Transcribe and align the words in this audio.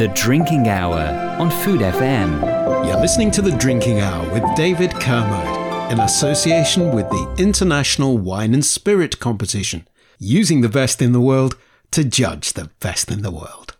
The 0.00 0.08
Drinking 0.08 0.66
Hour 0.66 0.98
on 1.38 1.50
Food 1.50 1.82
FM. 1.82 2.86
You're 2.86 2.98
listening 2.98 3.30
to 3.32 3.42
The 3.42 3.50
Drinking 3.50 4.00
Hour 4.00 4.32
with 4.32 4.42
David 4.56 4.94
Kermode 4.94 5.92
in 5.92 6.00
association 6.00 6.90
with 6.94 7.06
the 7.10 7.34
International 7.36 8.16
Wine 8.16 8.54
and 8.54 8.64
Spirit 8.64 9.20
Competition, 9.20 9.86
using 10.18 10.62
the 10.62 10.70
best 10.70 11.02
in 11.02 11.12
the 11.12 11.20
world 11.20 11.58
to 11.90 12.02
judge 12.02 12.54
the 12.54 12.70
best 12.80 13.10
in 13.10 13.20
the 13.20 13.30
world. 13.30 13.76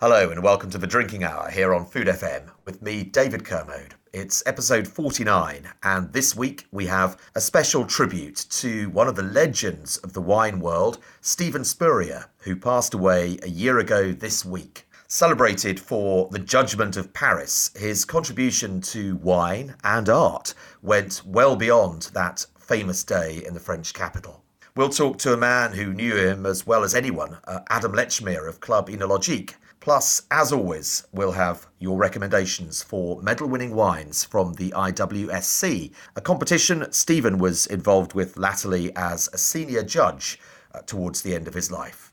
Hello 0.00 0.28
and 0.28 0.42
welcome 0.42 0.68
to 0.68 0.76
The 0.76 0.86
Drinking 0.86 1.24
Hour 1.24 1.48
here 1.48 1.72
on 1.72 1.86
Food 1.86 2.08
FM 2.08 2.50
with 2.66 2.82
me, 2.82 3.02
David 3.02 3.46
Kermode. 3.46 3.94
It's 4.12 4.42
episode 4.44 4.86
49, 4.86 5.66
and 5.82 6.12
this 6.12 6.36
week 6.36 6.66
we 6.72 6.84
have 6.88 7.16
a 7.36 7.40
special 7.40 7.86
tribute 7.86 8.44
to 8.50 8.90
one 8.90 9.08
of 9.08 9.16
the 9.16 9.22
legends 9.22 9.96
of 9.96 10.12
the 10.12 10.20
wine 10.20 10.60
world, 10.60 10.98
Steven 11.22 11.64
Spurrier, 11.64 12.26
who 12.40 12.54
passed 12.54 12.92
away 12.92 13.38
a 13.42 13.48
year 13.48 13.78
ago 13.78 14.12
this 14.12 14.44
week. 14.44 14.86
Celebrated 15.14 15.78
for 15.78 16.28
the 16.32 16.40
judgment 16.40 16.96
of 16.96 17.12
Paris, 17.12 17.70
his 17.76 18.04
contribution 18.04 18.80
to 18.80 19.14
wine 19.18 19.76
and 19.84 20.08
art 20.08 20.54
went 20.82 21.22
well 21.24 21.54
beyond 21.54 22.10
that 22.14 22.44
famous 22.58 23.04
day 23.04 23.40
in 23.46 23.54
the 23.54 23.60
French 23.60 23.94
capital. 23.94 24.42
We'll 24.74 24.88
talk 24.88 25.18
to 25.18 25.32
a 25.32 25.36
man 25.36 25.74
who 25.74 25.94
knew 25.94 26.16
him 26.16 26.44
as 26.44 26.66
well 26.66 26.82
as 26.82 26.96
anyone, 26.96 27.38
uh, 27.44 27.60
Adam 27.70 27.92
Lechmere 27.92 28.48
of 28.48 28.58
Club 28.58 28.88
Oenologique. 28.88 29.54
Plus, 29.78 30.22
as 30.32 30.52
always, 30.52 31.06
we'll 31.12 31.30
have 31.30 31.68
your 31.78 31.96
recommendations 31.96 32.82
for 32.82 33.22
medal 33.22 33.46
winning 33.46 33.76
wines 33.76 34.24
from 34.24 34.54
the 34.54 34.70
IWSC, 34.72 35.92
a 36.16 36.20
competition 36.20 36.90
Steven 36.90 37.38
was 37.38 37.66
involved 37.66 38.14
with 38.14 38.36
latterly 38.36 38.90
as 38.96 39.28
a 39.32 39.38
senior 39.38 39.84
judge 39.84 40.40
uh, 40.74 40.80
towards 40.80 41.22
the 41.22 41.36
end 41.36 41.46
of 41.46 41.54
his 41.54 41.70
life. 41.70 42.10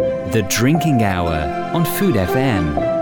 The 0.00 0.46
Drinking 0.48 1.02
Hour 1.02 1.74
on 1.74 1.84
Food 1.84 2.14
FM. 2.14 3.00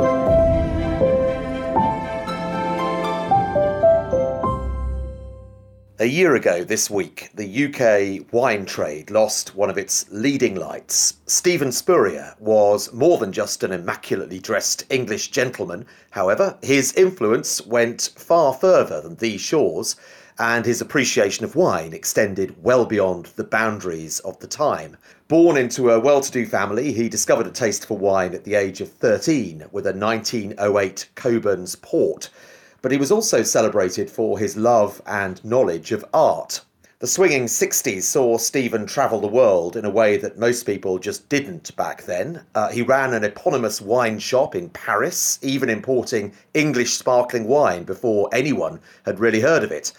A 6.01 6.07
year 6.07 6.35
ago 6.35 6.65
this 6.65 6.91
week, 6.91 7.31
the 7.35 7.67
UK 7.67 8.33
wine 8.33 8.67
trade 8.67 9.13
lost 9.13 9.55
one 9.55 9.71
of 9.71 9.79
its 9.79 10.07
leading 10.11 10.57
lights. 10.57 11.19
Steven 11.27 11.71
Spurrier 11.71 12.35
was 12.41 12.93
more 12.93 13.19
than 13.19 13.31
just 13.31 13.63
an 13.63 13.71
immaculately 13.71 14.41
dressed 14.41 14.85
English 14.91 15.31
gentleman. 15.31 15.87
However, 16.11 16.59
his 16.63 16.93
influence 16.95 17.65
went 17.65 18.11
far 18.17 18.55
further 18.55 19.01
than 19.01 19.15
these 19.17 19.41
shores, 19.41 19.95
and 20.39 20.65
his 20.65 20.81
appreciation 20.81 21.45
of 21.45 21.57
wine 21.57 21.93
extended 21.93 22.55
well 22.63 22.85
beyond 22.85 23.27
the 23.37 23.45
boundaries 23.45 24.21
of 24.21 24.39
the 24.41 24.47
time. 24.47 24.97
Born 25.29 25.57
into 25.57 25.91
a 25.91 26.01
well 26.01 26.21
to 26.21 26.33
do 26.33 26.47
family, 26.47 26.93
he 26.93 27.09
discovered 27.09 27.47
a 27.47 27.51
taste 27.51 27.87
for 27.87 27.99
wine 27.99 28.35
at 28.35 28.45
the 28.45 28.55
age 28.55 28.81
of 28.81 28.91
13 28.93 29.65
with 29.73 29.87
a 29.87 29.93
1908 29.93 31.09
Cockburn's 31.15 31.77
Port 31.77 32.31
but 32.81 32.93
he 32.93 32.99
was 32.99 33.11
also 33.11 33.43
celebrated 33.43 34.09
for 34.09 34.39
his 34.39 34.57
love 34.57 35.03
and 35.07 35.45
knowledge 35.45 35.93
of 35.93 36.05
art. 36.15 36.61
The 37.01 37.07
swinging 37.07 37.47
60s 37.47 38.03
saw 38.03 38.39
Steven 38.39 38.87
travel 38.87 39.21
the 39.21 39.29
world 39.29 39.77
in 39.77 39.85
a 39.85 39.91
way 39.91 40.17
that 40.17 40.39
most 40.39 40.65
people 40.65 40.99
just 40.99 41.29
didn't 41.29 41.75
back 41.77 42.05
then. 42.05 42.45
Uh, 42.55 42.69
he 42.71 42.83
ran 42.83 43.15
an 43.15 43.23
eponymous 43.23 43.81
wine 43.81 44.19
shop 44.19 44.57
in 44.57 44.69
Paris, 44.71 45.39
even 45.43 45.71
importing 45.71 46.33
English 46.55 46.95
sparkling 46.95 47.47
wine 47.47 47.85
before 47.85 48.29
anyone 48.33 48.81
had 49.05 49.21
really 49.21 49.41
heard 49.41 49.63
of 49.63 49.71
it. 49.71 49.93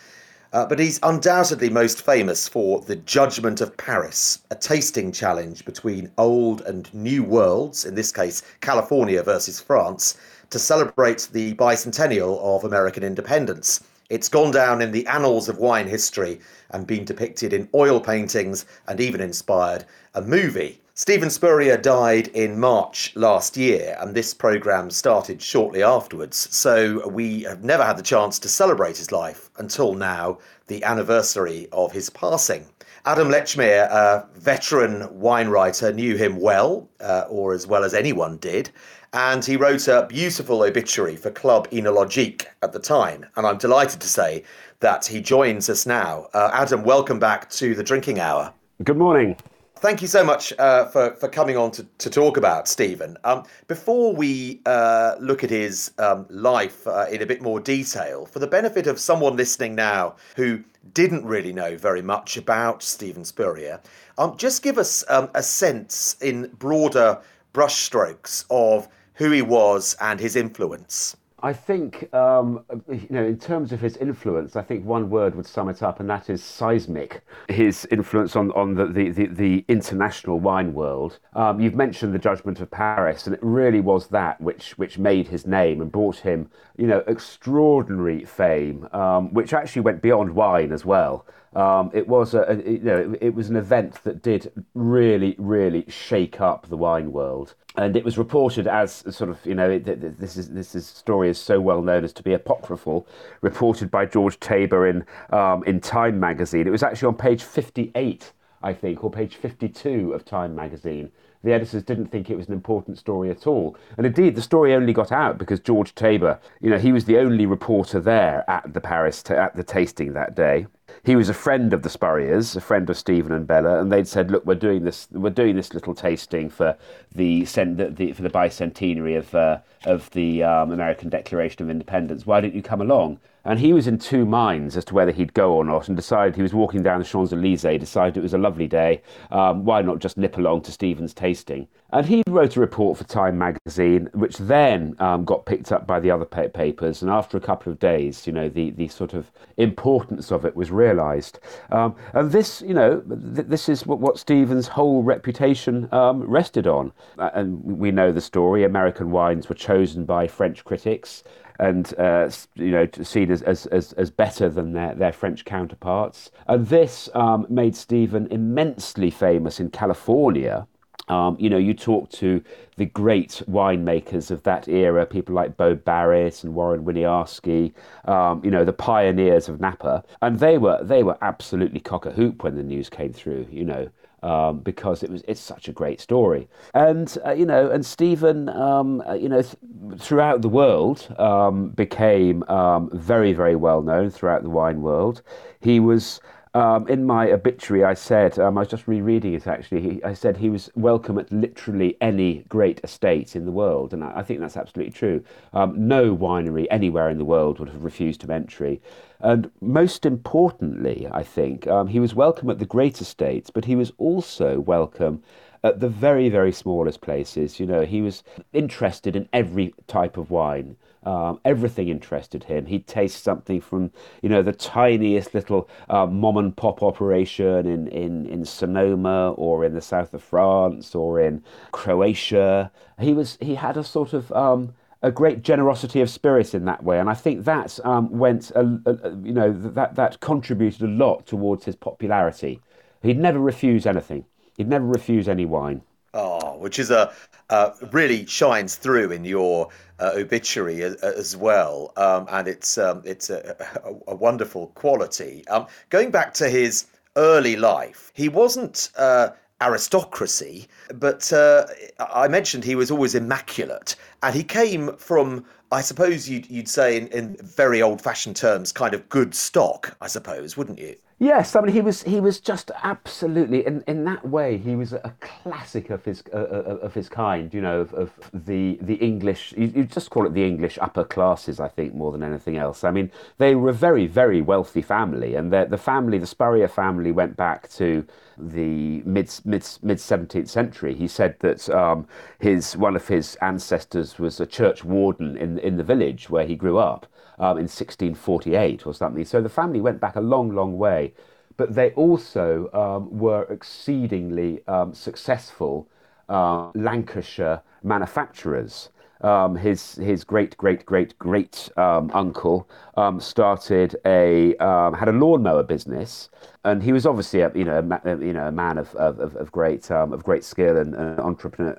Uh, 0.52 0.66
but 0.66 0.80
he's 0.80 1.00
undoubtedly 1.04 1.70
most 1.70 2.02
famous 2.02 2.48
for 2.48 2.82
the 2.82 2.96
Judgment 2.96 3.62
of 3.62 3.78
Paris, 3.78 4.40
a 4.50 4.56
tasting 4.56 5.12
challenge 5.12 5.64
between 5.64 6.12
old 6.18 6.62
and 6.62 6.92
new 6.92 7.24
worlds, 7.24 7.86
in 7.86 7.94
this 7.94 8.12
case, 8.12 8.42
California 8.60 9.22
versus 9.22 9.60
France, 9.60 10.18
to 10.50 10.58
celebrate 10.58 11.30
the 11.34 11.54
bicentennial 11.54 12.40
of 12.40 12.64
American 12.64 13.04
independence. 13.04 13.84
It's 14.10 14.28
gone 14.28 14.50
down 14.50 14.82
in 14.82 14.92
the 14.92 15.06
annals 15.06 15.50
of 15.50 15.60
wine 15.60 15.88
history 15.88 16.40
and 16.72 16.88
been 16.88 17.06
depicted 17.06 17.54
in 17.54 17.70
oil 17.76 18.00
paintings 18.00 18.66
and 18.88 19.00
even 19.00 19.22
inspired 19.22 19.86
a 20.16 20.22
movie. 20.24 20.82
Steven 21.00 21.30
Spurrier 21.30 21.78
died 21.78 22.28
in 22.28 22.60
March 22.60 23.14
last 23.16 23.56
year, 23.56 23.96
and 24.02 24.14
this 24.14 24.34
programme 24.34 24.90
started 24.90 25.42
shortly 25.42 25.82
afterwards. 25.82 26.54
So 26.54 27.08
we 27.08 27.44
have 27.44 27.64
never 27.64 27.86
had 27.86 27.96
the 27.96 28.04
chance 28.04 28.38
to 28.40 28.50
celebrate 28.50 28.98
his 28.98 29.10
life 29.10 29.50
until 29.60 29.94
now, 29.94 30.40
the 30.68 30.84
anniversary 30.84 31.70
of 31.72 31.94
his 31.94 32.10
passing. 32.10 32.66
Adam 33.06 33.30
Lechmere, 33.30 33.90
a 33.90 34.28
veteran 34.36 35.08
wine 35.18 35.48
writer, 35.48 35.94
knew 35.94 36.18
him 36.18 36.36
well, 36.36 36.90
uh, 37.00 37.24
or 37.30 37.54
as 37.54 37.66
well 37.66 37.86
as 37.86 37.94
anyone 37.94 38.36
did, 38.36 38.70
and 39.14 39.46
he 39.46 39.56
wrote 39.56 39.88
a 39.88 40.06
beautiful 40.10 40.64
obituary 40.64 41.16
for 41.16 41.32
Club 41.32 41.70
Oenologique 41.70 42.46
at 42.62 42.74
the 42.74 42.80
time. 42.80 43.26
And 43.38 43.48
I'm 43.48 43.58
delighted 43.58 44.02
to 44.02 44.10
say 44.10 44.44
that 44.82 45.06
he 45.06 45.22
joins 45.22 45.70
us 45.70 45.86
now. 45.86 46.28
Uh, 46.34 46.50
Adam, 46.52 46.84
welcome 46.84 47.20
back 47.20 47.50
to 47.52 47.74
the 47.74 47.84
Drinking 47.86 48.20
Hour. 48.20 48.54
Good 48.84 48.98
morning. 48.98 49.38
Thank 49.82 50.02
you 50.02 50.10
so 50.10 50.26
much 50.26 50.52
uh, 50.60 50.88
for, 50.88 51.12
for 51.16 51.30
coming 51.30 51.56
on 51.56 51.72
to, 51.72 51.86
to 52.00 52.10
talk 52.10 52.36
about 52.36 52.68
Steven. 52.68 53.16
Um, 53.24 53.46
before 53.70 54.14
we 54.14 54.60
uh, 54.66 55.16
look 55.22 55.42
at 55.42 55.50
his 55.50 55.94
um, 55.98 56.26
life 56.30 56.86
uh, 56.86 57.06
in 57.10 57.22
a 57.22 57.26
bit 57.26 57.42
more 57.42 57.62
detail, 57.62 58.26
for 58.26 58.40
the 58.40 58.48
benefit 58.48 58.88
of 58.88 59.00
someone 59.00 59.38
listening 59.38 59.76
now 59.76 60.18
who 60.36 60.62
didn't 60.94 61.24
really 61.24 61.54
know 61.54 61.78
very 61.78 62.02
much 62.02 62.36
about 62.36 62.84
Steven 62.84 63.24
Spurrier, 63.24 63.80
um, 64.18 64.36
just 64.36 64.64
give 64.64 64.78
us 64.78 65.06
um, 65.08 65.30
a 65.34 65.42
sense 65.42 66.18
in 66.20 66.48
broader 66.60 67.18
brushstrokes 67.54 68.44
of 68.50 68.90
who 69.14 69.32
he 69.32 69.42
was 69.42 69.96
and 70.02 70.20
his 70.20 70.36
influence? 70.36 71.16
I 71.42 71.54
think, 71.54 72.14
um, 72.14 72.66
you 72.90 73.08
know, 73.10 73.26
in 73.26 73.38
terms 73.38 73.72
of 73.72 73.80
his 73.80 73.98
influence, 73.98 74.56
I 74.56 74.62
think 74.62 74.86
one 74.86 75.10
word 75.10 75.36
would 75.36 75.46
sum 75.46 75.70
it 75.70 75.82
up, 75.82 76.00
and 76.00 76.10
that 76.10 76.30
is 76.30 76.44
seismic. 76.44 77.22
His 77.48 77.88
influence 77.92 78.36
on, 78.36 78.52
on 78.52 78.76
the, 78.76 78.88
the, 78.88 79.10
the, 79.10 79.26
the 79.28 79.66
international 79.68 80.40
wine 80.40 80.74
world. 80.74 81.20
Um, 81.34 81.60
you've 81.60 81.76
mentioned 81.76 82.14
the 82.14 82.20
Judgment 82.20 82.60
of 82.60 82.70
Paris, 82.70 83.26
and 83.26 83.34
it 83.34 83.40
really 83.42 83.80
was 83.80 84.08
that 84.08 84.40
which, 84.42 84.78
which 84.78 84.98
made 84.98 85.28
his 85.28 85.46
name 85.46 85.82
and 85.82 85.92
brought 85.92 86.18
him, 86.18 86.50
you 86.78 86.88
know, 86.88 87.04
extraordinary 87.08 88.26
fame, 88.26 88.88
um, 88.92 89.34
which 89.34 89.54
actually 89.54 89.82
went 89.82 90.02
beyond 90.02 90.36
wine 90.36 90.72
as 90.72 90.84
well. 90.84 91.26
Um, 91.56 91.90
it 91.94 92.08
was 92.08 92.36
a, 92.36 92.62
you 92.64 92.80
know 92.80 92.98
it, 93.14 93.20
it, 93.22 93.34
was 93.34 93.50
an 93.50 93.56
event 93.56 94.04
that 94.04 94.22
did 94.22 94.52
really 94.76 95.36
really 95.40 95.84
shake 95.88 96.40
up 96.40 96.68
the 96.68 96.78
wine 96.78 97.12
world, 97.12 97.56
and 97.76 97.96
it 97.96 98.06
was 98.06 98.20
reported 98.20 98.68
as 98.68 99.04
sort 99.10 99.32
of 99.32 99.44
you 99.44 99.56
know 99.56 99.70
it, 99.70 99.84
this 100.20 100.38
is 100.38 100.50
this 100.50 100.76
is, 100.76 100.86
story 100.86 101.28
is 101.28 101.40
so 101.40 101.60
well 101.60 101.82
known 101.82 102.04
as 102.04 102.14
to 102.14 102.24
be 102.24 102.34
apocryphal, 102.34 103.08
reported 103.42 103.90
by 103.90 104.06
George 104.06 104.40
Taber 104.40 104.88
in 104.88 105.04
um, 105.32 105.64
in 105.64 105.80
Time 105.80 106.20
magazine. 106.20 106.68
It 106.68 106.72
was 106.72 106.84
actually 106.84 107.08
on 107.08 107.16
page 107.16 107.42
fifty 107.42 107.92
eight, 107.96 108.32
I 108.62 108.74
think, 108.74 109.04
or 109.04 109.10
page 109.10 109.36
fifty 109.36 109.70
two 109.70 110.14
of 110.14 110.26
Time 110.26 110.56
magazine 110.56 111.12
the 111.42 111.54
editors 111.54 111.84
didn't 111.84 112.08
think 112.08 112.30
it 112.30 112.36
was 112.36 112.48
an 112.48 112.54
important 112.54 112.98
story 112.98 113.30
at 113.30 113.48
all. 113.48 113.78
And 113.96 114.06
indeed, 114.06 114.36
the 114.36 114.42
story 114.42 114.74
only 114.74 114.92
got 114.92 115.10
out 115.10 115.38
because 115.38 115.62
George 115.62 115.96
Taber, 115.96 116.38
you 116.60 116.70
know, 116.70 116.78
he 116.78 116.92
was 116.92 117.06
the 117.06 117.18
only 117.18 117.46
reporter 117.46 118.02
there 118.02 118.44
at 118.50 118.74
the 118.74 118.82
Paris, 118.82 119.24
t- 119.24 119.34
at 119.34 119.56
the 119.56 119.64
tasting 119.64 120.12
that 120.12 120.36
day 120.36 120.68
he 121.04 121.16
was 121.16 121.30
a 121.30 121.34
friend 121.34 121.74
of 121.74 121.84
the 121.84 121.90
Spurriers, 121.90 122.56
a 122.56 122.62
friend 122.62 122.90
of 122.90 122.98
Steven 122.98 123.32
and 123.32 123.48
Bella, 123.48 123.80
and 123.80 123.92
they'd 123.92 124.08
said, 124.08 124.32
"Look, 124.32 124.46
we're 124.46 124.56
doing 124.56 124.84
this. 124.84 125.08
We're 125.12 125.30
doing 125.30 125.56
this 125.56 125.74
little 125.74 125.96
tasting 125.96 126.50
for 126.50 126.78
the, 127.14 127.44
the, 127.44 127.94
the 127.96 128.14
for 128.14 128.22
the 128.22 128.30
bicentenary 128.30 129.18
of 129.18 129.34
uh, 129.34 129.60
of 129.86 130.10
the 130.12 130.44
um, 130.44 130.72
American 130.72 131.10
Declaration 131.10 131.64
of 131.64 131.70
Independence. 131.70 132.26
Why 132.26 132.42
don't 132.42 132.56
you 132.56 132.64
come 132.64 132.82
along?" 132.82 133.20
And 133.46 133.60
he 133.60 133.74
was 133.74 133.88
in 133.88 133.98
two 133.98 134.26
minds 134.26 134.76
as 134.76 134.86
to 134.86 134.94
whether 134.94 135.12
he'd 135.12 135.34
go 135.34 135.54
or 135.54 135.64
not, 135.64 135.88
and 135.88 135.96
decided 135.96 136.36
he 136.36 136.42
was 136.42 136.54
walking 136.54 136.84
down 136.84 137.00
the 137.00 137.06
Champs 137.06 137.32
Elysees. 137.32 137.80
Decided 137.80 138.18
it 138.18 138.22
was 138.22 138.34
a 138.34 138.38
lovely 138.38 138.68
day. 138.68 139.02
Um, 139.32 139.66
why 139.66 139.82
not 139.82 140.00
just 140.00 140.18
nip 140.18 140.38
along 140.38 140.62
to 140.64 140.72
Steven's 140.72 141.14
tasting? 141.14 141.68
And 141.92 142.06
he 142.06 142.22
wrote 142.28 142.56
a 142.56 142.60
report 142.60 142.98
for 142.98 143.04
Time 143.06 143.38
magazine, 143.38 144.10
which 144.14 144.38
then 144.38 144.96
um, 145.00 145.26
got 145.26 145.46
picked 145.46 145.72
up 145.72 145.88
by 145.88 146.00
the 146.00 146.12
other 146.12 146.26
papers. 146.26 147.02
And 147.02 147.10
after 147.10 147.38
a 147.38 147.42
couple 147.42 147.72
of 147.72 147.80
days, 147.80 148.28
you 148.28 148.34
know, 148.34 148.48
the, 148.48 148.70
the 148.72 148.88
sort 148.88 149.14
of 149.14 149.32
importance 149.58 150.32
of 150.32 150.46
it 150.46 150.56
was 150.56 150.70
realised. 150.70 151.40
Um, 151.72 151.96
and 152.14 152.32
this, 152.32 152.62
you 152.62 152.76
know, 152.76 153.00
th- 153.02 153.48
this 153.48 153.70
is 153.70 153.88
what, 153.88 154.00
what 154.00 154.20
Steven's 154.20 154.68
whole 154.68 155.02
reputation 155.02 155.90
um, 155.92 156.22
rested 156.22 156.68
on. 156.68 156.92
Uh, 157.18 157.32
and 157.34 157.64
we 157.64 157.90
know 157.90 158.12
the 158.12 158.22
story. 158.22 158.64
American 158.64 159.10
wines 159.10 159.50
were 159.50 159.56
chosen 159.56 160.06
by 160.06 160.28
French 160.28 160.64
critics 160.64 161.24
and 161.60 161.94
uh, 162.00 162.30
you 162.56 162.72
know 162.72 162.88
seen 163.04 163.32
as, 163.32 163.42
as, 163.42 163.66
as, 163.68 163.94
as, 163.94 164.10
better 164.10 164.50
than 164.50 164.74
their, 164.74 164.96
their 164.96 165.14
French 165.14 165.46
counterparts. 165.46 166.32
And 166.48 166.68
this 166.68 167.10
um, 167.14 167.46
made 167.50 167.76
Steven 167.76 168.28
immensely 168.32 169.12
famous 169.12 169.60
in 169.60 169.70
California 169.70 170.68
um, 171.10 171.36
you 171.40 171.50
know, 171.50 171.58
you 171.58 171.74
talk 171.74 172.10
to 172.12 172.42
the 172.78 172.86
great 172.86 173.42
winemakers 173.50 174.30
of 174.32 174.44
that 174.44 174.68
era, 174.68 175.06
people 175.06 175.34
like 175.34 175.58
Bo 175.58 175.76
Barrett 175.76 176.44
and 176.44 176.54
Warren 176.54 176.86
Winiarski, 176.86 177.74
um, 178.06 178.42
you 178.46 178.52
know, 178.52 178.64
the 178.64 178.74
pioneers 178.74 179.50
of 179.50 179.60
Napa, 179.60 180.04
and 180.22 180.40
they 180.40 180.58
were 180.58 180.82
they 180.84 181.04
were 181.04 181.18
absolutely 181.22 181.80
cock 181.80 182.06
a 182.06 182.12
hoop 182.12 182.44
when 182.44 182.56
the 182.56 182.64
news 182.64 182.90
came 182.90 183.12
through. 183.12 183.48
You 183.52 183.66
know, 183.66 183.90
um, 184.24 184.60
because 184.60 185.04
it 185.04 185.10
was 185.10 185.24
it's 185.28 185.40
such 185.42 185.68
a 185.68 185.72
great 185.74 186.00
story. 186.00 186.48
And 186.74 187.18
uh, 187.26 187.32
you 187.32 187.46
know, 187.46 187.70
and 187.70 187.86
Steven, 187.86 188.50
um, 188.50 189.02
uh, 189.08 189.14
you 189.14 189.30
know, 189.30 189.42
th- 189.42 189.58
throughout 190.00 190.42
the 190.42 190.50
world 190.50 191.14
um, 191.20 191.70
became 191.70 192.44
um, 192.44 192.90
very 192.94 193.34
very 193.34 193.56
well 193.56 193.82
known 193.82 194.10
throughout 194.10 194.44
the 194.44 194.50
wine 194.50 194.82
world. 194.82 195.22
He 195.60 195.80
was. 195.80 196.20
Um, 196.60 196.90
in 196.90 197.06
my 197.06 197.32
obituary, 197.32 197.86
I 197.86 197.94
said, 197.94 198.38
um, 198.38 198.58
I 198.58 198.62
was 198.62 198.68
just 198.68 198.86
rereading 198.86 199.34
it 199.34 199.48
actually, 199.48 199.80
he, 199.80 200.04
I 200.04 200.14
said 200.14 200.36
he 200.36 200.50
was 200.50 200.70
welcome 200.76 201.18
at 201.18 201.32
literally 201.32 201.96
any 202.02 202.44
great 202.50 202.82
estate 202.84 203.34
in 203.34 203.46
the 203.46 203.52
world, 203.54 203.94
and 203.94 204.04
I, 204.04 204.18
I 204.18 204.24
think 204.24 204.42
that's 204.42 204.58
absolutely 204.58 204.92
true. 204.92 205.24
Um, 205.54 205.88
no 205.88 206.14
winery 206.14 206.68
anywhere 206.70 207.10
in 207.10 207.18
the 207.18 207.24
world 207.24 207.60
would 207.60 207.70
have 207.70 207.86
refused 207.86 208.24
him 208.24 208.32
entry. 208.32 208.82
And 209.22 209.50
most 209.62 210.06
importantly, 210.06 211.08
I 211.10 211.24
think, 211.24 211.66
um, 211.68 211.88
he 211.88 212.00
was 212.02 212.14
welcome 212.14 212.50
at 212.50 212.60
the 212.60 212.66
great 212.66 213.00
estates, 213.00 213.50
but 213.50 213.64
he 213.64 213.78
was 213.78 213.94
also 213.98 214.60
welcome 214.60 215.24
at 215.64 215.80
the 215.80 215.88
very, 215.88 216.28
very 216.28 216.52
smallest 216.52 217.00
places. 217.00 217.62
You 217.62 217.68
know, 217.68 217.86
he 217.86 218.02
was 218.02 218.22
interested 218.52 219.16
in 219.16 219.30
every 219.32 219.74
type 219.88 220.18
of 220.18 220.30
wine. 220.30 220.76
Um, 221.04 221.40
everything 221.46 221.88
interested 221.88 222.44
him. 222.44 222.66
He'd 222.66 222.86
taste 222.86 223.24
something 223.24 223.62
from, 223.62 223.92
you 224.22 224.28
know, 224.28 224.42
the 224.42 224.52
tiniest 224.52 225.34
little 225.34 225.70
uh, 225.90 226.06
mom 226.06 226.38
and 226.38 226.56
pop 226.56 226.84
operation 226.84 227.66
in, 227.66 227.88
in, 227.88 228.26
in 228.26 228.44
Sonoma 228.44 229.32
or 229.32 229.64
in 229.64 229.74
the 229.74 229.82
south 229.82 230.14
of 230.14 230.22
France 230.22 230.94
or 230.96 231.20
in 231.20 231.44
Croatia. 231.72 232.72
He 233.00 233.14
was 233.14 233.38
he 233.40 233.56
had 233.56 233.78
a 233.78 233.84
sort 233.84 234.14
of 234.14 234.32
um, 234.34 234.74
a 235.02 235.12
great 235.12 235.42
generosity 235.42 236.02
of 236.02 236.10
spirit 236.10 236.54
in 236.54 236.66
that 236.66 236.84
way, 236.84 237.00
and 237.00 237.10
I 237.10 237.14
think 237.14 237.46
that 237.46 237.80
um, 237.86 238.10
went, 238.12 238.52
a, 238.52 238.80
a, 238.86 239.10
you 239.24 239.32
know, 239.32 239.54
that 239.54 239.96
that 239.96 240.20
contributed 240.20 240.82
a 240.82 240.88
lot 240.88 241.26
towards 241.26 241.64
his 241.64 241.78
popularity. 241.78 242.60
He'd 243.02 243.18
never 243.18 243.40
refuse 243.40 243.86
anything. 243.86 244.26
He'd 244.58 244.68
never 244.68 244.86
refuse 244.86 245.30
any 245.30 245.46
wine. 245.46 245.82
Oh, 246.14 246.58
which 246.58 246.80
is 246.80 246.90
a 246.90 247.14
uh, 247.50 247.72
really 247.92 248.26
shines 248.26 248.76
through 248.76 249.12
in 249.12 249.26
your 249.26 249.70
uh, 250.00 250.12
obituary 250.16 250.82
as, 250.82 250.96
as 250.96 251.38
well, 251.38 251.94
um, 251.98 252.28
and 252.32 252.48
it's 252.48 252.78
um, 252.78 253.02
it's 253.06 253.30
a, 253.30 253.56
a, 253.84 254.12
a, 254.12 254.16
wonderful 254.16 254.68
quality. 254.68 255.48
Um, 255.48 255.68
going 255.90 256.10
back 256.10 256.34
to 256.36 256.50
his 256.50 256.86
early 257.16 257.56
life, 257.56 258.12
he 258.16 258.30
wasn't 258.30 258.90
uh, 258.98 259.30
aristocracy, 259.62 260.68
but 260.96 261.32
uh, 261.32 261.66
I 262.00 262.28
mentioned 262.28 262.64
he 262.64 262.76
was 262.76 262.90
always 262.90 263.14
immaculate, 263.14 263.96
and 264.24 264.34
he 264.34 264.44
came 264.44 264.96
from 264.98 265.46
I 265.72 265.82
suppose 265.82 266.28
you'd, 266.28 266.50
you'd 266.50 266.68
say, 266.68 266.98
in, 266.98 267.08
in 267.10 267.38
very 267.38 267.82
old 267.82 268.02
fashioned 268.02 268.36
terms, 268.36 268.72
kind 268.72 268.96
of 268.96 269.08
good 269.10 269.36
stock, 269.36 269.96
I 270.02 270.08
suppose, 270.08 270.58
wouldn't 270.58 270.80
you? 270.80 270.96
Yes, 271.22 271.54
I 271.54 271.60
mean 271.60 271.74
he 271.74 271.82
was 271.82 272.04
he 272.04 272.22
was 272.22 272.40
just 272.40 272.72
absolutely 272.82 273.66
in, 273.66 273.84
in 273.88 274.06
that 274.06 274.26
way 274.26 274.58
he 274.58 274.78
was 274.78 274.94
a 274.94 275.14
classic 275.20 275.90
of 275.90 276.06
his 276.06 276.24
uh, 276.34 276.38
uh, 276.38 276.78
of 276.82 276.94
his 276.94 277.10
kind. 277.10 277.54
You 277.54 277.60
know, 277.60 277.82
of, 277.82 277.94
of 277.94 278.12
the 278.34 278.80
the 278.82 278.94
English. 278.96 279.54
You, 279.58 279.68
you, 279.76 279.84
just 279.84 280.12
call 280.12 280.26
it 280.26 280.34
the 280.34 280.46
English 280.46 280.80
upper 280.82 281.04
classes, 281.04 281.60
I 281.60 281.68
think, 281.68 281.94
more 281.94 282.14
than 282.14 282.24
anything 282.24 282.56
else. 282.56 282.86
I 282.86 282.92
mean, 282.92 283.12
they 283.38 283.54
were 283.54 283.68
a 283.68 283.74
very 283.74 284.08
very 284.08 284.42
wealthy 284.42 284.82
family, 284.82 285.36
and 285.36 285.52
the 285.52 285.66
the 285.70 285.78
family, 285.78 286.20
the 286.20 286.26
Spurrier 286.26 286.70
family, 286.70 287.12
went 287.12 287.36
back 287.36 287.70
to 287.72 288.06
the 288.38 289.02
mid 289.04 289.30
mid 289.44 289.68
mid 289.84 290.00
seventeenth 290.00 290.50
century. 290.50 290.96
He 290.96 291.10
said 291.10 291.36
that 291.42 291.70
um, 291.70 292.08
his 292.40 292.78
one 292.78 292.96
of 292.96 293.10
his 293.10 293.36
ancestors 293.42 294.20
was 294.20 294.40
a 294.40 294.46
church 294.46 294.86
warden 294.86 295.36
in 295.36 295.60
in 295.60 295.76
the 295.76 295.84
village 295.84 296.30
where 296.30 296.46
he 296.46 296.56
grew 296.56 296.78
up 296.78 297.08
um, 297.40 297.58
in 297.58 297.68
1648 297.68 298.86
or 298.86 298.94
something. 298.94 299.26
So 299.26 299.42
the 299.42 299.50
family 299.50 299.82
went 299.82 300.00
back 300.00 300.16
a 300.16 300.22
long, 300.22 300.54
long 300.54 300.78
way, 300.78 301.14
but 301.58 301.76
they 301.76 301.92
also 301.92 302.70
um, 302.74 303.18
were 303.18 303.44
exceedingly 303.44 304.62
um, 304.68 304.94
successful 304.94 305.88
uh, 306.28 306.72
Lancashire 306.76 307.62
manufacturers. 307.84 308.90
Um, 309.22 309.58
his 309.58 309.96
his 309.96 310.24
great 310.24 310.56
great 310.56 310.86
great 310.86 311.18
great 311.20 311.70
um, 311.76 312.10
uncle 312.14 312.70
um, 312.96 313.20
started 313.20 313.98
a 314.06 314.56
um, 314.58 314.94
had 314.94 315.10
a 315.10 315.12
lawnmower 315.12 315.64
business, 315.64 316.30
and 316.64 316.82
he 316.82 316.94
was 316.94 317.06
obviously 317.06 317.42
a 317.42 317.52
you 317.54 317.66
know 317.66 317.80
a, 317.80 318.26
you 318.26 318.32
know 318.32 318.48
a 318.48 318.52
man 318.52 318.78
of 318.78 318.96
of, 318.96 319.36
of 319.36 319.52
great 319.52 319.92
um, 319.92 320.14
of 320.14 320.24
great 320.24 320.46
skill 320.46 320.78
and, 320.78 320.96
and 320.96 321.20
entrepreneur, 321.20 321.76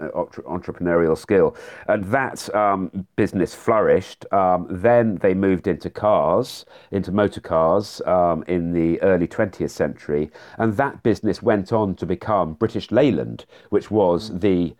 entrepreneurial 0.46 1.16
skill, 1.16 1.56
and 1.88 2.04
that 2.12 2.54
um, 2.54 3.06
business 3.16 3.54
flourished. 3.54 4.26
then 4.68 5.14
they 5.16 5.32
moved 5.32 5.66
into 5.66 5.88
cars, 5.88 6.66
into 6.90 7.10
motor 7.10 7.40
cars 7.40 8.02
in 8.48 8.72
the 8.74 9.00
early 9.00 9.26
20th 9.26 9.70
century, 9.70 10.30
and 10.58 10.76
that 10.76 11.02
business 11.02 11.42
went 11.42 11.72
on 11.72 11.94
to 11.94 12.04
become 12.04 12.52
British 12.52 12.90
Leyland, 12.90 13.46
which 13.70 13.90
was 13.90 14.40
the 14.40 14.74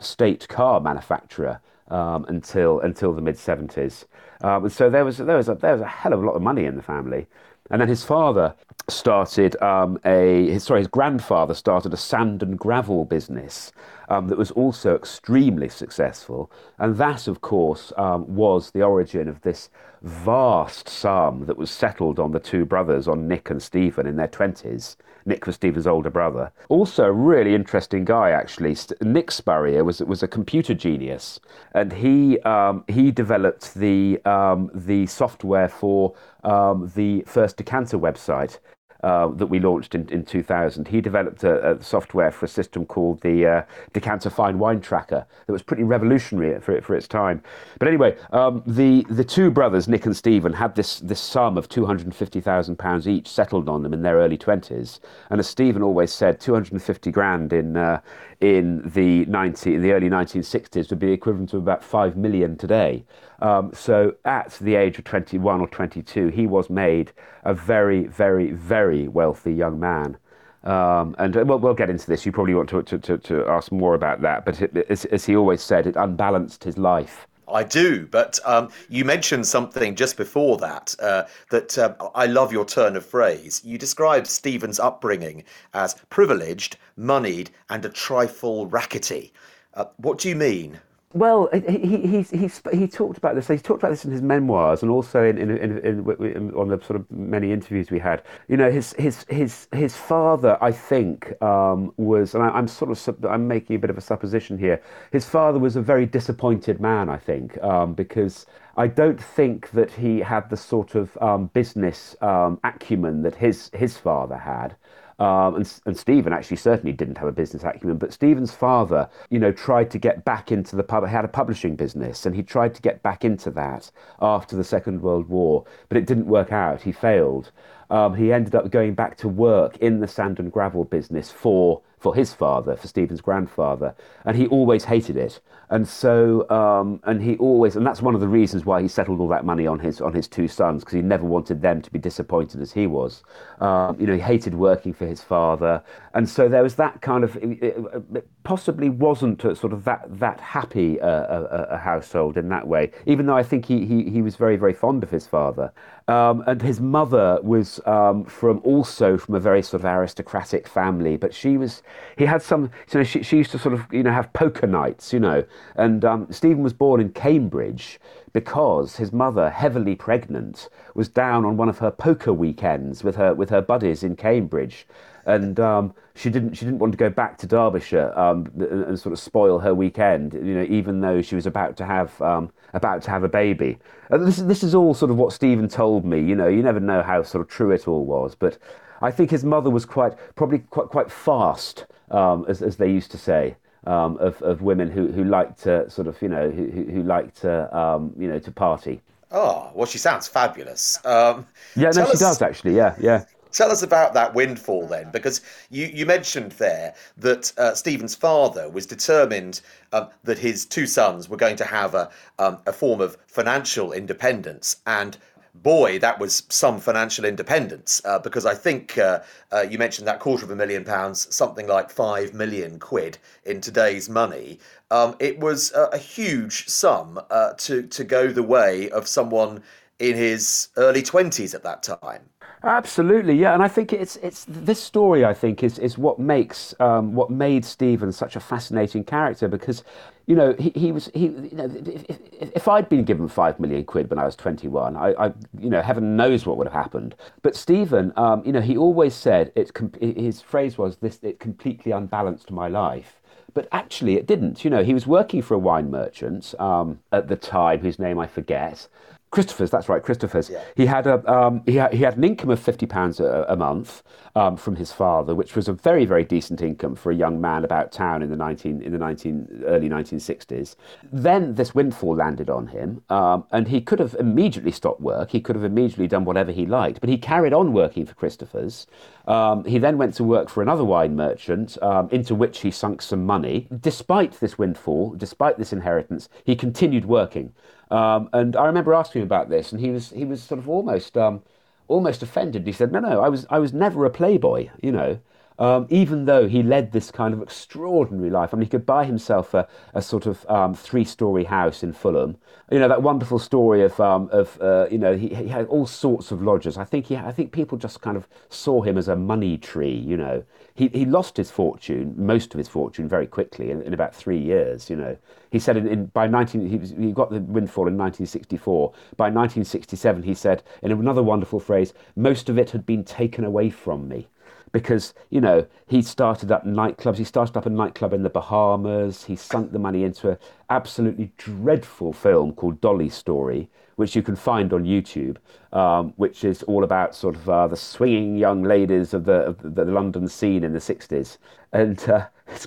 state 0.00 0.46
car 0.48 0.78
manufacturer 0.78 1.62
um, 1.92 2.24
until 2.28 2.80
until 2.80 3.12
the 3.12 3.20
mid 3.20 3.36
70s. 3.36 4.04
Um, 4.42 4.68
so 4.68 4.90
there 4.90 5.04
was 5.04 5.18
there 5.18 5.36
was 5.36 5.48
a, 5.48 5.54
there 5.54 5.72
was 5.72 5.82
a 5.82 5.86
hell 5.86 6.12
of 6.12 6.22
a 6.22 6.26
lot 6.26 6.34
of 6.34 6.42
money 6.42 6.64
in 6.64 6.76
the 6.76 6.82
family. 6.82 7.26
And 7.70 7.80
then 7.80 7.88
his 7.88 8.04
father 8.04 8.54
started 8.88 9.60
um, 9.62 9.98
a 10.04 10.50
his, 10.50 10.64
sorry 10.64 10.80
his 10.80 10.88
grandfather 10.88 11.54
started 11.54 11.94
a 11.94 11.96
sand 11.96 12.42
and 12.42 12.58
gravel 12.58 13.04
business 13.04 13.72
um, 14.08 14.28
that 14.28 14.36
was 14.36 14.50
also 14.50 14.94
extremely 14.96 15.68
successful, 15.68 16.50
and 16.78 16.96
that 16.96 17.28
of 17.28 17.40
course 17.40 17.92
um, 17.96 18.34
was 18.34 18.72
the 18.72 18.82
origin 18.82 19.28
of 19.28 19.40
this 19.42 19.70
vast 20.02 20.88
sum 20.88 21.46
that 21.46 21.56
was 21.56 21.70
settled 21.70 22.18
on 22.18 22.32
the 22.32 22.40
two 22.40 22.64
brothers 22.64 23.06
on 23.08 23.28
Nick 23.28 23.50
and 23.50 23.62
Steven 23.62 24.06
in 24.06 24.16
their 24.16 24.28
twenties. 24.28 24.96
Nick 25.24 25.46
was 25.46 25.54
Steven's 25.54 25.86
older 25.86 26.10
brother. 26.10 26.50
Also, 26.68 27.04
a 27.04 27.12
really 27.12 27.54
interesting 27.54 28.04
guy, 28.04 28.30
actually. 28.30 28.76
Nick 29.00 29.30
Spurrier 29.30 29.84
was 29.84 30.00
was 30.00 30.22
a 30.22 30.28
computer 30.28 30.74
genius, 30.74 31.38
and 31.74 31.92
he 31.92 32.40
um, 32.40 32.84
he 32.88 33.10
developed 33.12 33.74
the 33.74 34.20
um, 34.24 34.70
the 34.74 35.06
software 35.06 35.68
for 35.68 36.14
um, 36.42 36.90
the 36.96 37.22
first 37.26 37.56
decanter 37.56 37.98
website. 37.98 38.58
Uh, 39.02 39.26
that 39.32 39.46
we 39.46 39.58
launched 39.58 39.96
in, 39.96 40.08
in 40.10 40.24
2000. 40.24 40.86
He 40.86 41.00
developed 41.00 41.42
a, 41.42 41.72
a 41.72 41.82
software 41.82 42.30
for 42.30 42.46
a 42.46 42.48
system 42.48 42.86
called 42.86 43.20
the 43.22 43.44
uh, 43.44 43.62
Decanter 43.92 44.30
Fine 44.30 44.60
Wine 44.60 44.80
Tracker 44.80 45.26
that 45.44 45.52
was 45.52 45.60
pretty 45.60 45.82
revolutionary 45.82 46.60
for, 46.60 46.80
for 46.82 46.94
its 46.94 47.08
time. 47.08 47.42
But 47.80 47.88
anyway, 47.88 48.16
um, 48.32 48.62
the, 48.64 49.04
the 49.10 49.24
two 49.24 49.50
brothers, 49.50 49.88
Nick 49.88 50.06
and 50.06 50.16
Steven, 50.16 50.52
had 50.52 50.76
this, 50.76 51.00
this 51.00 51.18
sum 51.18 51.58
of 51.58 51.68
£250,000 51.68 53.06
each 53.08 53.26
settled 53.26 53.68
on 53.68 53.82
them 53.82 53.92
in 53.92 54.02
their 54.02 54.18
early 54.18 54.38
20s. 54.38 55.00
And 55.30 55.40
as 55.40 55.48
Steven 55.48 55.82
always 55.82 56.12
said, 56.12 56.38
250 56.38 57.10
grand 57.10 57.52
in, 57.52 57.76
uh, 57.76 58.02
in, 58.42 58.82
the 58.90 59.24
90, 59.26 59.76
in 59.76 59.82
the 59.82 59.92
early 59.92 60.10
1960s 60.10 60.90
would 60.90 60.98
be 60.98 61.12
equivalent 61.12 61.50
to 61.50 61.58
about 61.58 61.82
5 61.82 62.16
million 62.16 62.56
today. 62.56 63.04
Um, 63.40 63.70
so 63.72 64.16
at 64.24 64.58
the 64.60 64.74
age 64.74 64.98
of 64.98 65.04
21 65.04 65.60
or 65.60 65.68
22, 65.68 66.28
he 66.28 66.46
was 66.48 66.68
made 66.68 67.12
a 67.44 67.54
very, 67.54 68.04
very, 68.08 68.50
very 68.50 69.06
wealthy 69.06 69.54
young 69.54 69.78
man. 69.78 70.16
Um, 70.64 71.14
and 71.18 71.36
uh, 71.36 71.44
we'll, 71.46 71.60
we'll 71.60 71.74
get 71.74 71.88
into 71.88 72.06
this. 72.08 72.26
You 72.26 72.32
probably 72.32 72.54
want 72.54 72.68
to, 72.70 72.82
to, 72.82 72.98
to, 72.98 73.18
to 73.18 73.46
ask 73.46 73.70
more 73.70 73.94
about 73.94 74.22
that. 74.22 74.44
But 74.44 74.60
it, 74.60 74.76
as, 74.90 75.04
as 75.06 75.24
he 75.24 75.36
always 75.36 75.62
said, 75.62 75.86
it 75.86 75.94
unbalanced 75.94 76.64
his 76.64 76.76
life. 76.76 77.28
I 77.48 77.64
do, 77.64 78.06
but 78.06 78.38
um, 78.44 78.70
you 78.88 79.04
mentioned 79.04 79.46
something 79.46 79.94
just 79.94 80.16
before 80.16 80.56
that 80.58 80.94
uh, 81.00 81.24
that 81.50 81.76
uh, 81.76 81.94
I 82.14 82.26
love 82.26 82.52
your 82.52 82.64
turn 82.64 82.96
of 82.96 83.04
phrase. 83.04 83.60
You 83.64 83.78
described 83.78 84.26
Steven's 84.26 84.78
upbringing 84.78 85.44
as 85.74 85.94
privileged, 86.08 86.76
moneyed, 86.96 87.50
and 87.68 87.84
a 87.84 87.88
trifle 87.88 88.66
rackety. 88.66 89.32
Uh, 89.74 89.86
what 89.96 90.18
do 90.18 90.28
you 90.28 90.36
mean? 90.36 90.80
Well, 91.14 91.50
he, 91.52 91.78
he, 91.78 92.22
he, 92.22 92.50
he 92.72 92.88
talked 92.88 93.18
about 93.18 93.34
this. 93.34 93.48
He 93.48 93.58
talked 93.58 93.82
about 93.82 93.90
this 93.90 94.04
in 94.06 94.10
his 94.10 94.22
memoirs 94.22 94.82
and 94.82 94.90
also 94.90 95.22
in, 95.22 95.36
in, 95.36 95.50
in, 95.50 96.54
on 96.54 96.68
the 96.68 96.80
sort 96.82 96.96
of 96.96 97.10
many 97.10 97.52
interviews 97.52 97.90
we 97.90 97.98
had. 97.98 98.22
You 98.48 98.56
know, 98.56 98.70
his 98.70 98.94
his 98.94 99.26
his 99.28 99.68
his 99.72 99.94
father, 99.94 100.56
I 100.62 100.72
think, 100.72 101.40
um, 101.42 101.92
was, 101.98 102.34
and 102.34 102.42
I, 102.42 102.58
am 102.58 102.66
sort 102.66 102.90
of 102.90 103.24
I'm 103.26 103.46
making 103.46 103.76
a 103.76 103.78
bit 103.78 103.90
of 103.90 103.98
a 103.98 104.00
supposition 104.00 104.56
here. 104.56 104.80
His 105.10 105.26
father 105.26 105.58
was 105.58 105.76
a 105.76 105.82
very 105.82 106.06
disappointed 106.06 106.80
man, 106.80 107.10
I 107.10 107.18
think, 107.18 107.62
um, 107.62 107.92
because 107.92 108.46
I 108.78 108.86
don't 108.86 109.22
think 109.22 109.70
that 109.72 109.90
he 109.90 110.20
had 110.20 110.48
the 110.48 110.56
sort 110.56 110.94
of 110.94 111.16
um, 111.20 111.48
business 111.48 112.16
um, 112.22 112.58
acumen 112.64 113.22
that 113.22 113.34
his 113.34 113.70
his 113.74 113.98
father 113.98 114.38
had. 114.38 114.76
Um, 115.22 115.54
and, 115.54 115.80
and 115.86 115.96
Steven 115.96 116.32
actually 116.32 116.56
certainly 116.56 116.92
didn't 116.92 117.16
have 117.18 117.28
a 117.28 117.32
business 117.32 117.62
acumen, 117.62 117.96
but 117.96 118.12
Steven's 118.12 118.50
father, 118.50 119.08
you 119.30 119.38
know, 119.38 119.52
tried 119.52 119.88
to 119.92 119.98
get 119.98 120.24
back 120.24 120.50
into 120.50 120.74
the 120.74 120.82
pub, 120.82 121.06
He 121.06 121.12
had 121.12 121.24
a 121.24 121.28
publishing 121.28 121.76
business, 121.76 122.26
and 122.26 122.34
he 122.34 122.42
tried 122.42 122.74
to 122.74 122.82
get 122.82 123.04
back 123.04 123.24
into 123.24 123.48
that 123.52 123.92
after 124.20 124.56
the 124.56 124.64
Second 124.64 125.00
World 125.00 125.28
War, 125.28 125.64
but 125.88 125.96
it 125.96 126.06
didn't 126.06 126.26
work 126.26 126.50
out. 126.50 126.82
He 126.82 126.90
failed. 126.90 127.52
Um, 127.88 128.14
he 128.16 128.32
ended 128.32 128.56
up 128.56 128.68
going 128.72 128.94
back 128.94 129.16
to 129.18 129.28
work 129.28 129.76
in 129.76 130.00
the 130.00 130.08
sand 130.08 130.40
and 130.40 130.50
gravel 130.50 130.82
business 130.82 131.30
for 131.30 131.82
for 132.02 132.16
his 132.16 132.34
father, 132.34 132.74
for 132.74 132.88
Steven's 132.88 133.20
grandfather, 133.20 133.94
and 134.24 134.36
he 134.36 134.48
always 134.48 134.84
hated 134.84 135.16
it. 135.16 135.40
And 135.70 135.86
so, 135.88 136.50
um, 136.50 137.00
and 137.04 137.22
he 137.22 137.36
always, 137.36 137.76
and 137.76 137.86
that's 137.86 138.02
one 138.02 138.14
of 138.14 138.20
the 138.20 138.28
reasons 138.28 138.66
why 138.66 138.82
he 138.82 138.88
settled 138.88 139.20
all 139.20 139.28
that 139.28 139.44
money 139.44 139.66
on 139.68 139.78
his 139.78 140.00
on 140.00 140.12
his 140.12 140.26
two 140.26 140.48
sons 140.48 140.82
because 140.82 140.94
he 140.94 141.00
never 141.00 141.24
wanted 141.24 141.62
them 141.62 141.80
to 141.80 141.90
be 141.90 141.98
disappointed 141.98 142.60
as 142.60 142.72
he 142.72 142.88
was. 142.88 143.22
Um, 143.60 143.98
you 144.00 144.06
know, 144.06 144.14
he 144.14 144.20
hated 144.20 144.52
working 144.54 144.92
for 144.92 145.06
his 145.06 145.22
father, 145.22 145.82
and 146.12 146.28
so 146.28 146.48
there 146.48 146.62
was 146.62 146.74
that 146.74 147.00
kind 147.00 147.22
of. 147.22 147.36
It, 147.36 147.62
it 147.62 148.28
possibly 148.42 148.90
wasn't 148.90 149.44
a, 149.44 149.54
sort 149.54 149.72
of 149.72 149.84
that 149.84 150.02
that 150.18 150.40
happy 150.40 151.00
uh, 151.00 151.08
a, 151.08 151.66
a, 151.70 151.78
household 151.78 152.36
in 152.36 152.48
that 152.48 152.66
way. 152.66 152.90
Even 153.06 153.26
though 153.26 153.36
I 153.36 153.44
think 153.44 153.64
he 153.64 153.86
he, 153.86 154.10
he 154.10 154.20
was 154.20 154.34
very 154.34 154.56
very 154.56 154.74
fond 154.74 155.04
of 155.04 155.10
his 155.10 155.26
father, 155.26 155.72
um, 156.08 156.42
and 156.46 156.60
his 156.60 156.80
mother 156.80 157.38
was 157.42 157.80
um, 157.86 158.24
from 158.24 158.60
also 158.64 159.16
from 159.16 159.36
a 159.36 159.40
very 159.40 159.62
sort 159.62 159.80
of 159.80 159.86
aristocratic 159.86 160.66
family, 160.68 161.16
but 161.16 161.32
she 161.32 161.56
was 161.56 161.82
he 162.16 162.26
had 162.26 162.42
some 162.42 162.70
know 162.94 163.04
she, 163.04 163.22
she 163.22 163.38
used 163.38 163.50
to 163.50 163.58
sort 163.58 163.74
of 163.74 163.86
you 163.92 164.02
know 164.02 164.12
have 164.12 164.32
poker 164.32 164.66
nights 164.66 165.12
you 165.12 165.20
know 165.20 165.44
and 165.76 166.04
um, 166.04 166.26
Steven 166.30 166.62
was 166.62 166.72
born 166.72 167.00
in 167.00 167.10
Cambridge 167.10 167.98
because 168.32 168.96
his 168.96 169.12
mother 169.12 169.50
heavily 169.50 169.94
pregnant 169.94 170.68
was 170.94 171.08
down 171.08 171.44
on 171.44 171.56
one 171.56 171.68
of 171.68 171.78
her 171.78 171.90
poker 171.90 172.32
weekends 172.32 173.02
with 173.04 173.16
her 173.16 173.34
with 173.34 173.50
her 173.50 173.62
buddies 173.62 174.02
in 174.02 174.16
Cambridge 174.16 174.86
and 175.24 175.60
um, 175.60 175.94
she 176.14 176.30
didn't 176.30 176.54
she 176.54 176.64
didn't 176.64 176.80
want 176.80 176.92
to 176.92 176.98
go 176.98 177.10
back 177.10 177.38
to 177.38 177.46
Derbyshire 177.46 178.16
um, 178.18 178.50
and, 178.54 178.84
and, 178.84 178.98
sort 178.98 179.12
of 179.12 179.18
spoil 179.18 179.58
her 179.60 179.74
weekend 179.74 180.34
you 180.34 180.54
know 180.54 180.66
even 180.68 181.00
though 181.00 181.22
she 181.22 181.34
was 181.34 181.46
about 181.46 181.76
to 181.76 181.84
have 181.84 182.20
um, 182.20 182.50
about 182.72 183.02
to 183.02 183.10
have 183.10 183.24
a 183.24 183.28
baby. 183.28 183.78
And 184.10 184.26
this, 184.26 184.36
this 184.38 184.62
is 184.62 184.74
all 184.74 184.94
sort 184.94 185.10
of 185.10 185.16
what 185.16 185.32
Steven 185.32 185.68
told 185.68 186.04
me. 186.04 186.20
You 186.20 186.34
know, 186.34 186.48
you 186.48 186.62
never 186.62 186.80
know 186.80 187.02
how 187.02 187.22
sort 187.22 187.42
of 187.42 187.48
true 187.48 187.70
it 187.70 187.86
all 187.86 188.04
was, 188.04 188.34
but 188.34 188.58
I 189.02 189.10
think 189.10 189.30
his 189.30 189.44
mother 189.44 189.70
was 189.70 189.84
quite 189.84 190.14
probably 190.36 190.60
quite 190.60 190.88
quite 190.88 191.10
fast, 191.10 191.86
um, 192.10 192.46
as 192.48 192.62
as 192.62 192.76
they 192.76 192.90
used 192.90 193.10
to 193.10 193.18
say. 193.18 193.56
Um, 193.84 194.16
of, 194.18 194.40
of 194.42 194.62
women 194.62 194.88
who, 194.88 195.08
who 195.08 195.24
like 195.24 195.56
to 195.62 195.90
sort 195.90 196.06
of 196.06 196.22
you 196.22 196.28
know 196.28 196.48
who, 196.50 196.70
who 196.70 197.02
like 197.02 197.34
to 197.40 197.76
um, 197.76 198.12
you 198.16 198.28
know 198.28 198.38
to 198.38 198.52
party. 198.52 199.00
Oh 199.32 199.72
well, 199.74 199.86
she 199.86 199.98
sounds 199.98 200.28
fabulous. 200.28 201.04
Um, 201.04 201.46
yeah, 201.74 201.90
no, 201.90 202.04
she 202.04 202.12
us, 202.12 202.20
does 202.20 202.42
actually. 202.42 202.76
Yeah, 202.76 202.94
yeah. 203.00 203.24
Tell 203.50 203.70
us 203.70 203.82
about 203.82 204.14
that 204.14 204.34
windfall 204.34 204.86
then, 204.86 205.10
because 205.10 205.42
you, 205.68 205.86
you 205.86 206.06
mentioned 206.06 206.52
there 206.52 206.94
that 207.18 207.52
uh, 207.58 207.74
Steven's 207.74 208.14
father 208.14 208.70
was 208.70 208.86
determined 208.86 209.60
um, 209.92 210.08
that 210.24 210.38
his 210.38 210.64
two 210.64 210.86
sons 210.86 211.28
were 211.28 211.36
going 211.36 211.56
to 211.56 211.64
have 211.64 211.94
a, 211.94 212.08
um, 212.38 212.58
a 212.66 212.72
form 212.72 213.00
of 213.00 213.18
financial 213.26 213.92
independence. 213.92 214.76
And 214.86 215.18
boy, 215.54 215.98
that 215.98 216.18
was 216.18 216.44
some 216.48 216.80
financial 216.80 217.24
independence, 217.24 218.00
uh, 218.04 218.18
because 218.18 218.46
I 218.46 218.54
think 218.54 218.98
uh, 218.98 219.20
uh 219.52 219.62
you 219.68 219.78
mentioned 219.78 220.08
that 220.08 220.20
quarter 220.20 220.44
of 220.44 220.50
a 220.50 220.56
million 220.56 220.84
pounds, 220.84 221.34
something 221.34 221.66
like 221.66 221.90
five 221.90 222.34
million 222.34 222.78
quid 222.78 223.18
in 223.44 223.60
today's 223.60 224.08
money. 224.08 224.58
Um, 224.90 225.16
it 225.18 225.38
was 225.38 225.72
a, 225.72 225.84
a 225.92 225.98
huge 225.98 226.68
sum 226.68 227.20
uh, 227.30 227.52
to, 227.54 227.82
to 227.82 228.04
go 228.04 228.28
the 228.28 228.42
way 228.42 228.90
of 228.90 229.06
someone 229.06 229.62
in 230.02 230.16
his 230.16 230.68
early 230.76 231.00
20s 231.00 231.54
at 231.54 231.62
that 231.62 231.82
time. 231.82 232.22
Absolutely, 232.64 233.34
yeah, 233.34 233.54
and 233.54 233.62
I 233.62 233.66
think 233.66 233.92
it's 233.92 234.16
it's 234.16 234.44
this 234.48 234.80
story. 234.80 235.24
I 235.24 235.34
think 235.34 235.64
is 235.64 235.80
is 235.80 235.98
what 235.98 236.20
makes 236.20 236.74
um, 236.78 237.12
what 237.12 237.28
made 237.28 237.64
Steven 237.64 238.12
such 238.12 238.36
a 238.36 238.40
fascinating 238.40 239.02
character 239.02 239.48
because, 239.48 239.82
you 240.26 240.36
know, 240.36 240.54
he, 240.56 240.70
he 240.70 240.92
was 240.92 241.10
he 241.12 241.24
you 241.24 241.50
know 241.52 241.68
if, 241.74 242.20
if, 242.54 242.68
I'd 242.68 242.88
been 242.88 243.02
given 243.02 243.26
five 243.26 243.58
million 243.58 243.84
quid 243.84 244.08
when 244.10 244.20
I 244.20 244.24
was 244.24 244.36
twenty 244.36 244.68
one, 244.68 244.96
I, 244.96 245.12
I, 245.14 245.32
you 245.58 245.70
know 245.70 245.82
heaven 245.82 246.14
knows 246.14 246.46
what 246.46 246.56
would 246.56 246.68
have 246.68 246.84
happened. 246.84 247.16
But 247.42 247.56
Stephen, 247.56 248.12
um, 248.16 248.44
you 248.46 248.52
know, 248.52 248.60
he 248.60 248.76
always 248.76 249.14
said 249.14 249.50
it. 249.56 249.72
His 250.00 250.40
phrase 250.40 250.78
was 250.78 250.98
this: 250.98 251.18
"It 251.22 251.40
completely 251.40 251.90
unbalanced 251.90 252.52
my 252.52 252.68
life." 252.68 253.20
But 253.54 253.66
actually, 253.72 254.14
it 254.16 254.26
didn't. 254.28 254.64
You 254.64 254.70
know, 254.70 254.84
he 254.84 254.94
was 254.94 255.06
working 255.06 255.42
for 255.42 255.54
a 255.54 255.58
wine 255.58 255.90
merchant 255.90 256.54
um, 256.60 257.00
at 257.10 257.26
the 257.26 257.36
time, 257.36 257.80
whose 257.80 257.98
name 257.98 258.20
I 258.20 258.28
forget, 258.28 258.86
Christopher's, 259.32 259.70
that's 259.70 259.88
right, 259.88 260.02
Christopher's. 260.02 260.50
Yeah. 260.50 260.62
He 260.76 260.84
had 260.84 261.06
a 261.06 261.26
um, 261.32 261.62
he, 261.64 261.76
had, 261.76 261.94
he 261.94 262.02
had 262.02 262.18
an 262.18 262.22
income 262.22 262.50
of 262.50 262.60
fifty 262.60 262.84
pounds 262.84 263.18
a, 263.18 263.46
a, 263.48 263.56
month 263.56 264.02
um, 264.36 264.58
from 264.58 264.76
his 264.76 264.92
father, 264.92 265.34
which 265.34 265.56
was 265.56 265.68
a 265.68 265.72
very 265.72 266.04
very 266.04 266.22
decent 266.22 266.60
income 266.60 266.94
for 266.94 267.10
a 267.10 267.14
young 267.14 267.40
man 267.40 267.64
about 267.64 267.92
town 267.92 268.22
in 268.22 268.28
the 268.28 268.36
nineteen 268.36 268.82
in 268.82 268.92
the 268.92 268.98
nineteen 268.98 269.64
early 269.64 269.88
nineteen 269.88 270.20
sixties. 270.20 270.76
Then 271.10 271.54
this 271.54 271.74
windfall 271.74 272.14
landed 272.14 272.50
on 272.50 272.66
him, 272.66 273.02
um, 273.08 273.46
and 273.50 273.68
he 273.68 273.80
could 273.80 274.00
have 274.00 274.14
immediately 274.20 274.70
stopped 274.70 275.00
work. 275.00 275.30
He 275.30 275.40
could 275.40 275.56
have 275.56 275.64
immediately 275.64 276.08
done 276.08 276.26
whatever 276.26 276.52
he 276.52 276.66
liked, 276.66 277.00
but 277.00 277.08
he 277.08 277.16
carried 277.16 277.54
on 277.54 277.72
working 277.72 278.04
for 278.04 278.12
Christopher's. 278.12 278.86
Um, 279.26 279.64
he 279.64 279.78
then 279.78 279.96
went 279.96 280.12
to 280.16 280.24
work 280.24 280.50
for 280.50 280.62
another 280.62 280.84
wine 280.84 281.16
merchant, 281.16 281.78
um, 281.80 282.10
into 282.10 282.34
which 282.34 282.60
he 282.60 282.70
sunk 282.70 283.00
some 283.00 283.24
money. 283.24 283.66
Despite 283.80 284.40
this 284.40 284.58
windfall, 284.58 285.14
despite 285.16 285.56
this 285.56 285.72
inheritance, 285.72 286.28
he 286.44 286.54
continued 286.54 287.06
working. 287.06 287.54
Um, 287.92 288.30
and 288.32 288.56
I 288.56 288.66
remember 288.66 288.94
asking 288.94 289.20
him 289.22 289.26
about 289.28 289.50
this, 289.50 289.70
and 289.70 289.80
he 289.80 289.90
was 289.90 290.10
he 290.10 290.24
was 290.24 290.42
sort 290.42 290.58
of 290.58 290.68
almost 290.68 291.16
um, 291.18 291.42
almost 291.88 292.22
offended. 292.22 292.66
He 292.66 292.72
said, 292.72 292.90
"No, 292.90 293.00
no, 293.00 293.20
I 293.22 293.28
was 293.28 293.46
I 293.50 293.58
was 293.58 293.72
never 293.74 294.04
a 294.06 294.10
playboy, 294.10 294.70
you 294.82 294.92
know." 294.92 295.18
Um, 295.62 295.86
even 295.90 296.24
though 296.24 296.48
he 296.48 296.60
led 296.60 296.90
this 296.90 297.12
kind 297.12 297.32
of 297.32 297.40
extraordinary 297.40 298.30
life. 298.30 298.52
I 298.52 298.56
mean, 298.56 298.64
he 298.64 298.68
could 298.68 298.84
buy 298.84 299.04
himself 299.04 299.54
a, 299.54 299.68
a 299.94 300.02
sort 300.02 300.26
of 300.26 300.44
um, 300.50 300.74
three-story 300.74 301.44
house 301.44 301.84
in 301.84 301.92
Fulham. 301.92 302.36
You 302.72 302.80
know 302.80 302.88
that 302.88 303.00
wonderful 303.00 303.38
story 303.38 303.84
of 303.84 304.00
um, 304.00 304.28
of 304.32 304.60
uh, 304.60 304.88
you 304.90 304.98
know 304.98 305.16
he, 305.16 305.28
he, 305.28 305.46
had 305.46 305.66
all 305.66 305.86
sorts 305.86 306.32
of 306.32 306.42
lodgers. 306.42 306.76
I 306.76 306.84
think 306.84 307.06
he 307.06 307.16
I 307.16 307.30
think 307.30 307.52
people 307.52 307.78
just 307.78 308.00
kind 308.00 308.16
of 308.16 308.26
saw 308.48 308.82
him 308.82 308.98
as 308.98 309.06
a 309.06 309.14
money 309.14 309.56
tree. 309.56 309.94
You 309.94 310.16
know, 310.16 310.42
he 310.74 310.88
he 310.88 311.04
lost 311.04 311.36
his 311.36 311.52
fortune, 311.52 312.14
most 312.16 312.54
of 312.54 312.58
his 312.58 312.66
fortune, 312.66 313.08
very 313.08 313.28
quickly 313.28 313.70
in, 313.70 313.82
in 313.82 313.94
about 313.94 314.16
three 314.16 314.40
years. 314.40 314.90
You 314.90 314.96
know, 314.96 315.16
he 315.50 315.60
said 315.60 315.76
in, 315.76 315.86
in 315.86 316.06
by 316.06 316.26
19 316.26 316.68
he, 316.68 316.76
was, 316.76 316.90
he 316.90 317.12
got 317.12 317.30
the 317.30 317.38
windfall 317.38 317.86
in 317.86 317.96
1964. 317.96 318.92
By 319.16 319.26
1967, 319.26 320.24
he 320.24 320.34
said 320.34 320.64
in 320.82 320.90
another 320.90 321.22
wonderful 321.22 321.60
phrase, 321.60 321.94
most 322.16 322.48
of 322.48 322.58
it 322.58 322.70
had 322.70 322.84
been 322.84 323.04
taken 323.04 323.44
away 323.44 323.70
from 323.70 324.08
me 324.08 324.26
because 324.72 325.14
you 325.30 325.40
know 325.40 325.66
he 325.86 326.02
started 326.02 326.50
up 326.50 326.64
nightclubs. 326.66 327.18
He 327.18 327.24
started 327.24 327.56
up 327.56 327.66
a 327.66 327.70
nightclub 327.70 328.12
in 328.12 328.22
the 328.22 328.30
Bahamas. 328.30 329.24
He 329.24 329.36
sunk 329.36 329.72
the 329.72 329.78
money 329.78 330.02
into 330.02 330.30
an 330.30 330.38
absolutely 330.70 331.32
dreadful 331.36 332.12
film 332.12 332.52
called 332.54 332.80
Dolly 332.80 333.10
Story, 333.10 333.70
which 333.96 334.16
you 334.16 334.22
can 334.22 334.34
find 334.34 334.72
on 334.72 334.84
YouTube, 334.84 335.36
um, 335.72 336.14
which 336.16 336.44
is 336.44 336.62
all 336.64 336.84
about 336.84 337.14
sort 337.14 337.36
of 337.36 337.48
uh, 337.48 337.68
the 337.68 337.76
swinging 337.76 338.36
young 338.36 338.62
ladies 338.62 339.14
of 339.14 339.24
the, 339.24 339.32
of 339.32 339.74
the 339.74 339.84
London 339.84 340.26
scene 340.26 340.64
in 340.64 340.72
the 340.72 340.78
'60s, 340.78 341.38
and 341.72 342.08
uh, 342.08 342.26
it's 342.48 342.66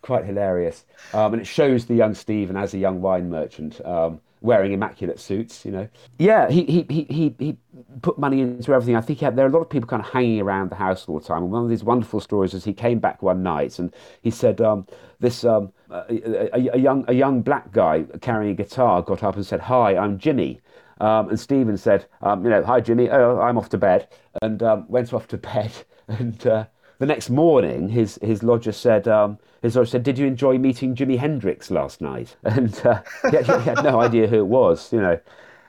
quite 0.00 0.24
hilarious. 0.24 0.84
Um, 1.12 1.34
and 1.34 1.42
it 1.42 1.46
shows 1.46 1.86
the 1.86 1.94
young 1.94 2.14
Steven 2.14 2.56
as 2.56 2.74
a 2.74 2.78
young 2.78 3.00
wine 3.00 3.28
merchant. 3.28 3.84
Um, 3.84 4.20
wearing 4.42 4.72
immaculate 4.72 5.20
suits, 5.20 5.64
you 5.64 5.70
know. 5.70 5.88
Yeah, 6.18 6.50
he, 6.50 6.64
he, 6.64 6.86
he, 6.88 7.02
he, 7.04 7.34
he 7.38 7.56
put 8.02 8.18
money 8.18 8.40
into 8.40 8.74
everything. 8.74 8.96
I 8.96 9.00
think 9.00 9.20
had, 9.20 9.36
there 9.36 9.46
are 9.46 9.48
a 9.48 9.52
lot 9.52 9.60
of 9.60 9.70
people 9.70 9.86
kind 9.86 10.02
of 10.04 10.10
hanging 10.10 10.40
around 10.40 10.70
the 10.70 10.76
house 10.76 11.06
all 11.08 11.18
the 11.18 11.26
time. 11.26 11.44
And 11.44 11.52
one 11.52 11.62
of 11.62 11.70
these 11.70 11.84
wonderful 11.84 12.20
stories 12.20 12.54
is 12.54 12.64
he 12.64 12.72
came 12.72 12.98
back 12.98 13.22
one 13.22 13.42
night 13.42 13.78
and 13.78 13.94
he 14.22 14.30
said, 14.30 14.60
um, 14.60 14.86
this 15.20 15.44
um, 15.44 15.72
a, 15.90 16.56
a, 16.56 16.74
a, 16.74 16.78
young, 16.78 17.04
a 17.08 17.12
young 17.14 17.42
black 17.42 17.72
guy 17.72 18.04
carrying 18.20 18.52
a 18.52 18.54
guitar 18.54 19.02
got 19.02 19.22
up 19.22 19.36
and 19.36 19.46
said, 19.46 19.60
Hi, 19.60 19.96
I'm 19.96 20.18
Jimmy. 20.18 20.60
Um, 21.02 21.30
and 21.30 21.40
Steven 21.40 21.76
said, 21.76 22.06
um, 22.20 22.44
you 22.44 22.50
know, 22.50 22.62
hi 22.62 22.80
Jimmy, 22.80 23.10
oh, 23.10 23.40
I'm 23.40 23.58
off 23.58 23.68
to 23.70 23.78
bed, 23.78 24.08
and 24.40 24.62
um, 24.62 24.86
went 24.88 25.12
off 25.12 25.28
to 25.28 25.36
bed. 25.36 25.72
And 26.08 26.44
uh, 26.46 26.66
the 27.02 27.06
next 27.06 27.30
morning, 27.30 27.88
his 27.88 28.16
his 28.22 28.44
lodger 28.44 28.70
said, 28.70 29.08
um, 29.08 29.36
his 29.60 29.74
lodger 29.74 29.90
said, 29.90 30.04
"Did 30.04 30.18
you 30.18 30.26
enjoy 30.28 30.56
meeting 30.56 30.94
Jimi 30.94 31.18
Hendrix 31.18 31.68
last 31.68 32.00
night?" 32.00 32.36
And 32.44 32.80
uh, 32.86 33.02
he, 33.28 33.38
he, 33.38 33.42
had 33.42 33.82
no 33.82 34.00
idea 34.00 34.28
who 34.28 34.36
it 34.36 34.46
was, 34.46 34.92
you 34.92 35.00
know. 35.00 35.18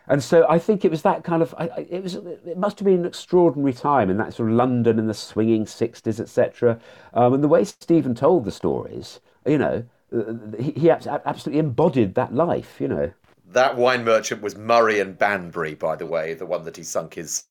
And 0.07 0.21
so 0.21 0.45
I 0.47 0.59
think 0.59 0.85
it 0.85 0.91
was 0.91 1.01
that 1.01 1.23
kind 1.23 1.41
of. 1.41 1.55
I, 1.57 1.87
it 1.89 2.03
was. 2.03 2.13
It 2.13 2.55
must 2.55 2.77
have 2.77 2.85
been 2.85 2.99
an 2.99 3.05
extraordinary 3.07 3.73
time 3.73 4.11
in 4.11 4.17
that 4.17 4.35
sort 4.35 4.51
of 4.51 4.55
London 4.55 4.99
in 4.99 5.07
the 5.07 5.15
swinging 5.15 5.65
sixties, 5.65 6.19
etc. 6.19 6.79
Um, 7.15 7.33
and 7.33 7.43
the 7.43 7.47
way 7.47 7.63
Steven 7.63 8.13
told 8.13 8.45
the 8.45 8.51
stories, 8.51 9.19
you 9.43 9.57
know, 9.57 9.83
uh, 10.15 10.33
he, 10.59 10.73
he 10.73 10.91
absolutely 10.91 11.57
embodied 11.57 12.13
that 12.13 12.35
life, 12.35 12.79
you 12.79 12.87
know. 12.87 13.11
That 13.43 13.75
wine 13.75 14.03
merchant 14.03 14.43
was 14.43 14.55
Murray 14.55 14.99
and 14.99 15.17
Banbury, 15.17 15.73
by 15.73 15.95
the 15.95 16.05
way, 16.05 16.35
the 16.35 16.45
one 16.45 16.63
that 16.65 16.77
he 16.77 16.83
sunk 16.83 17.15
his 17.15 17.45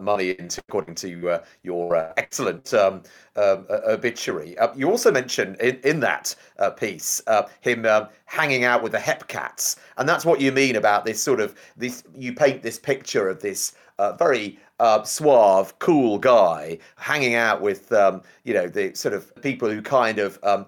money 0.00 0.30
into, 0.38 0.60
according 0.68 0.94
to 0.96 1.30
uh, 1.30 1.44
your 1.62 1.96
uh, 1.96 2.12
excellent 2.16 2.72
um, 2.74 3.02
um 3.36 3.66
obituary. 3.86 4.58
Uh, 4.58 4.74
you 4.74 4.90
also 4.90 5.12
mentioned 5.12 5.56
in, 5.60 5.76
in 5.84 6.00
that 6.00 6.34
uh, 6.58 6.70
piece 6.70 7.22
uh, 7.26 7.42
him 7.60 7.86
um, 7.86 8.08
hanging 8.26 8.64
out 8.64 8.82
with 8.82 8.92
the 8.92 8.98
Hepcats, 8.98 9.76
and 9.96 10.08
that's 10.08 10.24
what 10.24 10.40
you 10.40 10.52
mean 10.52 10.76
about 10.76 11.04
this 11.04 11.22
sort 11.22 11.40
of 11.40 11.54
this. 11.76 12.02
You 12.16 12.32
paint 12.32 12.62
this 12.62 12.78
picture 12.78 13.28
of 13.28 13.40
this 13.40 13.74
very 14.18 14.58
suave, 15.04 15.76
cool 15.80 16.18
guy 16.18 16.78
hanging 16.96 17.34
out 17.34 17.60
with 17.60 17.92
um, 17.92 18.22
you 18.44 18.54
know 18.54 18.68
the 18.68 18.94
sort 18.94 19.14
of 19.14 19.34
people 19.42 19.68
who 19.68 19.82
kind 19.82 20.18
of 20.18 20.38
um, 20.42 20.66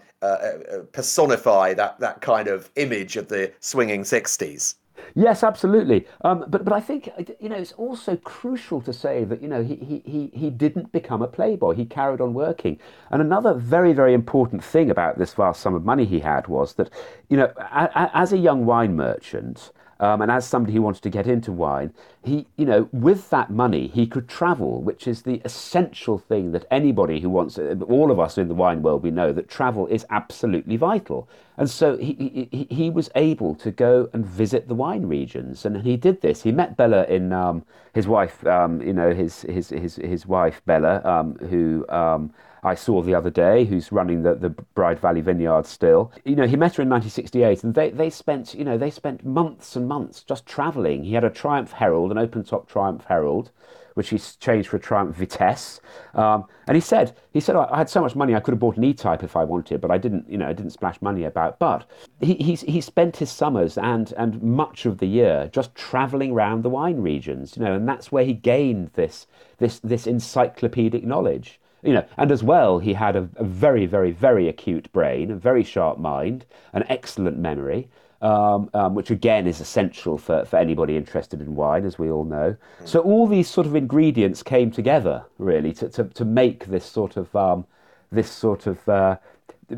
personify 0.92 1.74
that 1.74 1.98
that 2.00 2.20
kind 2.20 2.48
of 2.48 2.70
image 2.76 3.16
of 3.16 3.28
the 3.28 3.52
swinging 3.60 4.04
sixties. 4.04 4.76
Yes, 5.14 5.42
absolutely. 5.42 6.06
Um, 6.22 6.44
but 6.48 6.64
but 6.64 6.72
I 6.72 6.80
think 6.80 7.10
you 7.40 7.48
know 7.48 7.56
it's 7.56 7.72
also 7.72 8.16
crucial 8.16 8.80
to 8.82 8.92
say 8.92 9.24
that 9.24 9.42
you 9.42 9.48
know 9.48 9.62
he, 9.62 9.76
he, 9.76 10.02
he, 10.04 10.30
he 10.38 10.50
didn't 10.50 10.92
become 10.92 11.22
a 11.22 11.26
playboy. 11.28 11.74
He 11.74 11.84
carried 11.84 12.20
on 12.20 12.34
working. 12.34 12.78
And 13.10 13.20
another 13.20 13.54
very 13.54 13.92
very 13.92 14.14
important 14.14 14.62
thing 14.64 14.90
about 14.90 15.18
this 15.18 15.34
vast 15.34 15.60
sum 15.60 15.74
of 15.74 15.84
money 15.84 16.04
he 16.04 16.20
had 16.20 16.46
was 16.48 16.74
that 16.74 16.90
you 17.28 17.36
know 17.36 17.52
a, 17.58 17.90
a, 17.94 18.10
as 18.14 18.32
a 18.32 18.38
young 18.38 18.66
wine 18.66 18.96
merchant. 18.96 19.72
Um, 20.00 20.22
and 20.22 20.30
as 20.30 20.46
somebody 20.46 20.72
who 20.72 20.80
wanted 20.80 21.02
to 21.02 21.10
get 21.10 21.26
into 21.26 21.52
wine, 21.52 21.92
he, 22.22 22.46
you 22.56 22.66
know, 22.66 22.88
with 22.92 23.30
that 23.30 23.50
money, 23.50 23.86
he 23.88 24.06
could 24.06 24.28
travel, 24.28 24.82
which 24.82 25.08
is 25.08 25.22
the 25.22 25.40
essential 25.44 26.18
thing 26.18 26.52
that 26.52 26.66
anybody 26.70 27.20
who 27.20 27.30
wants, 27.30 27.58
all 27.88 28.10
of 28.10 28.20
us 28.20 28.36
in 28.36 28.48
the 28.48 28.54
wine 28.54 28.82
world, 28.82 29.02
we 29.02 29.10
know 29.10 29.32
that 29.32 29.48
travel 29.48 29.86
is 29.86 30.04
absolutely 30.10 30.76
vital. 30.76 31.28
And 31.56 31.70
so 31.70 31.96
he, 31.96 32.48
he, 32.50 32.66
he 32.70 32.90
was 32.90 33.10
able 33.14 33.54
to 33.56 33.70
go 33.70 34.10
and 34.12 34.24
visit 34.24 34.68
the 34.68 34.74
wine 34.74 35.06
regions, 35.06 35.64
and 35.64 35.82
he 35.82 35.96
did 35.96 36.20
this. 36.20 36.42
He 36.42 36.52
met 36.52 36.76
Bella 36.76 37.04
in 37.04 37.32
um, 37.32 37.64
his 37.94 38.06
wife, 38.06 38.46
um, 38.46 38.82
you 38.82 38.92
know, 38.92 39.14
his 39.14 39.42
his 39.42 39.70
his 39.70 39.96
his 39.96 40.26
wife 40.26 40.62
Bella, 40.66 41.02
um, 41.04 41.36
who 41.48 41.86
um, 41.88 42.32
I 42.62 42.74
saw 42.74 43.02
the 43.02 43.14
other 43.14 43.30
day, 43.30 43.64
who's 43.64 43.90
running 43.90 44.22
the, 44.22 44.34
the 44.34 44.50
Bride 44.50 44.98
Valley 44.98 45.20
Vineyard 45.20 45.66
still. 45.66 46.12
You 46.24 46.36
know, 46.36 46.46
he 46.46 46.56
met 46.56 46.76
her 46.76 46.82
in 46.82 46.90
1968, 46.90 47.64
and 47.64 47.74
they, 47.74 47.90
they 47.90 48.10
spent, 48.10 48.54
you 48.54 48.64
know, 48.64 48.76
they 48.76 48.90
spent 48.90 49.24
months 49.24 49.76
and 49.76 49.88
months 49.88 50.22
just 50.22 50.46
travelling. 50.46 51.04
He 51.04 51.14
had 51.14 51.24
a 51.24 51.30
Triumph 51.30 51.72
Herald, 51.72 52.09
an 52.10 52.18
open-top 52.18 52.68
Triumph 52.68 53.04
Herald, 53.04 53.50
which 53.94 54.10
he 54.10 54.18
changed 54.18 54.68
for 54.68 54.76
a 54.76 54.80
Triumph 54.80 55.16
Vitesse. 55.16 55.80
Um, 56.14 56.44
and 56.66 56.76
he 56.76 56.80
said, 56.80 57.16
he 57.32 57.40
said, 57.40 57.56
I 57.56 57.76
had 57.76 57.90
so 57.90 58.00
much 58.00 58.14
money 58.14 58.34
I 58.34 58.40
could 58.40 58.52
have 58.52 58.60
bought 58.60 58.76
an 58.76 58.84
E-Type 58.84 59.22
if 59.22 59.36
I 59.36 59.44
wanted, 59.44 59.80
but 59.80 59.90
I 59.90 59.98
didn't, 59.98 60.28
you 60.30 60.38
know, 60.38 60.48
I 60.48 60.52
didn't 60.52 60.70
splash 60.70 61.00
money 61.02 61.24
about. 61.24 61.58
But 61.58 61.88
he, 62.20 62.34
he, 62.34 62.54
he 62.54 62.80
spent 62.80 63.16
his 63.16 63.30
summers 63.30 63.76
and, 63.76 64.12
and 64.16 64.42
much 64.42 64.86
of 64.86 64.98
the 64.98 65.06
year 65.06 65.50
just 65.52 65.74
travelling 65.74 66.32
around 66.32 66.62
the 66.62 66.70
wine 66.70 67.00
regions, 67.00 67.56
you 67.56 67.64
know, 67.64 67.74
and 67.74 67.88
that's 67.88 68.12
where 68.12 68.24
he 68.24 68.32
gained 68.32 68.90
this, 68.94 69.26
this, 69.58 69.80
this 69.80 70.06
encyclopedic 70.06 71.04
knowledge 71.04 71.60
you 71.82 71.94
know, 71.94 72.04
and 72.16 72.30
as 72.30 72.42
well, 72.42 72.78
he 72.78 72.92
had 72.92 73.16
a, 73.16 73.28
a, 73.36 73.44
very, 73.44 73.86
very, 73.86 74.10
very 74.10 74.48
acute 74.48 74.92
brain, 74.92 75.30
a 75.30 75.36
very 75.36 75.64
sharp 75.64 75.98
mind, 75.98 76.44
an 76.72 76.84
excellent 76.88 77.38
memory, 77.38 77.88
um, 78.20 78.70
um, 78.74 78.94
which 78.94 79.10
again 79.10 79.46
is 79.46 79.60
essential 79.60 80.18
for, 80.18 80.44
for 80.44 80.56
anybody 80.58 80.96
interested 80.96 81.40
in 81.40 81.54
wine, 81.54 81.84
as 81.84 81.98
we 81.98 82.10
all 82.10 82.24
know. 82.24 82.56
So 82.84 83.00
all 83.00 83.26
these 83.26 83.48
sort 83.48 83.66
of 83.66 83.74
ingredients 83.74 84.42
came 84.42 84.70
together 84.70 85.24
really 85.38 85.72
to, 85.74 85.88
to, 85.90 86.04
to 86.04 86.24
make 86.24 86.66
this 86.66 86.84
sort 86.84 87.16
of 87.16 87.34
um, 87.34 87.66
this 88.12 88.30
sort 88.30 88.66
of 88.66 88.88
uh, 88.88 89.16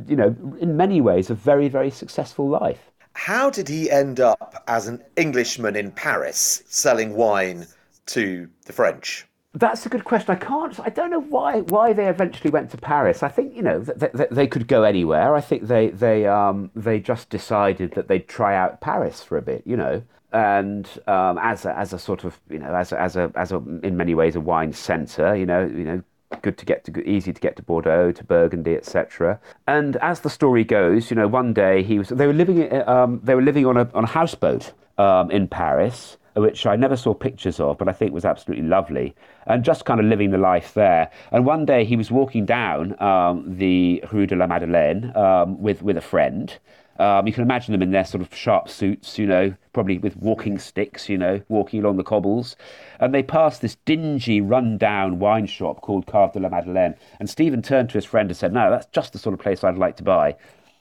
you 0.08 0.16
know, 0.16 0.34
in 0.60 0.76
many 0.76 1.00
ways, 1.00 1.30
a 1.30 1.34
very, 1.34 1.68
very 1.68 1.90
successful 1.90 2.48
life. 2.48 2.90
How 3.14 3.50
did 3.50 3.68
he 3.68 3.90
end 3.90 4.20
up 4.20 4.64
as 4.66 4.88
an 4.88 5.02
Englishman 5.16 5.76
in 5.76 5.90
Paris 5.90 6.62
selling 6.66 7.14
wine 7.14 7.66
to 8.06 8.48
the 8.64 8.72
French? 8.72 9.26
That's 9.54 9.84
a 9.84 9.90
good 9.90 10.04
question. 10.04 10.30
I 10.30 10.36
can't. 10.38 10.80
I 10.80 10.88
don't 10.88 11.10
know 11.10 11.20
why 11.20 11.60
why 11.60 11.92
they 11.92 12.08
eventually 12.08 12.50
went 12.50 12.70
to 12.70 12.78
Paris. 12.78 13.22
I 13.22 13.28
think 13.28 13.54
you 13.54 13.62
know 13.62 13.80
they, 13.80 14.08
they, 14.14 14.26
they 14.30 14.46
could 14.46 14.66
go 14.66 14.82
anywhere. 14.82 15.34
I 15.34 15.42
think 15.42 15.66
they 15.66 15.90
they 15.90 16.26
um 16.26 16.70
they 16.74 17.00
just 17.00 17.28
decided 17.28 17.92
that 17.92 18.08
they'd 18.08 18.26
try 18.26 18.56
out 18.56 18.80
Paris 18.80 19.22
for 19.22 19.36
a 19.36 19.42
bit. 19.42 19.62
You 19.66 19.76
know, 19.76 20.02
and 20.32 20.88
um, 21.06 21.36
as 21.36 21.66
a, 21.66 21.76
as 21.76 21.92
a 21.92 21.98
sort 21.98 22.24
of 22.24 22.40
you 22.48 22.58
know 22.58 22.74
as 22.74 22.92
a, 22.92 23.00
as 23.00 23.16
a 23.16 23.30
as 23.34 23.52
a 23.52 23.56
in 23.82 23.94
many 23.94 24.14
ways 24.14 24.36
a 24.36 24.40
wine 24.40 24.72
centre. 24.72 25.36
You 25.36 25.44
know 25.44 25.66
you 25.66 25.84
know 25.84 26.02
good 26.40 26.56
to 26.56 26.64
get 26.64 26.82
to 26.84 27.08
easy 27.08 27.30
to 27.30 27.40
get 27.40 27.56
to 27.56 27.62
Bordeaux, 27.62 28.10
to 28.12 28.24
Burgundy, 28.24 28.74
etc. 28.74 29.38
And 29.66 29.96
as 29.96 30.20
the 30.20 30.30
story 30.30 30.64
goes, 30.64 31.10
you 31.10 31.14
know, 31.14 31.28
one 31.28 31.52
day 31.52 31.82
he 31.82 31.98
was 31.98 32.08
they 32.08 32.26
were 32.26 32.32
living 32.32 32.72
um, 32.88 33.20
they 33.22 33.34
were 33.34 33.42
living 33.42 33.66
on 33.66 33.76
a 33.76 33.90
on 33.92 34.04
a 34.04 34.08
houseboat 34.08 34.72
um, 34.96 35.30
in 35.30 35.46
Paris 35.46 36.16
which 36.34 36.66
I 36.66 36.76
never 36.76 36.96
saw 36.96 37.14
pictures 37.14 37.60
of, 37.60 37.78
but 37.78 37.88
I 37.88 37.92
think 37.92 38.12
was 38.12 38.24
absolutely 38.24 38.66
lovely, 38.66 39.14
and 39.46 39.64
just 39.64 39.84
kind 39.84 40.00
of 40.00 40.06
living 40.06 40.30
the 40.30 40.38
life 40.38 40.74
there. 40.74 41.10
And 41.30 41.44
one 41.44 41.64
day 41.66 41.84
he 41.84 41.96
was 41.96 42.10
walking 42.10 42.46
down 42.46 43.00
um, 43.02 43.44
the 43.58 44.02
Rue 44.12 44.26
de 44.26 44.36
la 44.36 44.46
Madeleine 44.46 45.12
um, 45.16 45.60
with 45.60 45.82
with 45.82 45.96
a 45.96 46.02
friend. 46.02 46.58
Um, 46.98 47.26
you 47.26 47.32
can 47.32 47.42
imagine 47.42 47.72
them 47.72 47.82
in 47.82 47.90
their 47.90 48.04
sort 48.04 48.22
of 48.22 48.34
sharp 48.34 48.68
suits, 48.68 49.18
you 49.18 49.26
know, 49.26 49.54
probably 49.72 49.98
with 49.98 50.16
walking 50.16 50.58
sticks, 50.58 51.08
you 51.08 51.16
know, 51.16 51.40
walking 51.48 51.80
along 51.80 51.96
the 51.96 52.04
cobbles. 52.04 52.54
And 53.00 53.14
they 53.14 53.22
passed 53.22 53.62
this 53.62 53.76
dingy, 53.86 54.40
run-down 54.40 55.18
wine 55.18 55.46
shop 55.46 55.80
called 55.80 56.06
Cave 56.06 56.32
de 56.32 56.40
la 56.40 56.50
Madeleine. 56.50 56.94
And 57.18 57.28
Steven 57.28 57.62
turned 57.62 57.88
to 57.90 57.94
his 57.94 58.04
friend 58.04 58.30
and 58.30 58.36
said, 58.36 58.52
"No, 58.52 58.70
that's 58.70 58.86
just 58.86 59.12
the 59.12 59.18
sort 59.18 59.32
of 59.34 59.40
place 59.40 59.64
I'd 59.64 59.78
like 59.78 59.96
to 59.96 60.02
buy." 60.02 60.36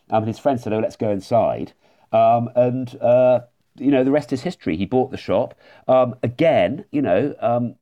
Um, 0.10 0.24
and 0.24 0.27
his 0.27 0.39
friend 0.39 0.60
said, 0.60 0.74
"Oh, 0.74 0.79
let's 0.79 0.98
go 0.98 1.10
inside." 1.10 1.74
Um, 2.12 2.50
and 2.55 3.01
uh, 3.01 3.41
you 3.77 3.91
know, 3.91 4.03
the 4.03 4.11
rest 4.11 4.33
is 4.33 4.41
history. 4.41 4.77
He 4.77 4.85
bought 4.85 5.11
the 5.11 5.17
shop. 5.17 5.55
Um, 5.87 6.15
again, 6.23 6.85
you 6.91 7.01
know, 7.01 7.35
um, 7.39 7.75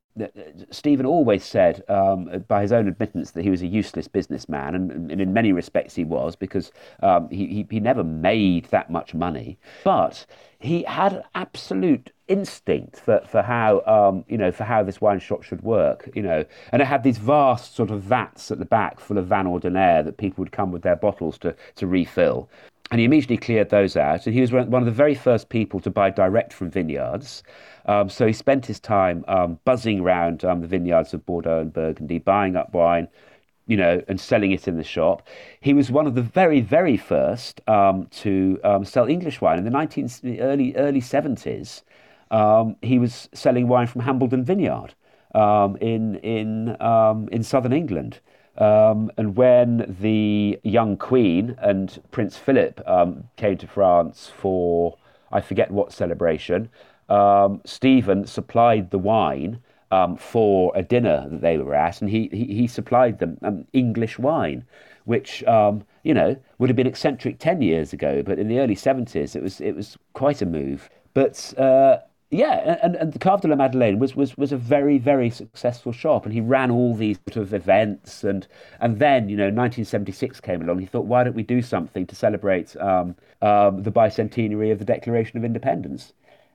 Steven 0.70 1.06
always 1.06 1.44
said, 1.44 1.82
um, 1.88 2.44
by 2.48 2.62
his 2.62 2.72
own 2.72 2.88
admittance, 2.88 3.30
that 3.32 3.42
he 3.42 3.50
was 3.50 3.62
a 3.62 3.66
useless 3.66 4.08
businessman, 4.08 4.74
and, 4.74 5.10
and 5.10 5.20
in 5.20 5.32
many 5.32 5.52
respects 5.52 5.94
he 5.94 6.04
was, 6.04 6.36
because 6.36 6.72
um, 7.02 7.28
he, 7.30 7.46
he, 7.46 7.66
he 7.70 7.80
never 7.80 8.02
made 8.02 8.66
that 8.66 8.90
much 8.90 9.14
money. 9.14 9.58
But 9.84 10.26
he 10.58 10.82
had 10.82 11.22
absolute 11.34 12.12
instinct 12.28 13.00
for, 13.00 13.20
for 13.26 13.42
how 13.42 13.80
um, 13.86 14.24
you 14.28 14.38
know 14.38 14.52
for 14.52 14.62
how 14.62 14.84
this 14.84 15.00
wine 15.00 15.18
shop 15.18 15.42
should 15.42 15.62
work 15.62 16.08
you 16.14 16.22
know 16.22 16.44
and 16.70 16.80
it 16.80 16.84
had 16.84 17.02
these 17.02 17.18
vast 17.18 17.74
sort 17.74 17.90
of 17.90 18.00
vats 18.02 18.52
at 18.52 18.60
the 18.60 18.64
back 18.64 19.00
full 19.00 19.18
of 19.18 19.26
vin 19.26 19.48
ordinaire 19.48 20.04
that 20.04 20.16
people 20.16 20.40
would 20.40 20.52
come 20.52 20.70
with 20.70 20.82
their 20.82 20.94
bottles 20.94 21.38
to, 21.38 21.56
to 21.74 21.88
refill 21.88 22.48
and 22.90 22.98
he 22.98 23.04
immediately 23.04 23.36
cleared 23.36 23.70
those 23.70 23.96
out. 23.96 24.26
And 24.26 24.34
he 24.34 24.40
was 24.40 24.52
one 24.52 24.74
of 24.74 24.84
the 24.84 24.90
very 24.90 25.14
first 25.14 25.48
people 25.48 25.78
to 25.80 25.90
buy 25.90 26.10
direct 26.10 26.52
from 26.52 26.70
vineyards. 26.70 27.42
Um, 27.86 28.08
so 28.08 28.26
he 28.26 28.32
spent 28.32 28.66
his 28.66 28.80
time 28.80 29.24
um, 29.28 29.58
buzzing 29.64 30.00
around 30.00 30.44
um, 30.44 30.60
the 30.60 30.66
vineyards 30.66 31.14
of 31.14 31.24
Bordeaux 31.24 31.60
and 31.60 31.72
Burgundy, 31.72 32.18
buying 32.18 32.56
up 32.56 32.74
wine, 32.74 33.06
you 33.68 33.76
know, 33.76 34.02
and 34.08 34.20
selling 34.20 34.50
it 34.50 34.66
in 34.66 34.76
the 34.76 34.84
shop. 34.84 35.26
He 35.60 35.72
was 35.72 35.90
one 35.90 36.06
of 36.08 36.16
the 36.16 36.22
very, 36.22 36.60
very 36.60 36.96
first 36.96 37.60
um, 37.68 38.08
to 38.22 38.58
um, 38.64 38.84
sell 38.84 39.08
English 39.08 39.40
wine 39.40 39.58
in 39.58 39.64
the 39.64 39.70
19, 39.70 40.10
early 40.40 40.74
early 40.74 41.00
70s. 41.00 41.82
Um, 42.32 42.76
he 42.82 42.98
was 42.98 43.28
selling 43.32 43.68
wine 43.68 43.86
from 43.86 44.02
Hambledon 44.02 44.44
Vineyard 44.44 44.94
in 45.80 46.16
in 46.16 46.76
in 47.30 47.42
southern 47.44 47.72
England. 47.72 48.20
Um, 48.58 49.10
and 49.16 49.36
when 49.36 49.96
the 50.00 50.58
young 50.62 50.96
Queen 50.96 51.56
and 51.58 52.02
Prince 52.10 52.36
Philip 52.36 52.82
um, 52.86 53.24
came 53.36 53.56
to 53.58 53.66
France 53.66 54.30
for, 54.36 54.96
I 55.32 55.40
forget 55.40 55.70
what 55.70 55.92
celebration, 55.92 56.68
um, 57.08 57.60
Steven 57.64 58.26
supplied 58.26 58.90
the 58.90 58.98
wine 58.98 59.60
um, 59.90 60.16
for 60.16 60.72
a 60.74 60.82
dinner 60.82 61.26
that 61.28 61.40
they 61.40 61.58
were 61.58 61.74
at, 61.74 62.00
and 62.00 62.10
he, 62.10 62.28
he, 62.32 62.44
he 62.44 62.66
supplied 62.66 63.18
them 63.18 63.38
um, 63.42 63.66
English 63.72 64.18
wine, 64.18 64.64
which 65.04 65.42
um, 65.44 65.84
you 66.04 66.14
know 66.14 66.36
would 66.58 66.70
have 66.70 66.76
been 66.76 66.86
eccentric 66.86 67.38
ten 67.38 67.60
years 67.60 67.92
ago, 67.92 68.22
but 68.22 68.38
in 68.38 68.48
the 68.48 68.60
early 68.60 68.76
seventies 68.76 69.34
it 69.34 69.42
was 69.42 69.60
it 69.60 69.72
was 69.72 69.96
quite 70.12 70.42
a 70.42 70.46
move. 70.46 70.88
But 71.12 71.52
uh, 71.58 71.98
yeah, 72.30 72.78
and, 72.80 72.94
and 72.94 73.12
the 73.12 73.18
Cave 73.18 73.40
de 73.40 73.48
la 73.48 73.56
Madeleine 73.56 73.98
was, 73.98 74.14
was, 74.14 74.36
was 74.36 74.52
a 74.52 74.56
very, 74.56 74.98
very 74.98 75.30
successful 75.30 75.90
shop, 75.90 76.24
and 76.24 76.32
he 76.32 76.40
ran 76.40 76.70
all 76.70 76.94
these 76.94 77.18
sort 77.28 77.44
of 77.44 77.52
events. 77.52 78.22
And, 78.22 78.46
and 78.80 79.00
then, 79.00 79.28
you 79.28 79.36
know, 79.36 79.44
1976 79.44 80.40
came 80.40 80.62
along. 80.62 80.78
He 80.78 80.86
thought, 80.86 81.06
why 81.06 81.24
don't 81.24 81.34
we 81.34 81.42
do 81.42 81.60
something 81.60 82.06
to 82.06 82.14
celebrate 82.14 82.76
um, 82.76 83.16
um, 83.42 83.82
the 83.82 83.90
bicentenary 83.90 84.70
of 84.70 84.78
the 84.78 84.84
Declaration 84.84 85.38
of 85.38 85.44
Independence? 85.44 86.12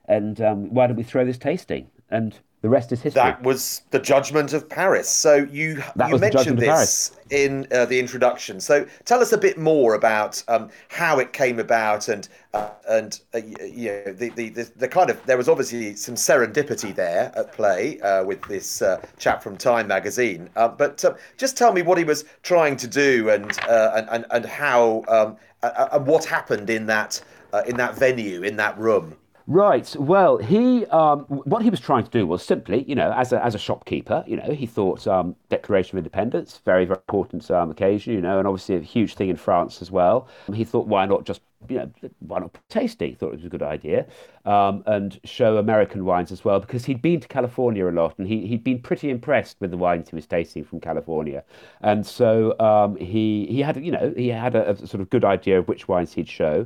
And 0.07 0.39
um, 0.39 0.73
why 0.73 0.87
don't 0.87 0.95
we 0.95 1.03
throw 1.03 1.25
this 1.25 1.37
tasting? 1.37 1.89
And 2.09 2.39
the 2.65 2.69
rest 2.69 2.91
is 2.91 2.99
history. 2.99 3.21
That 3.21 3.43
was 3.43 3.83
the 3.91 3.99
judgment 3.99 4.51
of 4.51 4.67
Paris. 4.67 5.07
So 5.07 5.35
you 5.35 5.83
that 5.97 6.09
you 6.09 6.17
mentioned 6.17 6.57
this 6.57 7.15
in 7.29 7.67
uh, 7.71 7.85
the 7.85 7.99
introduction. 7.99 8.59
So 8.59 8.87
tell 9.05 9.21
us 9.21 9.31
a 9.33 9.37
bit 9.37 9.59
more 9.59 9.93
about 9.93 10.43
um, 10.47 10.71
how 10.89 11.19
it 11.19 11.31
came 11.31 11.59
about 11.59 12.07
and 12.07 12.27
uh, 12.55 12.69
and 12.89 13.19
uh, 13.35 13.41
you 13.63 13.91
know, 13.91 14.13
the, 14.13 14.29
the, 14.29 14.49
the 14.49 14.71
the 14.77 14.87
kind 14.87 15.11
of 15.11 15.23
there 15.27 15.37
was 15.37 15.47
obviously 15.47 15.95
some 15.95 16.15
serendipity 16.15 16.95
there 16.95 17.31
at 17.35 17.53
play 17.53 17.99
uh, 17.99 18.23
with 18.23 18.41
this 18.47 18.81
uh, 18.81 18.99
chap 19.19 19.43
from 19.43 19.57
Time 19.57 19.87
magazine. 19.87 20.49
Uh, 20.55 20.67
but 20.67 21.05
just 21.37 21.55
tell 21.55 21.71
me 21.71 21.83
what 21.83 21.99
he 21.99 22.03
was 22.03 22.25
trying 22.41 22.75
to 22.77 22.87
do 22.87 23.29
and 23.29 23.59
and, 23.69 24.09
and 24.09 24.25
and 24.31 24.43
how 24.43 25.03
um, 25.07 25.37
and 25.61 26.07
what 26.07 26.25
happened 26.25 26.71
in 26.71 26.87
that 26.87 27.21
in 27.67 27.77
that 27.77 27.95
venue 27.95 28.41
in 28.41 28.55
that 28.55 28.75
room. 28.79 29.15
Right. 29.47 29.95
Well, 29.99 30.37
he 30.37 30.87
um, 30.87 31.19
what 31.25 31.61
he 31.61 31.69
was 31.69 31.79
trying 31.79 32.03
to 32.03 32.09
do 32.09 32.25
was 32.25 32.43
simply, 32.43 32.83
you 32.87 32.95
know, 32.95 33.11
as 33.11 33.31
a 33.31 33.43
as 33.45 33.53
a 33.53 33.59
shopkeeper, 33.59 34.23
you 34.25 34.37
know, 34.37 34.51
he 34.53 34.65
thought 34.65 35.05
um, 35.05 35.35
Declaration 35.49 35.97
of 35.97 35.99
Independence, 35.99 36.61
very 36.65 36.83
very 36.85 36.97
important 36.97 37.51
um, 37.51 37.69
occasion, 37.69 38.13
you 38.13 38.21
know, 38.21 38.39
and 38.39 38.47
obviously 38.47 38.75
a 38.75 38.79
huge 38.81 39.13
thing 39.13 39.29
in 39.29 39.35
France 39.35 39.83
as 39.83 39.91
well. 39.91 40.27
He 40.51 40.63
thought, 40.63 40.87
why 40.87 41.05
not 41.05 41.25
just 41.25 41.41
you 41.69 41.77
know, 41.77 41.91
why 42.19 42.39
not 42.39 42.57
tasting? 42.69 43.15
Thought 43.15 43.33
it 43.33 43.37
was 43.37 43.45
a 43.45 43.49
good 43.49 43.63
idea, 43.63 44.05
um, 44.45 44.83
and 44.85 45.19
show 45.23 45.57
American 45.57 46.05
wines 46.05 46.31
as 46.31 46.45
well 46.45 46.59
because 46.59 46.85
he'd 46.85 47.01
been 47.01 47.19
to 47.19 47.27
California 47.27 47.87
a 47.87 47.91
lot 47.91 48.17
and 48.17 48.27
he 48.27 48.47
he'd 48.47 48.63
been 48.63 48.79
pretty 48.79 49.09
impressed 49.09 49.57
with 49.59 49.71
the 49.71 49.77
wines 49.77 50.09
he 50.09 50.15
was 50.15 50.25
tasting 50.25 50.63
from 50.63 50.79
California, 50.79 51.43
and 51.81 52.05
so 52.05 52.57
um, 52.59 52.95
he 52.97 53.45
he 53.47 53.61
had 53.61 53.83
you 53.83 53.91
know 53.91 54.13
he 54.15 54.29
had 54.29 54.55
a, 54.55 54.71
a, 54.71 54.87
sort 54.87 55.01
of 55.01 55.09
good 55.09 55.25
idea 55.25 55.59
of 55.59 55.67
which 55.67 55.87
wines 55.87 56.13
he'd 56.13 56.29
show. 56.29 56.65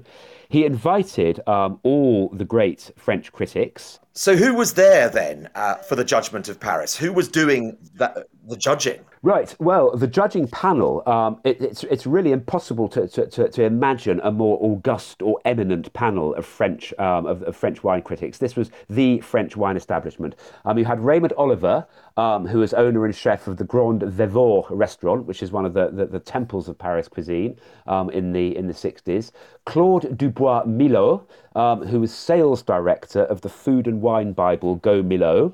he 0.50 0.66
invited 0.66 1.40
um, 1.48 1.80
all 1.84 2.30
the 2.30 2.46
great 2.46 2.92
French 2.98 3.32
critics. 3.32 4.00
So, 4.14 4.36
who 4.36 4.54
was 4.54 4.74
there 4.74 5.08
then 5.08 5.50
uh, 5.56 5.76
for 5.76 5.96
the 5.96 6.04
judgment 6.04 6.50
of 6.50 6.60
Paris? 6.60 6.98
Who 6.98 7.14
was 7.14 7.30
doing 7.30 7.78
that, 7.96 8.28
the 8.50 8.58
judging? 8.58 9.00
Right. 9.22 9.54
Well, 9.60 9.96
the 9.96 10.08
judging 10.08 10.48
panel, 10.48 11.04
um, 11.06 11.42
it, 11.44 11.62
it's, 11.62 11.84
it's 11.84 12.06
really 12.06 12.32
impossible 12.32 12.88
to, 12.90 13.08
to, 13.08 13.28
to, 13.28 13.50
to, 13.50 13.64
imagine 13.64 14.22
a 14.24 14.32
more 14.32 14.58
august 14.62 15.22
or 15.22 15.40
eminent 15.44 15.92
panel 15.92 16.34
of 16.36 16.46
French, 16.46 16.94
um, 16.98 17.26
of, 17.26 17.44
of, 17.44 17.56
French 17.56 17.84
wine 17.84 18.02
critics. 18.02 18.38
This 18.38 18.56
was 18.56 18.72
the 18.90 19.20
French 19.20 19.58
wine 19.58 19.76
establishment. 19.76 20.36
Um, 20.64 20.78
you 20.78 20.86
had 20.86 21.02
Raymond 21.02 21.34
Oliver, 21.38 21.86
um, 22.16 22.48
who 22.48 22.60
was 22.60 22.74
owner 22.74 23.06
and 23.06 23.14
chef 23.14 23.48
of 23.48 23.58
the 23.58 23.66
Grand 23.66 24.02
Véfour 24.02 24.66
restaurant, 24.70 25.26
which 25.26 25.44
is 25.44 25.52
one 25.52 25.66
of 25.66 25.74
the, 25.74 25.90
the, 25.90 26.06
the 26.06 26.20
temples 26.20 26.70
of 26.70 26.78
Paris 26.78 27.10
cuisine 27.10 27.58
um, 27.88 28.10
in, 28.10 28.32
the, 28.32 28.56
in 28.56 28.68
the 28.68 28.74
60s. 28.74 29.32
Claude 29.66 30.18
Dubois 30.18 30.64
Millot, 30.64 31.26
um, 31.56 31.86
who 31.86 32.00
was 32.00 32.14
sales 32.14 32.62
director 32.62 33.24
of 33.24 33.42
the 33.42 33.50
food 33.50 33.86
and 33.86 34.02
wine 34.02 34.32
Bible 34.32 34.76
Gault 34.76 35.06
Millau. 35.06 35.54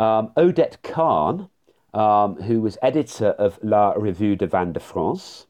Odette 0.00 0.82
Kahn, 0.82 1.48
um, 1.94 2.36
who 2.36 2.60
was 2.60 2.78
editor 2.82 3.30
of 3.38 3.58
La 3.62 3.92
Revue 3.92 4.36
du 4.36 4.46
Vin 4.46 4.72
de 4.72 4.80
France. 4.80 5.46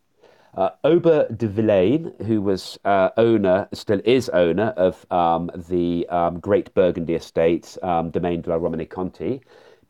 Uh, 0.57 0.71
Aubert 0.83 1.37
de 1.39 1.47
Villaine, 1.47 2.13
who 2.27 2.43
was 2.43 2.79
uh, 2.85 3.11
owner, 3.17 3.69
still 3.73 4.01
is 4.05 4.29
owner 4.31 4.75
of 4.77 5.07
um, 5.13 5.51
the 5.69 6.09
um, 6.09 6.41
Great 6.41 6.75
Burgundy 6.75 7.15
Estate, 7.15 7.77
um, 7.83 8.11
Domaine 8.11 8.41
de 8.41 8.51
la 8.51 8.57
Romanée-Conti. 8.57 9.41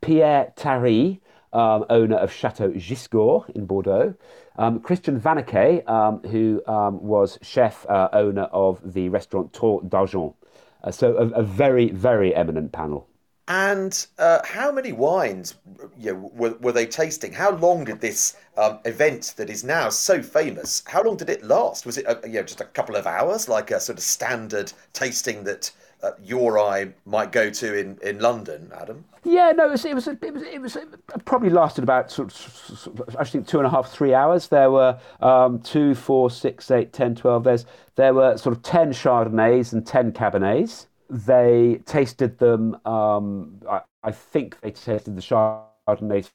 Pierre 0.01 0.53
Tari, 0.55 1.21
um, 1.53 1.85
owner 1.89 2.17
of 2.17 2.31
Chateau 2.31 2.71
Giscours 2.71 3.45
in 3.55 3.65
Bordeaux. 3.65 4.13
Um, 4.57 4.79
Christian 4.79 5.19
Vannequé, 5.19 5.87
um, 5.89 6.19
who 6.29 6.61
was 6.67 7.39
chef 7.41 7.85
uh, 7.89 8.09
owner 8.13 8.43
of 8.51 8.79
the 8.93 9.09
restaurant 9.09 9.53
Tour 9.53 9.81
d'Argent. 9.87 10.35
Uh, 10.83 10.91
so 10.91 11.17
a, 11.17 11.27
a 11.29 11.43
very, 11.43 11.91
very 11.91 12.33
eminent 12.35 12.71
panel. 12.71 13.07
And 13.49 14.05
uh, 14.19 14.41
how 14.45 14.71
many 14.71 14.91
wines 14.91 15.55
you 15.97 16.13
know, 16.13 16.31
were, 16.35 16.53
were 16.61 16.71
they 16.71 16.85
tasting? 16.85 17.33
How 17.33 17.49
long 17.49 17.83
did 17.83 17.99
this 17.99 18.37
um, 18.57 18.77
event 18.85 19.33
that 19.37 19.49
is 19.49 19.63
now 19.63 19.89
so 19.89 20.21
famous, 20.21 20.83
how 20.85 21.01
long 21.01 21.17
did 21.17 21.31
it 21.31 21.43
last? 21.43 21.83
Was 21.83 21.97
it 21.97 22.07
uh, 22.07 22.17
you 22.23 22.33
know, 22.33 22.43
just 22.43 22.61
a 22.61 22.65
couple 22.65 22.95
of 22.95 23.07
hours, 23.07 23.49
like 23.49 23.71
a 23.71 23.79
sort 23.79 23.97
of 23.97 24.03
standard 24.03 24.71
tasting 24.93 25.43
that 25.45 25.71
uh, 26.03 26.11
your 26.23 26.59
eye 26.59 26.93
might 27.05 27.31
go 27.31 27.49
to 27.49 27.75
in, 27.75 27.97
in 28.03 28.19
London, 28.19 28.71
Adam? 28.79 29.03
Yeah, 29.23 29.51
no, 29.51 29.67
it 29.67 29.71
was 29.71 29.83
it 29.83 29.95
was 29.95 30.07
it 30.07 30.33
was, 30.33 30.43
it 30.43 30.61
was 30.61 30.75
it 30.75 31.25
probably 31.25 31.49
lasted 31.49 31.83
about 31.83 32.11
sort 32.11 32.31
of, 32.31 33.15
I 33.17 33.23
think 33.23 33.47
two 33.47 33.57
and 33.57 33.65
a 33.65 33.69
half 33.69 33.91
three 33.91 34.13
hours. 34.13 34.47
There 34.47 34.69
were 34.69 34.99
um, 35.21 35.59
two, 35.59 35.95
four, 35.95 36.29
six, 36.29 36.69
eight, 36.69 36.93
ten, 36.93 37.15
twelve. 37.15 37.43
There's 37.43 37.65
there 37.95 38.13
were 38.13 38.37
sort 38.37 38.55
of 38.55 38.61
ten 38.61 38.91
Chardonnays 38.91 39.73
and 39.73 39.85
ten 39.85 40.13
Cabernets 40.13 40.85
they 41.09 41.81
tasted 41.85 42.37
them. 42.37 42.75
Um, 42.85 43.61
I, 43.69 43.81
I, 44.03 44.11
think 44.11 44.59
they 44.61 44.71
tasted 44.71 45.15
the 45.15 45.21
Chardonnay 45.21 46.29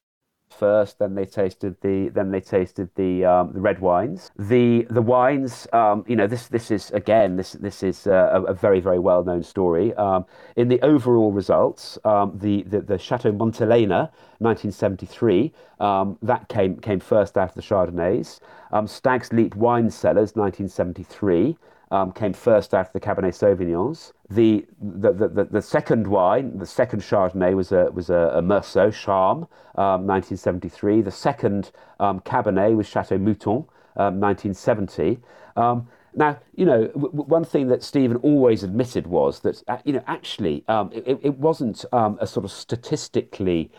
first, 0.51 0.99
then 0.99 1.15
they 1.15 1.27
tasted 1.27 1.77
the 1.81 2.09
then 2.09 2.31
they 2.31 2.41
tasted 2.41 2.91
the 2.97 3.25
um, 3.25 3.53
the 3.53 3.61
red 3.61 3.81
wines. 3.81 4.31
The 4.39 4.87
the 4.91 5.03
wines, 5.03 5.67
um, 5.73 6.05
you 6.09 6.17
know, 6.17 6.27
this 6.27 6.49
this 6.49 6.71
is 6.71 6.91
again 6.91 7.37
this 7.37 7.53
this 7.53 7.83
is 7.83 8.07
a, 8.07 8.45
a 8.49 8.55
very 8.55 8.81
very 8.81 8.99
well 8.99 9.25
known 9.25 9.43
story. 9.43 9.95
Um, 9.95 10.25
in 10.57 10.69
the 10.69 10.81
overall 10.83 11.33
results, 11.33 11.99
um, 12.05 12.39
the, 12.39 12.63
the 12.63 12.81
the 12.81 12.99
Chateau 12.99 13.33
Montelena, 13.33 14.11
1973, 14.39 15.53
um, 15.81 16.19
that 16.23 16.49
came 16.49 16.77
came 16.79 17.01
first 17.01 17.37
out 17.37 17.51
of 17.51 17.55
the 17.55 17.63
Chardonnays. 17.63 18.41
Stag's 18.87 19.33
Leap 19.33 19.55
Wine 19.55 19.89
Cellars, 19.89 20.35
1973 20.35 21.57
um, 21.95 22.11
came 22.11 22.33
first 22.33 22.75
after 22.75 22.99
the 22.99 23.07
Cabernet 23.07 23.35
Sauvignons. 23.35 24.13
The, 24.29 24.67
the, 24.81 25.13
the, 25.13 25.45
the, 25.45 25.63
second 25.63 26.09
wine, 26.09 26.59
the 26.59 26.67
second 26.67 27.03
Chardonnay 27.03 27.55
was 27.55 27.71
a, 27.71 27.85
was 27.93 28.11
a, 28.11 28.33
a 28.35 28.91
Charme, 28.91 29.47
um, 29.77 30.05
1973. 30.05 31.03
The 31.03 31.11
second 31.13 31.71
um, 32.01 32.19
Cabernet 32.21 32.75
was 32.75 32.89
Chateau 32.89 33.17
Mouton, 33.17 33.65
1970. 33.95 35.21
Um, 35.57 35.65
um, 35.65 35.89
now, 36.17 36.39
you 36.57 36.65
know, 36.65 36.89
w- 36.89 37.11
one 37.11 37.45
thing 37.45 37.69
that 37.69 37.85
Steven 37.85 38.17
always 38.19 38.65
admitted 38.65 39.07
was 39.07 39.39
that, 39.41 39.63
uh, 39.69 39.79
you 39.85 39.93
know, 39.93 40.03
actually, 40.09 40.65
um, 40.67 40.91
it, 40.93 41.21
it, 41.23 41.39
wasn't 41.39 41.85
um, 41.93 42.19
a 42.21 42.27
sort 42.27 42.45
of 42.45 42.51
statistically 42.51 43.71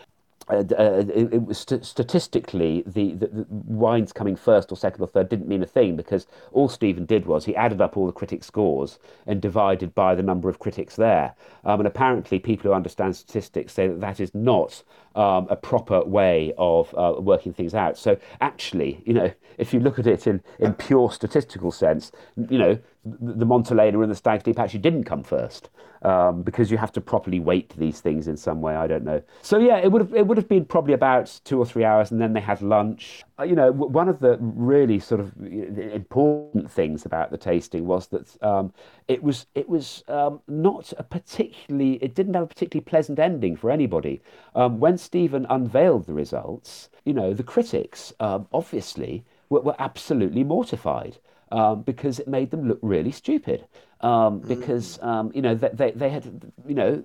uh, 0.48 0.62
uh, 0.78 1.04
it, 1.12 1.34
it, 1.34 1.42
was 1.42 1.58
st- 1.58 1.84
statistically 1.84 2.84
the, 2.86 3.14
the, 3.14 3.26
the, 3.26 3.46
wines 3.50 4.12
coming 4.12 4.36
first 4.36 4.70
or 4.70 4.76
second 4.76 5.02
or 5.02 5.08
third 5.08 5.28
didn't 5.28 5.48
mean 5.48 5.62
a 5.62 5.66
thing 5.66 5.96
because 5.96 6.28
all 6.52 6.68
Steven 6.68 7.04
did 7.04 7.26
was 7.26 7.44
he 7.44 7.56
added 7.56 7.80
up 7.80 7.96
all 7.96 8.06
the 8.06 8.12
critic 8.12 8.44
scores 8.44 9.00
and 9.26 9.42
divided 9.42 9.92
by 9.94 10.14
the 10.14 10.22
number 10.22 10.48
of 10.48 10.60
critics 10.60 10.94
there. 10.94 11.34
Um, 11.64 11.80
and 11.80 11.86
apparently, 11.88 12.38
people 12.38 12.70
who 12.70 12.76
understand 12.76 13.16
statistics 13.16 13.72
say 13.72 13.88
that 13.88 14.00
that 14.00 14.20
is 14.20 14.34
not 14.34 14.84
um, 15.16 15.46
a 15.50 15.56
proper 15.56 16.04
way 16.04 16.52
of 16.58 16.94
uh, 16.94 17.14
working 17.18 17.52
things 17.52 17.74
out. 17.74 17.98
So 17.98 18.16
actually, 18.40 19.02
you 19.04 19.14
know, 19.14 19.32
if 19.58 19.72
you 19.72 19.80
look 19.80 19.98
at 19.98 20.06
it 20.06 20.26
in, 20.26 20.42
in 20.58 20.74
pure 20.74 21.10
statistical 21.10 21.72
sense, 21.72 22.12
you 22.50 22.58
know, 22.58 22.78
the 23.04 23.46
Montelena 23.46 24.02
and 24.02 24.10
the 24.10 24.16
Stag's 24.16 24.46
Leap 24.46 24.58
actually 24.58 24.80
didn't 24.80 25.04
come 25.04 25.22
first 25.22 25.70
um, 26.02 26.42
because 26.42 26.70
you 26.70 26.78
have 26.78 26.92
to 26.92 27.00
properly 27.00 27.40
weight 27.40 27.72
these 27.76 28.00
things 28.00 28.28
in 28.28 28.36
some 28.36 28.60
way. 28.60 28.74
I 28.74 28.86
don't 28.86 29.04
know. 29.04 29.22
So 29.42 29.58
yeah, 29.58 29.78
it 29.78 29.90
would 29.90 30.02
have 30.02 30.14
it 30.14 30.26
would 30.26 30.36
have 30.36 30.48
been 30.48 30.64
probably 30.64 30.94
about 30.94 31.40
two 31.44 31.58
or 31.58 31.66
three 31.66 31.84
hours, 31.84 32.10
and 32.10 32.20
then 32.20 32.32
they 32.32 32.40
had 32.40 32.62
lunch. 32.62 33.24
Uh, 33.38 33.44
you 33.44 33.54
know, 33.54 33.70
one 33.72 34.08
of 34.08 34.20
the 34.20 34.38
really 34.40 34.98
sort 34.98 35.20
of 35.20 35.32
important 35.38 36.70
things 36.70 37.04
about 37.04 37.30
the 37.30 37.38
tasting 37.38 37.86
was 37.86 38.06
that 38.08 38.42
um, 38.42 38.72
it 39.08 39.22
was 39.22 39.46
it 39.54 39.68
was 39.68 40.04
um, 40.08 40.40
not 40.48 40.92
a 40.98 41.02
particularly 41.02 41.94
it 42.02 42.14
didn't 42.14 42.34
have 42.34 42.44
a 42.44 42.46
particularly 42.46 42.84
pleasant 42.84 43.18
ending 43.18 43.56
for 43.56 43.70
anybody. 43.70 44.20
Um, 44.54 44.78
when 44.78 44.98
Steven 45.06 45.46
unveiled 45.48 46.06
the 46.06 46.12
results, 46.12 46.90
you 47.04 47.14
know, 47.14 47.32
the 47.32 47.44
critics 47.44 48.12
um, 48.18 48.48
obviously 48.52 49.24
were, 49.48 49.60
were 49.60 49.76
absolutely 49.78 50.42
mortified 50.42 51.18
um, 51.52 51.82
because 51.82 52.18
it 52.18 52.26
made 52.26 52.50
them 52.50 52.66
look 52.66 52.80
really 52.82 53.12
stupid. 53.12 53.66
Um, 54.02 54.40
mm. 54.40 54.48
because 54.48 55.00
um, 55.00 55.32
you 55.34 55.40
know 55.40 55.54
they, 55.54 55.90
they 55.92 56.10
had 56.10 56.52
you 56.66 56.74
know 56.74 57.02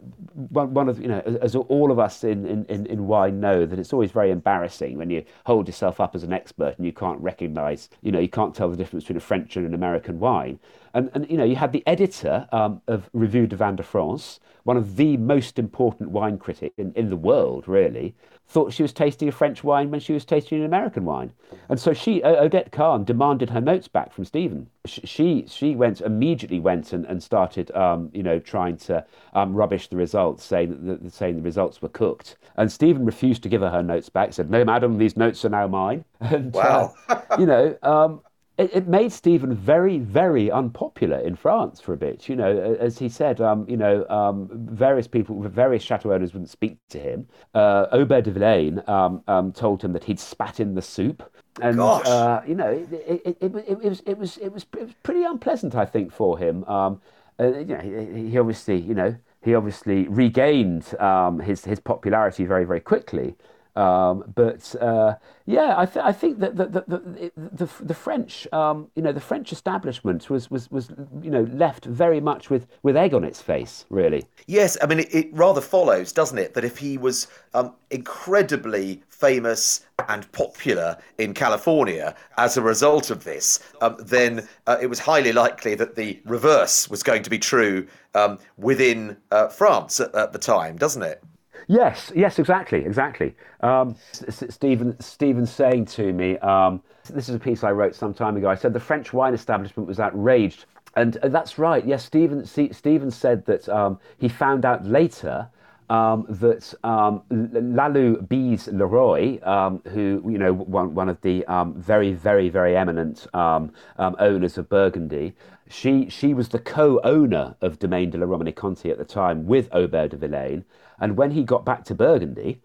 one, 0.50 0.74
one 0.74 0.90
of 0.90 1.00
you 1.00 1.08
know 1.08 1.22
as 1.42 1.56
all 1.56 1.90
of 1.90 2.00
us 2.00 2.26
in, 2.26 2.66
in, 2.66 2.86
in 2.86 3.08
wine 3.08 3.40
know 3.40 3.66
that 3.66 3.80
it's 3.80 3.94
always 3.94 4.12
very 4.12 4.30
embarrassing 4.30 4.98
when 4.98 5.10
you 5.10 5.24
hold 5.46 5.68
yourself 5.68 6.02
up 6.02 6.16
as 6.16 6.24
an 6.24 6.34
expert 6.34 6.76
and 6.76 6.86
you 6.86 6.92
can't 6.92 7.22
recognise 7.22 7.88
you 8.02 8.12
know 8.12 8.20
you 8.20 8.28
can't 8.28 8.54
tell 8.54 8.70
the 8.70 8.76
difference 8.76 9.06
between 9.06 9.16
a 9.16 9.22
French 9.22 9.56
and 9.56 9.66
an 9.66 9.74
American 9.74 10.20
wine 10.20 10.60
and, 10.94 11.10
and 11.14 11.30
you 11.30 11.38
know 11.38 11.44
you 11.44 11.56
had 11.56 11.72
the 11.72 11.84
editor 11.88 12.48
um, 12.52 12.82
of 12.88 13.10
Revue 13.14 13.48
du 13.48 13.56
Vin 13.56 13.76
de 13.76 13.84
France 13.84 14.40
one 14.64 14.78
of 14.78 14.96
the 14.96 15.18
most 15.18 15.58
important 15.58 16.12
wine 16.12 16.38
critics 16.38 16.76
in, 16.78 16.94
in 16.96 17.10
the 17.10 17.18
world 17.18 17.68
really 17.68 18.16
thought 18.48 18.74
she 18.74 18.84
was 18.84 18.92
tasting 18.92 19.30
a 19.30 19.32
French 19.32 19.64
wine 19.64 19.90
when 19.90 20.00
she 20.02 20.12
was 20.12 20.26
tasting 20.26 20.60
an 20.60 20.66
American 20.66 21.06
wine. 21.06 21.32
And 21.70 21.80
so 21.80 21.94
she, 21.94 22.22
Odette 22.22 22.74
Kahn, 22.74 23.06
demanded 23.06 23.50
her 23.50 23.62
notes 23.62 23.88
back 23.88 24.12
from 24.12 24.26
Steven. 24.26 24.70
She, 24.86 25.46
she 25.48 25.74
went 25.74 26.02
immediately 26.02 26.60
went 26.60 26.92
and, 26.92 27.06
and 27.06 27.24
started, 27.24 27.72
um, 27.72 28.10
you 28.14 28.24
know, 28.24 28.40
trying 28.40 28.76
to 28.78 29.06
um, 29.34 29.54
rubbish 29.54 29.88
the 29.88 29.96
results, 29.96 30.44
saying 30.44 30.86
that 30.86 31.02
the, 31.02 31.10
saying 31.10 31.38
the 31.38 31.42
results 31.42 31.82
were 31.82 31.90
cooked. 31.90 32.36
And 32.58 32.70
Steven 32.70 33.06
refused 33.06 33.42
to 33.44 33.50
give 33.50 33.62
her 33.62 33.70
her 33.70 33.82
notes 33.82 34.10
back. 34.10 34.34
Said, 34.34 34.50
"No, 34.50 34.66
madam, 34.66 34.98
these 34.98 35.16
notes 35.16 35.46
are 35.46 35.50
now 35.50 35.68
mine." 35.68 36.04
And, 36.20 36.54
wow. 36.54 36.94
uh, 37.10 37.22
you 37.40 37.46
know, 37.46 37.78
um, 37.84 38.22
it, 38.62 38.72
it, 38.74 38.88
made 38.88 39.12
Steven 39.12 39.56
very, 39.56 39.98
very 39.98 40.52
unpopular 40.52 41.18
in 41.18 41.36
France 41.36 41.82
for 41.82 41.94
a 41.94 41.98
bit. 41.98 42.30
You 42.30 42.36
know, 42.36 42.78
as 42.80 42.98
he 42.98 43.10
said, 43.10 43.42
um, 43.42 43.66
you 43.68 43.78
know, 43.78 44.08
um, 44.10 44.50
various 44.52 45.08
people, 45.08 45.42
various 45.42 45.84
chateau 45.84 46.14
owners 46.14 46.34
wouldn't 46.34 46.50
speak 46.50 46.78
to 46.90 47.00
him. 47.00 47.28
Uh, 47.54 47.88
Aubert 47.92 48.22
de 48.26 48.32
Villaine 48.32 48.82
um, 48.88 49.24
um, 49.28 49.52
told 49.52 49.84
him 49.84 49.94
that 49.94 50.04
he'd 50.04 50.20
spat 50.20 50.60
in 50.60 50.76
the 50.76 50.82
soup. 50.82 51.24
And 51.62 51.80
uh, 51.80 52.42
you 52.48 52.56
know, 52.56 52.70
it, 52.70 53.22
it, 53.26 53.38
it, 53.42 53.56
it, 53.68 53.84
was 53.84 54.02
it 54.06 54.18
was 54.18 54.38
it 54.38 54.52
was 54.54 54.66
it 54.74 54.86
was 54.86 54.94
pretty 55.04 55.24
unpleasant, 55.24 55.76
I 55.76 55.86
think, 55.86 56.12
for 56.12 56.38
him. 56.38 56.64
Um, 56.66 57.02
uh, 57.40 57.58
you 57.58 57.66
know, 57.66 57.80
he, 57.80 58.30
he, 58.30 58.38
obviously, 58.38 58.80
you 58.80 58.94
know, 58.94 59.16
he 59.42 59.56
obviously 59.56 60.08
regained 60.08 60.94
um, 61.00 61.40
his 61.40 61.66
his 61.66 61.80
popularity 61.80 62.46
very 62.46 62.66
very 62.66 62.80
quickly. 62.80 63.36
Um, 63.76 64.26
but 64.36 64.76
uh, 64.82 65.16
yeah, 65.46 65.76
I, 65.78 65.86
th- 65.86 66.04
I, 66.04 66.12
think 66.12 66.40
that 66.40 66.58
the 66.58 66.66
the, 66.66 66.82
the, 66.88 67.32
the, 67.36 67.70
the 67.82 67.94
French, 67.94 68.46
um, 68.52 68.90
you 68.96 69.02
know, 69.02 69.14
the 69.14 69.22
French 69.22 69.54
establishment 69.54 70.30
was, 70.30 70.52
was, 70.52 70.70
was, 70.70 70.90
you 71.22 71.32
know, 71.32 71.44
left 71.54 71.86
very 71.86 72.20
much 72.20 72.50
with, 72.50 72.68
with 72.84 72.98
egg 72.98 73.14
on 73.14 73.24
its 73.24 73.42
face, 73.42 73.86
really. 73.90 74.26
Yes, 74.48 74.78
I 74.82 74.88
mean, 74.88 75.00
it, 75.00 75.16
it 75.16 75.30
rather 75.34 75.62
follows, 75.62 76.12
doesn't 76.12 76.38
it, 76.38 76.54
that 76.54 76.66
if 76.66 76.78
he 76.78 76.98
was 76.98 77.28
um, 77.54 77.74
incredibly 77.92 79.04
famous 79.08 79.86
and 80.10 80.30
popular 80.34 80.98
in 81.18 81.34
California 81.34 82.14
as 82.38 82.58
a 82.58 82.62
result 82.62 83.10
of 83.10 83.24
this, 83.24 83.60
um, 83.82 83.96
then 84.00 84.48
uh, 84.68 84.78
it 84.82 84.88
was 84.88 85.00
highly 85.00 85.32
likely 85.32 85.76
that 85.76 85.96
the 85.96 86.20
reverse 86.26 86.90
was 86.90 87.04
going 87.04 87.24
to 87.24 87.30
be 87.30 87.40
true 87.40 87.88
um, 88.16 88.38
within 88.58 89.16
uh, 89.32 89.48
France 89.48 90.02
at, 90.02 90.14
at 90.14 90.34
the 90.34 90.40
time, 90.40 90.76
doesn't 90.76 91.04
it? 91.04 91.24
Yes, 91.68 92.12
yes, 92.16 92.40
exactly, 92.40 92.84
exactly. 92.86 93.36
Um, 93.62 93.96
Steven, 94.12 95.00
Steven 95.00 95.46
saying 95.46 95.86
to 95.86 96.12
me, 96.14 96.38
um, 96.40 96.82
this 97.10 97.30
is 97.30 97.36
a 97.36 97.40
piece 97.40 97.64
I 97.64 97.72
wrote 97.72 97.96
some 97.96 98.14
time 98.14 98.38
ago. 98.38 98.50
I 98.50 98.56
said 98.56 98.74
the 98.74 98.80
French 98.80 99.14
wine 99.14 99.34
establishment 99.34 99.88
was 99.88 100.00
outraged 100.00 100.66
and 100.96 101.18
uh, 101.18 101.30
that's 101.30 101.58
right. 101.58 101.86
Yes, 101.86 102.04
Steven. 102.04 102.46
Steven 102.46 103.12
said 103.12 103.46
that 103.46 103.68
um, 103.70 104.00
he 104.18 104.28
found 104.28 104.66
out 104.66 104.86
later 104.86 105.48
um, 105.92 106.26
that 106.30 106.74
um, 106.86 107.22
Lalou 107.30 108.28
Bize 108.30 108.70
Leroy, 108.70 109.40
um, 109.44 109.82
who 109.90 110.24
you 110.26 110.38
know 110.38 110.54
one, 110.54 110.96
one 110.96 111.10
of 111.10 111.20
the 111.22 111.46
um, 111.48 111.74
very 111.74 112.14
very 112.14 112.48
very 112.48 112.78
eminent 112.78 113.28
um, 113.36 113.74
um, 113.98 114.16
owners 114.18 114.58
of 114.58 114.70
Burgundy, 114.70 115.34
she 115.70 116.10
she 116.10 116.34
was 116.34 116.48
the 116.48 116.60
co-owner 116.60 117.56
of 117.60 117.78
Domaine 117.78 118.10
de 118.10 118.18
la 118.18 118.26
Romanée-Conti 118.26 118.90
at 118.90 118.98
the 118.98 119.06
time 119.06 119.46
with 119.46 119.68
Aubert 119.74 120.12
de 120.12 120.18
Villaine, 120.18 120.64
and 121.02 121.18
when 121.18 121.32
he 121.32 121.44
got 121.44 121.66
back 121.66 121.84
to 121.86 121.94
Burgundy, 121.94 122.62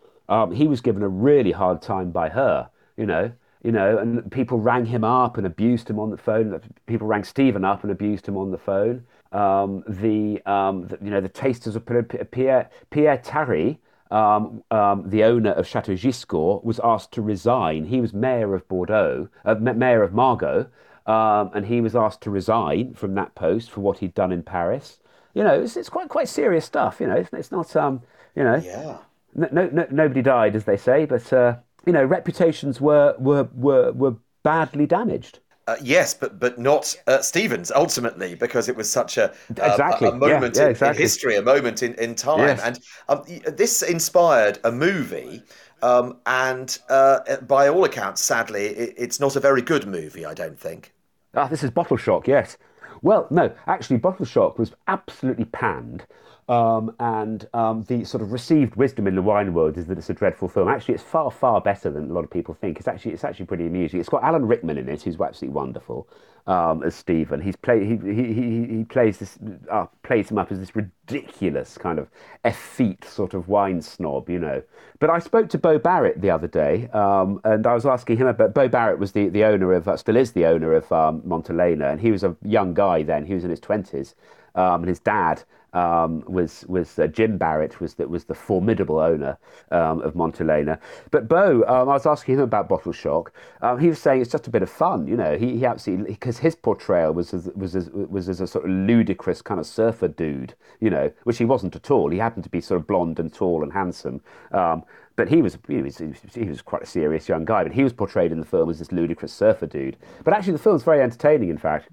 he 0.52 0.68
was 0.68 0.80
given 0.80 1.02
a 1.02 1.08
really 1.08 1.52
hard 1.52 1.82
time 1.82 2.12
by 2.12 2.28
her. 2.28 2.70
You 2.96 3.06
know, 3.06 3.32
you 3.64 3.72
know, 3.72 3.98
and 3.98 4.30
people 4.30 4.60
rang 4.60 4.86
him 4.86 5.02
up 5.02 5.36
and 5.36 5.44
abused 5.44 5.90
him 5.90 5.98
on 5.98 6.10
the 6.10 6.16
phone. 6.16 6.60
People 6.86 7.08
rang 7.08 7.24
Steven 7.24 7.64
up 7.64 7.82
and 7.82 7.90
abused 7.90 8.28
him 8.28 8.36
on 8.36 8.52
the 8.52 8.58
phone. 8.58 9.04
Um, 9.32 9.84
the, 9.88 10.40
um, 10.46 10.86
the, 10.86 10.98
you 11.02 11.10
know 11.10 11.20
the 11.20 11.28
tasters 11.28 11.76
of 11.76 11.84
Pierre 12.30 12.70
Pierre 12.90 13.18
Tari, 13.18 13.80
um, 14.10 14.62
um, 14.70 15.10
the 15.10 15.24
owner 15.24 15.50
of 15.52 15.66
Chateau 15.66 15.94
Giscours, 15.94 16.62
was 16.64 16.80
asked 16.82 17.12
to 17.12 17.22
resign. 17.22 17.86
He 17.86 18.00
was 18.00 18.12
mayor 18.12 18.54
of 18.54 18.66
Bordeaux, 18.68 19.28
uh, 19.44 19.54
mayor 19.56 20.02
of 20.02 20.12
Margaux, 20.12 20.66
um, 21.06 21.50
and 21.54 21.66
he 21.66 21.80
was 21.80 21.96
asked 21.96 22.20
to 22.22 22.30
resign 22.30 22.94
from 22.94 23.14
that 23.14 23.34
post 23.34 23.70
for 23.70 23.80
what 23.80 23.98
he'd 23.98 24.14
done 24.14 24.32
in 24.32 24.42
Paris. 24.42 25.00
You 25.34 25.42
know, 25.44 25.60
it's, 25.60 25.76
it's 25.76 25.88
quite 25.88 26.08
quite 26.08 26.28
serious 26.28 26.64
stuff. 26.64 27.00
You 27.00 27.08
know, 27.08 27.16
it's, 27.16 27.32
it's 27.32 27.50
not 27.50 27.74
um, 27.76 28.02
you 28.34 28.44
know, 28.44 28.56
yeah. 28.56 28.98
No, 29.34 29.68
no, 29.70 29.86
nobody 29.90 30.22
died, 30.22 30.56
as 30.56 30.64
they 30.64 30.78
say, 30.78 31.04
but 31.04 31.30
uh, 31.32 31.56
you 31.84 31.92
know, 31.92 32.04
reputations 32.04 32.80
were 32.80 33.14
were 33.18 33.48
were, 33.54 33.92
were 33.92 34.16
badly 34.42 34.86
damaged. 34.86 35.40
Uh, 35.68 35.74
yes, 35.82 36.14
but 36.14 36.38
but 36.38 36.58
not 36.58 36.94
uh, 37.08 37.20
Stevens 37.20 37.72
ultimately 37.72 38.36
because 38.36 38.68
it 38.68 38.76
was 38.76 38.90
such 38.90 39.18
a, 39.18 39.30
uh, 39.30 39.32
exactly. 39.50 40.06
a, 40.06 40.12
a, 40.12 40.14
moment 40.14 40.54
yeah, 40.54 40.62
yeah, 40.62 40.66
in, 40.66 40.70
exactly. 40.70 40.96
in, 40.96 41.02
history, 41.02 41.36
a 41.36 41.42
moment 41.42 41.82
in, 41.82 41.94
in 41.94 42.14
time, 42.14 42.38
yes. 42.38 42.62
and 42.62 42.78
um, 43.08 43.24
this 43.56 43.82
inspired 43.82 44.58
a 44.64 44.70
movie. 44.70 45.42
Um, 45.82 46.18
and 46.24 46.78
uh, 46.88 47.36
by 47.42 47.68
all 47.68 47.84
accounts, 47.84 48.22
sadly, 48.22 48.66
it, 48.66 48.94
it's 48.96 49.20
not 49.20 49.36
a 49.36 49.40
very 49.40 49.60
good 49.60 49.86
movie. 49.86 50.24
I 50.24 50.34
don't 50.34 50.58
think. 50.58 50.94
Ah, 51.34 51.48
this 51.48 51.64
is 51.64 51.70
Bottle 51.70 51.96
Shock. 51.96 52.28
Yes. 52.28 52.56
Well, 53.02 53.26
no, 53.30 53.52
actually, 53.66 53.98
Bottle 53.98 54.24
Shock 54.24 54.58
was 54.58 54.72
absolutely 54.88 55.44
panned. 55.46 56.06
Um, 56.48 56.94
and 57.00 57.48
um, 57.54 57.82
the 57.88 58.04
sort 58.04 58.22
of 58.22 58.30
received 58.30 58.76
wisdom 58.76 59.08
in 59.08 59.16
the 59.16 59.22
wine 59.22 59.52
world 59.52 59.76
is 59.76 59.86
that 59.86 59.98
it's 59.98 60.10
a 60.10 60.14
dreadful 60.14 60.48
film. 60.48 60.68
Actually, 60.68 60.94
it's 60.94 61.02
far, 61.02 61.30
far 61.30 61.60
better 61.60 61.90
than 61.90 62.08
a 62.08 62.12
lot 62.12 62.22
of 62.22 62.30
people 62.30 62.54
think. 62.54 62.78
It's 62.78 62.86
actually, 62.86 63.14
it's 63.14 63.24
actually 63.24 63.46
pretty 63.46 63.66
amusing. 63.66 63.98
It's 63.98 64.08
got 64.08 64.22
Alan 64.22 64.46
Rickman 64.46 64.78
in 64.78 64.88
it, 64.88 65.02
who's 65.02 65.20
absolutely 65.20 65.56
wonderful 65.56 66.08
um, 66.46 66.84
as 66.84 66.94
Steven. 66.94 67.40
He's 67.40 67.56
play, 67.56 67.84
he, 67.84 67.96
he, 67.96 68.32
he, 68.32 68.66
he 68.76 68.84
plays 68.84 69.18
this, 69.18 69.38
uh, 69.68 69.86
plays 70.04 70.30
him 70.30 70.38
up 70.38 70.52
as 70.52 70.60
this 70.60 70.76
ridiculous 70.76 71.76
kind 71.76 71.98
of 71.98 72.08
effete 72.44 73.04
sort 73.04 73.34
of 73.34 73.48
wine 73.48 73.82
snob, 73.82 74.30
you 74.30 74.38
know. 74.38 74.62
But 75.00 75.10
I 75.10 75.18
spoke 75.18 75.48
to 75.48 75.58
Bo 75.58 75.80
Barrett 75.80 76.20
the 76.20 76.30
other 76.30 76.46
day, 76.46 76.88
um, 76.92 77.40
and 77.42 77.66
I 77.66 77.74
was 77.74 77.86
asking 77.86 78.18
him 78.18 78.28
about. 78.28 78.54
Bo 78.54 78.68
Barrett 78.68 79.00
was 79.00 79.10
the, 79.10 79.28
the 79.28 79.42
owner 79.42 79.72
of, 79.72 79.88
uh, 79.88 79.96
still 79.96 80.16
is 80.16 80.30
the 80.30 80.46
owner 80.46 80.74
of 80.74 80.90
um, 80.92 81.22
Montelena, 81.22 81.90
and 81.90 82.00
he 82.00 82.12
was 82.12 82.22
a 82.22 82.36
young 82.44 82.72
guy 82.72 83.02
then. 83.02 83.26
He 83.26 83.34
was 83.34 83.42
in 83.42 83.50
his 83.50 83.58
twenties, 83.58 84.14
um, 84.54 84.82
and 84.82 84.88
his 84.88 85.00
dad 85.00 85.42
um, 85.76 86.24
was 86.26 86.64
was 86.68 86.98
uh, 86.98 87.06
Jim 87.06 87.36
Barrett 87.36 87.80
was 87.80 87.94
that 87.94 88.08
was 88.08 88.24
the 88.24 88.34
formidable 88.34 88.98
owner 88.98 89.36
um, 89.70 90.00
of 90.00 90.14
Montelena. 90.14 90.78
But 91.10 91.28
Bo, 91.28 91.64
um, 91.68 91.88
I 91.90 91.92
was 91.92 92.06
asking 92.06 92.36
him 92.36 92.40
about 92.40 92.66
Bottle 92.66 92.92
Shock. 92.92 93.32
Um, 93.60 93.78
he 93.78 93.88
was 93.88 93.98
saying 93.98 94.22
it's 94.22 94.30
just 94.32 94.46
a 94.46 94.50
bit 94.50 94.62
of 94.62 94.70
fun, 94.70 95.06
you 95.06 95.16
know. 95.16 95.36
He, 95.36 95.58
he 95.58 95.66
absolutely 95.66 96.14
because 96.14 96.38
his 96.38 96.54
portrayal 96.54 97.12
was 97.12 97.34
as, 97.34 97.50
was 97.54 97.76
as, 97.76 97.90
was 97.90 98.30
as 98.30 98.40
a 98.40 98.46
sort 98.46 98.64
of 98.64 98.70
ludicrous 98.70 99.42
kind 99.42 99.60
of 99.60 99.66
surfer 99.66 100.08
dude, 100.08 100.54
you 100.80 100.88
know, 100.88 101.12
which 101.24 101.36
he 101.36 101.44
wasn't 101.44 101.76
at 101.76 101.90
all. 101.90 102.10
He 102.10 102.18
happened 102.18 102.44
to 102.44 102.50
be 102.50 102.62
sort 102.62 102.80
of 102.80 102.86
blonde 102.86 103.18
and 103.18 103.32
tall 103.32 103.62
and 103.62 103.72
handsome. 103.72 104.22
Um, 104.52 104.82
but 105.14 105.28
he 105.28 105.42
was, 105.42 105.58
he 105.68 105.82
was 105.82 105.98
he 105.98 106.44
was 106.44 106.62
quite 106.62 106.82
a 106.84 106.86
serious 106.86 107.28
young 107.28 107.44
guy. 107.44 107.62
But 107.64 107.72
he 107.72 107.84
was 107.84 107.92
portrayed 107.92 108.32
in 108.32 108.40
the 108.40 108.46
film 108.46 108.70
as 108.70 108.78
this 108.78 108.92
ludicrous 108.92 109.32
surfer 109.32 109.66
dude. 109.66 109.98
But 110.24 110.32
actually, 110.32 110.54
the 110.54 110.58
film's 110.58 110.84
very 110.84 111.02
entertaining. 111.02 111.50
In 111.50 111.58
fact. 111.58 111.90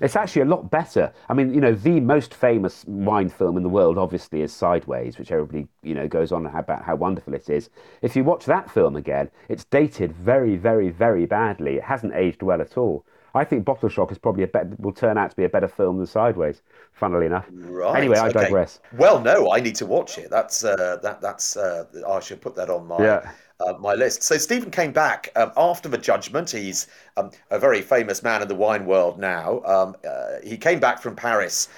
It's 0.00 0.16
actually 0.16 0.42
a 0.42 0.46
lot 0.46 0.70
better. 0.70 1.12
I 1.28 1.34
mean, 1.34 1.54
you 1.54 1.60
know, 1.60 1.72
the 1.72 2.00
most 2.00 2.34
famous 2.34 2.84
wine 2.86 3.28
film 3.28 3.56
in 3.56 3.62
the 3.62 3.68
world, 3.68 3.96
obviously, 3.96 4.42
is 4.42 4.52
Sideways, 4.52 5.18
which 5.18 5.30
everybody, 5.30 5.68
you 5.82 5.94
know, 5.94 6.08
goes 6.08 6.32
on 6.32 6.46
about 6.46 6.84
how 6.84 6.96
wonderful 6.96 7.34
it 7.34 7.48
is. 7.48 7.70
If 8.02 8.16
you 8.16 8.24
watch 8.24 8.44
that 8.46 8.70
film 8.70 8.96
again, 8.96 9.30
it's 9.48 9.64
dated 9.64 10.12
very, 10.12 10.56
very, 10.56 10.90
very 10.90 11.26
badly. 11.26 11.76
It 11.76 11.84
hasn't 11.84 12.14
aged 12.14 12.42
well 12.42 12.60
at 12.60 12.76
all. 12.76 13.04
I 13.36 13.44
think 13.44 13.64
Bottle 13.64 13.88
Shock 13.88 14.12
is 14.12 14.18
probably 14.18 14.44
a 14.44 14.46
better, 14.46 14.70
will 14.78 14.92
turn 14.92 15.18
out 15.18 15.30
to 15.30 15.36
be 15.36 15.44
a 15.44 15.48
better 15.48 15.66
film 15.66 15.98
than 15.98 16.06
Sideways. 16.06 16.62
Funnily 16.92 17.26
enough. 17.26 17.46
Right. 17.50 17.96
Anyway, 17.96 18.16
I 18.16 18.28
okay. 18.28 18.44
digress. 18.44 18.78
Well, 18.96 19.20
no, 19.20 19.50
I 19.50 19.58
need 19.58 19.74
to 19.76 19.86
watch 19.86 20.18
it. 20.18 20.30
That's 20.30 20.64
uh, 20.64 20.98
that. 21.02 21.20
That's 21.20 21.56
uh, 21.56 21.84
I 22.08 22.20
should 22.20 22.40
put 22.40 22.54
that 22.54 22.70
on 22.70 22.86
my 22.86 22.98
yeah 22.98 23.32
uh, 23.60 23.74
my 23.78 23.94
list. 23.94 24.22
So 24.22 24.36
Steven 24.36 24.70
came 24.70 24.92
back 24.92 25.30
um, 25.36 25.52
after 25.56 25.88
the 25.88 25.98
judgment. 25.98 26.50
He's 26.50 26.88
um, 27.16 27.30
a 27.50 27.58
very 27.58 27.82
famous 27.82 28.22
man 28.22 28.42
in 28.42 28.48
the 28.48 28.54
wine 28.54 28.86
world 28.86 29.18
now. 29.18 29.62
Um, 29.64 29.96
uh, 30.08 30.40
he 30.42 30.56
came 30.56 30.80
back 30.80 31.00
from 31.00 31.16
Paris 31.16 31.68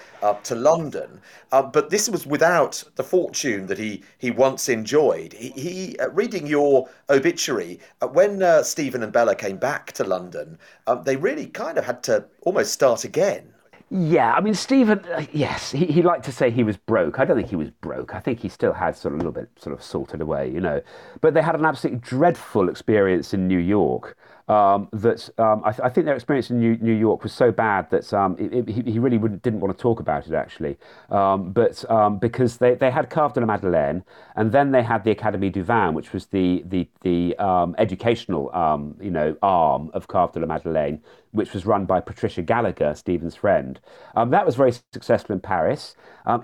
to 0.42 0.56
London, 0.56 1.20
uh, 1.52 1.62
but 1.62 1.90
this 1.90 2.08
was 2.08 2.26
without 2.26 2.82
the 2.96 3.04
fortune 3.04 3.66
that 3.66 3.78
he 3.78 4.02
he 4.18 4.30
once 4.30 4.68
enjoyed. 4.68 5.32
He, 5.32 5.50
he 5.50 5.98
uh, 5.98 6.10
reading 6.10 6.46
your 6.46 6.88
obituary 7.08 7.78
uh, 8.00 8.08
when 8.08 8.42
Steven 8.64 9.02
and 9.04 9.12
Bella 9.12 9.36
came 9.36 9.56
back 9.56 9.92
to 9.92 10.04
London, 10.04 10.58
um, 10.86 11.04
they 11.04 11.16
really 11.16 11.46
kind 11.46 11.78
of 11.78 11.84
had 11.84 12.02
to 12.04 12.24
almost 12.42 12.72
start 12.72 13.04
again. 13.04 13.52
Yeah, 13.88 14.32
I 14.32 14.40
mean, 14.40 14.54
Steven, 14.54 14.98
uh, 15.14 15.24
yes, 15.32 15.70
he, 15.70 15.86
he 15.86 16.02
liked 16.02 16.24
to 16.24 16.32
say 16.32 16.50
he 16.50 16.64
was 16.64 16.76
broke. 16.76 17.20
I 17.20 17.24
don't 17.24 17.36
think 17.36 17.50
he 17.50 17.56
was 17.56 17.70
broke. 17.70 18.16
I 18.16 18.20
think 18.20 18.40
he 18.40 18.48
still 18.48 18.72
had 18.72 18.96
sort 18.96 19.14
of 19.14 19.20
a 19.20 19.22
little 19.22 19.32
bit 19.32 19.48
sort 19.60 19.78
of 19.78 19.82
sorted 19.82 20.20
away, 20.20 20.50
you 20.50 20.60
know. 20.60 20.82
But 21.20 21.34
they 21.34 21.42
had 21.42 21.54
an 21.54 21.64
absolutely 21.64 22.00
dreadful 22.00 22.68
experience 22.68 23.32
in 23.32 23.46
New 23.46 23.60
York 23.60 24.16
um, 24.48 24.88
that 24.92 25.28
um, 25.38 25.62
I, 25.64 25.70
th- 25.70 25.80
I, 25.84 25.88
think 25.88 26.04
their 26.04 26.16
experience 26.16 26.50
in 26.50 26.58
New, 26.58 26.76
New 26.78 26.92
York 26.92 27.22
was 27.22 27.32
so 27.32 27.52
bad 27.52 27.90
that 27.90 28.12
um, 28.12 28.36
it, 28.38 28.68
it, 28.68 28.86
he 28.88 28.98
really 28.98 29.18
didn't 29.18 29.60
want 29.60 29.76
to 29.76 29.80
talk 29.80 30.00
about 30.00 30.26
it 30.26 30.34
actually. 30.34 30.76
Um, 31.10 31.52
but 31.52 31.88
um, 31.90 32.18
because 32.18 32.58
they, 32.58 32.74
they 32.74 32.90
had 32.90 33.08
Cave 33.08 33.34
de 33.34 33.40
la 33.40 33.46
Madeleine 33.46 34.04
and 34.34 34.50
then 34.50 34.72
they 34.72 34.82
had 34.82 35.04
the 35.04 35.14
Académie 35.14 35.52
du 35.52 35.62
Vin, 35.62 35.94
which 35.94 36.12
was 36.12 36.26
the 36.26 36.64
the 36.66 36.88
the 37.02 37.36
um, 37.38 37.74
educational 37.78 38.50
you 39.00 39.10
know 39.10 39.36
arm 39.42 39.90
of 39.94 40.08
Cave 40.08 40.32
de 40.32 40.40
la 40.40 40.46
Madeleine, 40.46 41.02
which 41.36 41.52
was 41.52 41.66
run 41.66 41.84
by 41.84 42.00
Patricia 42.00 42.42
Gallagher, 42.42 42.94
Steven's 42.94 43.36
friend. 43.36 43.80
that 44.14 44.46
was 44.46 44.56
very 44.56 44.72
successful 44.92 45.34
in 45.34 45.40
Paris. 45.40 45.94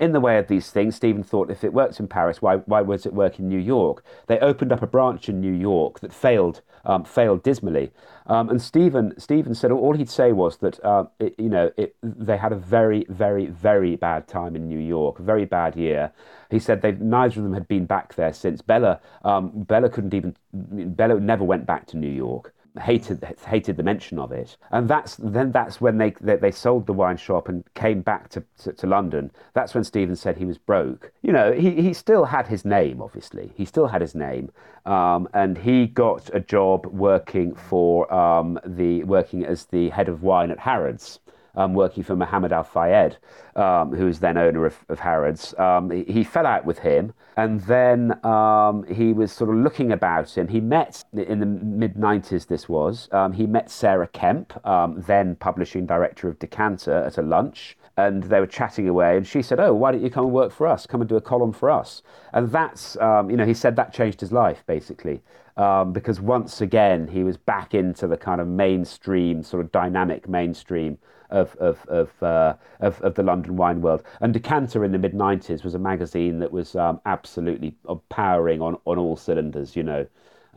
in 0.00 0.12
the 0.12 0.20
way 0.20 0.38
of 0.38 0.48
these 0.48 0.70
things, 0.70 0.96
Steven 0.96 1.22
thought 1.22 1.50
if 1.50 1.64
it 1.64 1.72
works 1.72 1.98
in 1.98 2.08
Paris, 2.08 2.40
why 2.40 2.56
why 2.56 2.80
was 2.82 3.06
it 3.06 3.12
work 3.12 3.38
in 3.38 3.48
New 3.48 3.58
York? 3.58 4.04
They 4.26 4.38
opened 4.38 4.72
up 4.72 4.82
a 4.82 4.86
branch 4.86 5.28
in 5.28 5.40
New 5.40 5.52
York 5.52 6.00
that 6.00 6.12
failed 6.12 6.60
failed 7.04 7.42
dismally. 7.42 7.90
Um, 8.26 8.48
and 8.48 8.62
Steven, 8.62 9.18
Steven 9.18 9.54
said 9.54 9.72
all 9.72 9.94
he'd 9.94 10.08
say 10.08 10.32
was 10.32 10.58
that 10.58 10.82
uh, 10.84 11.04
it, 11.18 11.34
you 11.38 11.48
know 11.48 11.70
it, 11.76 11.96
they 12.02 12.36
had 12.36 12.52
a 12.52 12.56
very, 12.56 13.04
very, 13.08 13.46
very 13.46 13.96
bad 13.96 14.28
time 14.28 14.54
in 14.54 14.68
New 14.68 14.78
York, 14.78 15.18
a 15.18 15.22
very 15.22 15.44
bad 15.44 15.76
year. 15.76 16.12
He 16.50 16.58
said 16.58 16.82
they 16.82 16.92
neither 16.92 17.40
of 17.40 17.44
them 17.44 17.54
had 17.54 17.68
been 17.68 17.86
back 17.86 18.14
there 18.14 18.32
since. 18.32 18.62
Bella, 18.62 19.00
um, 19.24 19.50
Bella 19.64 19.88
couldn't 19.88 20.14
even. 20.14 20.36
Bella 20.52 21.18
never 21.18 21.44
went 21.44 21.66
back 21.66 21.86
to 21.88 21.96
New 21.96 22.10
York 22.10 22.54
hated 22.80 23.22
hated 23.46 23.76
the 23.76 23.82
mention 23.82 24.18
of 24.18 24.32
it, 24.32 24.56
and 24.70 24.88
that's 24.88 25.16
then 25.16 25.52
that's 25.52 25.80
when 25.80 25.98
they 25.98 26.14
they, 26.20 26.36
they 26.36 26.50
sold 26.50 26.86
the 26.86 26.92
wine 26.92 27.16
shop 27.16 27.48
and 27.48 27.64
came 27.74 28.00
back 28.00 28.28
to, 28.30 28.42
to, 28.58 28.72
to 28.72 28.86
London. 28.86 29.30
That's 29.54 29.74
when 29.74 29.84
Steven 29.84 30.16
said 30.16 30.36
he 30.36 30.44
was 30.44 30.58
broke. 30.58 31.12
You 31.22 31.32
know, 31.32 31.52
he 31.52 31.82
he 31.82 31.92
still 31.92 32.24
had 32.24 32.46
his 32.46 32.64
name. 32.64 33.02
Obviously, 33.02 33.52
he 33.54 33.64
still 33.64 33.88
had 33.88 34.00
his 34.00 34.14
name, 34.14 34.50
um, 34.86 35.28
and 35.34 35.58
he 35.58 35.86
got 35.86 36.30
a 36.34 36.40
job 36.40 36.86
working 36.86 37.54
for 37.54 38.12
um, 38.12 38.58
the 38.64 39.04
working 39.04 39.44
as 39.44 39.66
the 39.66 39.90
head 39.90 40.08
of 40.08 40.22
wine 40.22 40.50
at 40.50 40.58
Harrods 40.60 41.20
um, 41.54 41.74
working 41.74 42.02
for 42.02 42.16
Mohammed 42.16 42.52
Al 42.52 42.64
Fayed, 42.64 43.16
um, 43.56 43.94
who 43.94 44.06
was 44.06 44.20
then 44.20 44.36
owner 44.36 44.66
of, 44.66 44.76
of 44.88 45.00
Harrods. 45.00 45.54
Um, 45.58 45.90
he, 45.90 46.04
he, 46.04 46.24
fell 46.24 46.46
out 46.46 46.64
with 46.64 46.78
him, 46.78 47.12
and 47.36 47.60
then 47.62 48.24
um, 48.24 48.84
he 48.84 49.12
was 49.12 49.32
sort 49.32 49.50
of 49.50 49.56
looking 49.56 49.92
about 49.92 50.36
him. 50.36 50.48
He 50.48 50.60
met 50.60 51.04
in 51.12 51.40
the 51.40 51.46
mid 51.46 51.94
90s, 51.94 52.46
this 52.46 52.68
was, 52.68 53.08
um, 53.12 53.32
he 53.32 53.46
met 53.46 53.70
Sarah 53.70 54.08
Kemp, 54.08 54.64
um, 54.66 55.02
then 55.06 55.36
publishing 55.36 55.86
director 55.86 56.28
of 56.28 56.38
Decanter, 56.38 57.04
at 57.04 57.18
a 57.18 57.22
lunch 57.22 57.76
and 57.96 58.22
they 58.24 58.40
were 58.40 58.46
chatting 58.46 58.88
away 58.88 59.16
and 59.16 59.26
she 59.26 59.42
said 59.42 59.60
oh 59.60 59.74
why 59.74 59.92
don't 59.92 60.02
you 60.02 60.10
come 60.10 60.24
and 60.24 60.32
work 60.32 60.50
for 60.50 60.66
us 60.66 60.86
come 60.86 61.00
and 61.02 61.08
do 61.08 61.16
a 61.16 61.20
column 61.20 61.52
for 61.52 61.70
us 61.70 62.02
and 62.32 62.50
that's 62.50 62.96
um, 62.98 63.30
you 63.30 63.36
know 63.36 63.44
he 63.44 63.54
said 63.54 63.76
that 63.76 63.92
changed 63.92 64.20
his 64.20 64.32
life 64.32 64.64
basically 64.66 65.20
um, 65.58 65.92
because 65.92 66.20
once 66.20 66.60
again 66.62 67.06
he 67.06 67.22
was 67.22 67.36
back 67.36 67.74
into 67.74 68.06
the 68.06 68.16
kind 68.16 68.40
of 68.40 68.48
mainstream 68.48 69.42
sort 69.42 69.62
of 69.62 69.70
dynamic 69.72 70.28
mainstream 70.28 70.98
of 71.32 71.56
of 71.56 71.84
of, 71.88 72.22
uh, 72.22 72.54
of, 72.80 73.00
of 73.02 73.14
the 73.14 73.22
London 73.22 73.56
wine 73.56 73.80
world. 73.82 74.02
And 74.20 74.32
Decanter 74.32 74.84
in 74.84 74.92
the 74.92 74.98
mid 74.98 75.12
'90s 75.14 75.64
was 75.64 75.74
a 75.74 75.78
magazine 75.78 76.38
that 76.40 76.52
was 76.52 76.76
um, 76.76 77.00
absolutely 77.06 77.74
powering 78.08 78.62
on 78.62 78.78
on 78.84 78.98
all 78.98 79.16
cylinders. 79.16 79.74
You 79.76 79.82
know. 79.82 80.06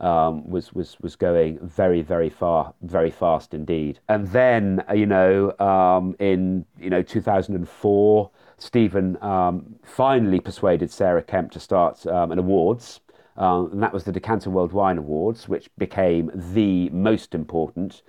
um, 0.00 0.48
was 0.48 0.72
was 0.74 0.96
was 1.00 1.16
going 1.16 1.58
very 1.62 2.02
very 2.02 2.28
far, 2.30 2.74
very 2.82 3.10
fast 3.10 3.54
indeed. 3.54 3.98
And 4.08 4.26
then 4.28 4.84
uh, 4.88 4.94
you 4.94 5.06
know 5.06 5.56
um, 5.58 6.14
in 6.18 6.66
you 6.78 6.90
know 6.90 7.02
2004, 7.02 8.30
Steven 8.58 9.22
um, 9.22 9.76
finally 9.84 10.40
persuaded 10.40 10.90
Sarah 10.90 11.22
Kemp 11.22 11.50
to 11.52 11.60
start 11.60 12.06
um, 12.06 12.32
an 12.32 12.38
awards. 12.38 13.00
Um, 13.38 13.70
and 13.72 13.82
that 13.82 13.92
was 13.92 14.04
the 14.04 14.12
Decanter 14.12 14.48
World 14.50 14.72
Wine 14.72 14.96
Awards, 14.98 15.46
which 15.48 15.68
became 15.76 16.30
the 16.34 16.88
most 16.90 17.34
important 17.34 18.02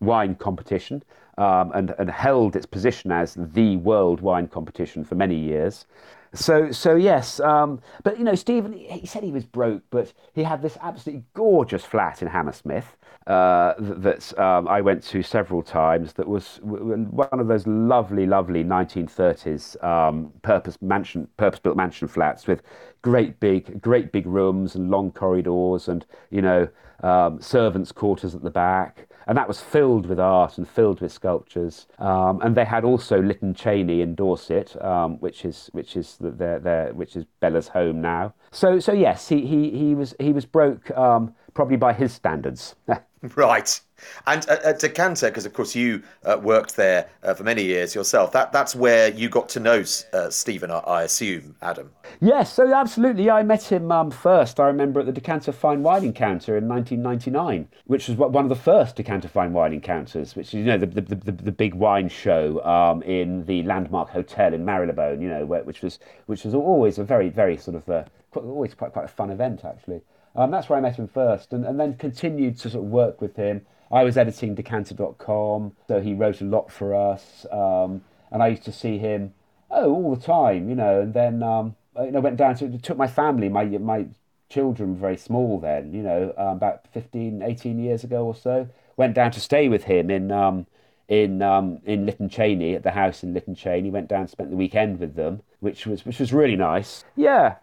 wine 0.00 0.34
competition 0.34 1.02
um, 1.38 1.72
and, 1.74 1.94
and 1.98 2.10
held 2.10 2.56
its 2.56 2.66
position 2.66 3.12
as 3.12 3.36
the 3.38 3.76
world 3.76 4.20
wine 4.20 4.48
competition 4.48 5.04
for 5.04 5.14
many 5.14 5.36
years. 5.36 5.86
So, 6.34 6.70
so 6.70 6.96
yes, 6.96 7.40
um, 7.40 7.80
but 8.02 8.18
you 8.18 8.24
know, 8.24 8.34
Steven, 8.34 8.72
he 8.72 9.06
said 9.06 9.22
he 9.22 9.32
was 9.32 9.44
broke, 9.44 9.82
but 9.90 10.12
he 10.34 10.42
had 10.42 10.60
this 10.60 10.76
absolutely 10.82 11.24
gorgeous 11.34 11.84
flat 11.84 12.20
in 12.20 12.28
Hammersmith 12.28 12.96
uh, 13.26 13.74
that 13.78 14.38
um, 14.38 14.68
I 14.68 14.80
went 14.80 15.02
to 15.04 15.22
several 15.22 15.62
times. 15.62 16.12
That 16.14 16.28
was 16.28 16.60
one 16.62 17.28
of 17.32 17.48
those 17.48 17.66
lovely, 17.66 18.26
lovely 18.26 18.64
1930s 18.64 19.82
um, 19.82 20.32
purpose 20.42 20.78
mansion, 20.80 21.26
purpose-built 21.36 21.76
mansion 21.76 22.06
flats 22.06 22.46
with 22.46 22.62
great 23.10 23.38
big, 23.40 23.80
great 23.80 24.10
big 24.10 24.26
rooms 24.26 24.74
and 24.74 24.90
long 24.90 25.12
corridors, 25.12 25.88
and 25.88 26.04
you 26.30 26.42
know, 26.42 26.68
um, 27.02 27.40
servants' 27.40 27.92
quarters 27.92 28.34
at 28.34 28.42
the 28.42 28.50
back 28.50 29.06
and 29.26 29.36
that 29.36 29.48
was 29.48 29.60
filled 29.60 30.06
with 30.06 30.20
art 30.20 30.56
and 30.56 30.68
filled 30.68 31.00
with 31.00 31.12
sculptures. 31.12 31.86
Um, 31.98 32.40
and 32.42 32.56
they 32.56 32.64
had 32.64 32.84
also 32.84 33.20
Litton 33.20 33.54
Cheney 33.54 34.00
in 34.00 34.14
Dorset, 34.14 34.80
um, 34.82 35.18
which 35.18 35.44
is 35.44 35.68
which 35.72 35.96
is 35.96 36.16
their, 36.20 36.60
their 36.60 36.94
which 36.94 37.16
is 37.16 37.24
Bella's 37.40 37.68
home 37.68 38.00
now. 38.00 38.34
So 38.52 38.78
so 38.78 38.92
yes, 38.92 39.28
he 39.28 39.44
he, 39.46 39.70
he 39.70 39.94
was 39.94 40.14
he 40.20 40.32
was 40.32 40.46
broke 40.46 40.90
um, 40.96 41.34
probably 41.54 41.76
by 41.76 41.92
his 41.92 42.12
standards. 42.12 42.76
right. 43.36 43.80
And 44.26 44.46
at, 44.48 44.62
at 44.62 44.78
Decanter, 44.78 45.28
because 45.28 45.46
of 45.46 45.52
course 45.52 45.74
you 45.74 46.02
uh, 46.24 46.38
worked 46.42 46.76
there 46.76 47.08
uh, 47.22 47.34
for 47.34 47.44
many 47.44 47.64
years 47.64 47.94
yourself, 47.94 48.32
that, 48.32 48.52
that's 48.52 48.74
where 48.74 49.08
you 49.08 49.28
got 49.28 49.48
to 49.50 49.60
know 49.60 49.84
uh, 50.12 50.30
Steven, 50.30 50.70
I, 50.70 50.78
I, 50.78 51.02
assume, 51.02 51.56
Adam. 51.62 51.90
Yes, 52.20 52.52
so 52.52 52.72
absolutely. 52.72 53.30
I 53.30 53.42
met 53.42 53.64
him 53.64 53.90
um, 53.90 54.10
first, 54.10 54.60
I 54.60 54.66
remember, 54.66 55.00
at 55.00 55.06
the 55.06 55.12
Decanter 55.12 55.52
Fine 55.52 55.82
Wine 55.82 56.04
Encounter 56.04 56.56
in 56.56 56.68
1999, 56.68 57.68
which 57.86 58.08
was 58.08 58.16
one 58.16 58.44
of 58.44 58.48
the 58.48 58.56
first 58.56 58.96
Decanter 58.96 59.28
Fine 59.28 59.52
Wine 59.52 59.72
Encounters, 59.72 60.34
which 60.36 60.48
is, 60.48 60.54
you 60.54 60.64
know, 60.64 60.78
the, 60.78 60.86
the, 60.86 61.00
the, 61.00 61.32
the 61.32 61.52
big 61.52 61.74
wine 61.74 62.08
show 62.08 62.62
um, 62.64 63.02
in 63.02 63.44
the 63.46 63.62
Landmark 63.62 64.10
Hotel 64.10 64.52
in 64.52 64.64
Marylebone, 64.64 65.20
you 65.20 65.28
know, 65.28 65.44
where, 65.46 65.62
which, 65.64 65.82
was, 65.82 65.98
which 66.26 66.44
was 66.44 66.54
always 66.54 66.98
a 66.98 67.04
very, 67.04 67.28
very 67.28 67.56
sort 67.56 67.76
of, 67.76 67.88
uh, 67.88 68.04
quite, 68.30 68.44
always 68.44 68.74
quite, 68.74 68.92
quite 68.92 69.04
a 69.04 69.08
fun 69.08 69.30
event, 69.30 69.64
actually. 69.64 70.00
Um, 70.34 70.50
that's 70.50 70.68
where 70.68 70.78
I 70.78 70.82
met 70.82 70.96
him 70.96 71.08
first, 71.08 71.52
and, 71.54 71.64
and 71.64 71.80
then 71.80 71.94
continued 71.94 72.58
to 72.58 72.70
sort 72.70 72.84
of 72.84 72.90
work 72.90 73.22
with 73.22 73.36
him 73.36 73.64
I 73.90 74.02
was 74.04 74.16
editing 74.16 74.54
decanter.com, 74.54 75.72
so 75.86 76.00
he 76.00 76.14
wrote 76.14 76.40
a 76.40 76.44
lot 76.44 76.70
for 76.72 76.94
us. 76.94 77.46
Um, 77.50 78.02
and 78.30 78.42
I 78.42 78.48
used 78.48 78.64
to 78.64 78.72
see 78.72 78.98
him, 78.98 79.34
oh, 79.70 79.92
all 79.92 80.14
the 80.14 80.20
time, 80.20 80.68
you 80.68 80.74
know. 80.74 81.00
And 81.00 81.14
then 81.14 81.42
um, 81.42 81.76
I 81.96 82.10
went 82.10 82.36
down 82.36 82.56
to, 82.56 82.78
took 82.78 82.98
my 82.98 83.06
family, 83.06 83.48
my, 83.48 83.64
my 83.64 84.06
children 84.48 84.94
were 84.94 85.00
very 85.00 85.16
small 85.16 85.60
then, 85.60 85.92
you 85.92 86.02
know, 86.02 86.34
um, 86.36 86.56
about 86.56 86.86
15, 86.92 87.42
18 87.42 87.78
years 87.78 88.04
ago 88.04 88.24
or 88.24 88.34
so. 88.34 88.68
Went 88.96 89.14
down 89.14 89.30
to 89.32 89.40
stay 89.40 89.68
with 89.68 89.84
him 89.84 90.10
in, 90.10 90.32
um, 90.32 90.66
in, 91.08 91.42
um, 91.42 91.80
in 91.84 92.06
Litton 92.06 92.28
Cheney, 92.28 92.74
at 92.74 92.82
the 92.82 92.90
house 92.92 93.22
in 93.22 93.34
Litton 93.34 93.54
Cheney. 93.54 93.90
Went 93.90 94.08
down, 94.08 94.26
spent 94.26 94.50
the 94.50 94.56
weekend 94.56 94.98
with 94.98 95.14
them, 95.14 95.42
which 95.60 95.86
was, 95.86 96.04
which 96.04 96.18
was 96.18 96.32
really 96.32 96.56
nice. 96.56 97.04
Yeah, 97.14 97.56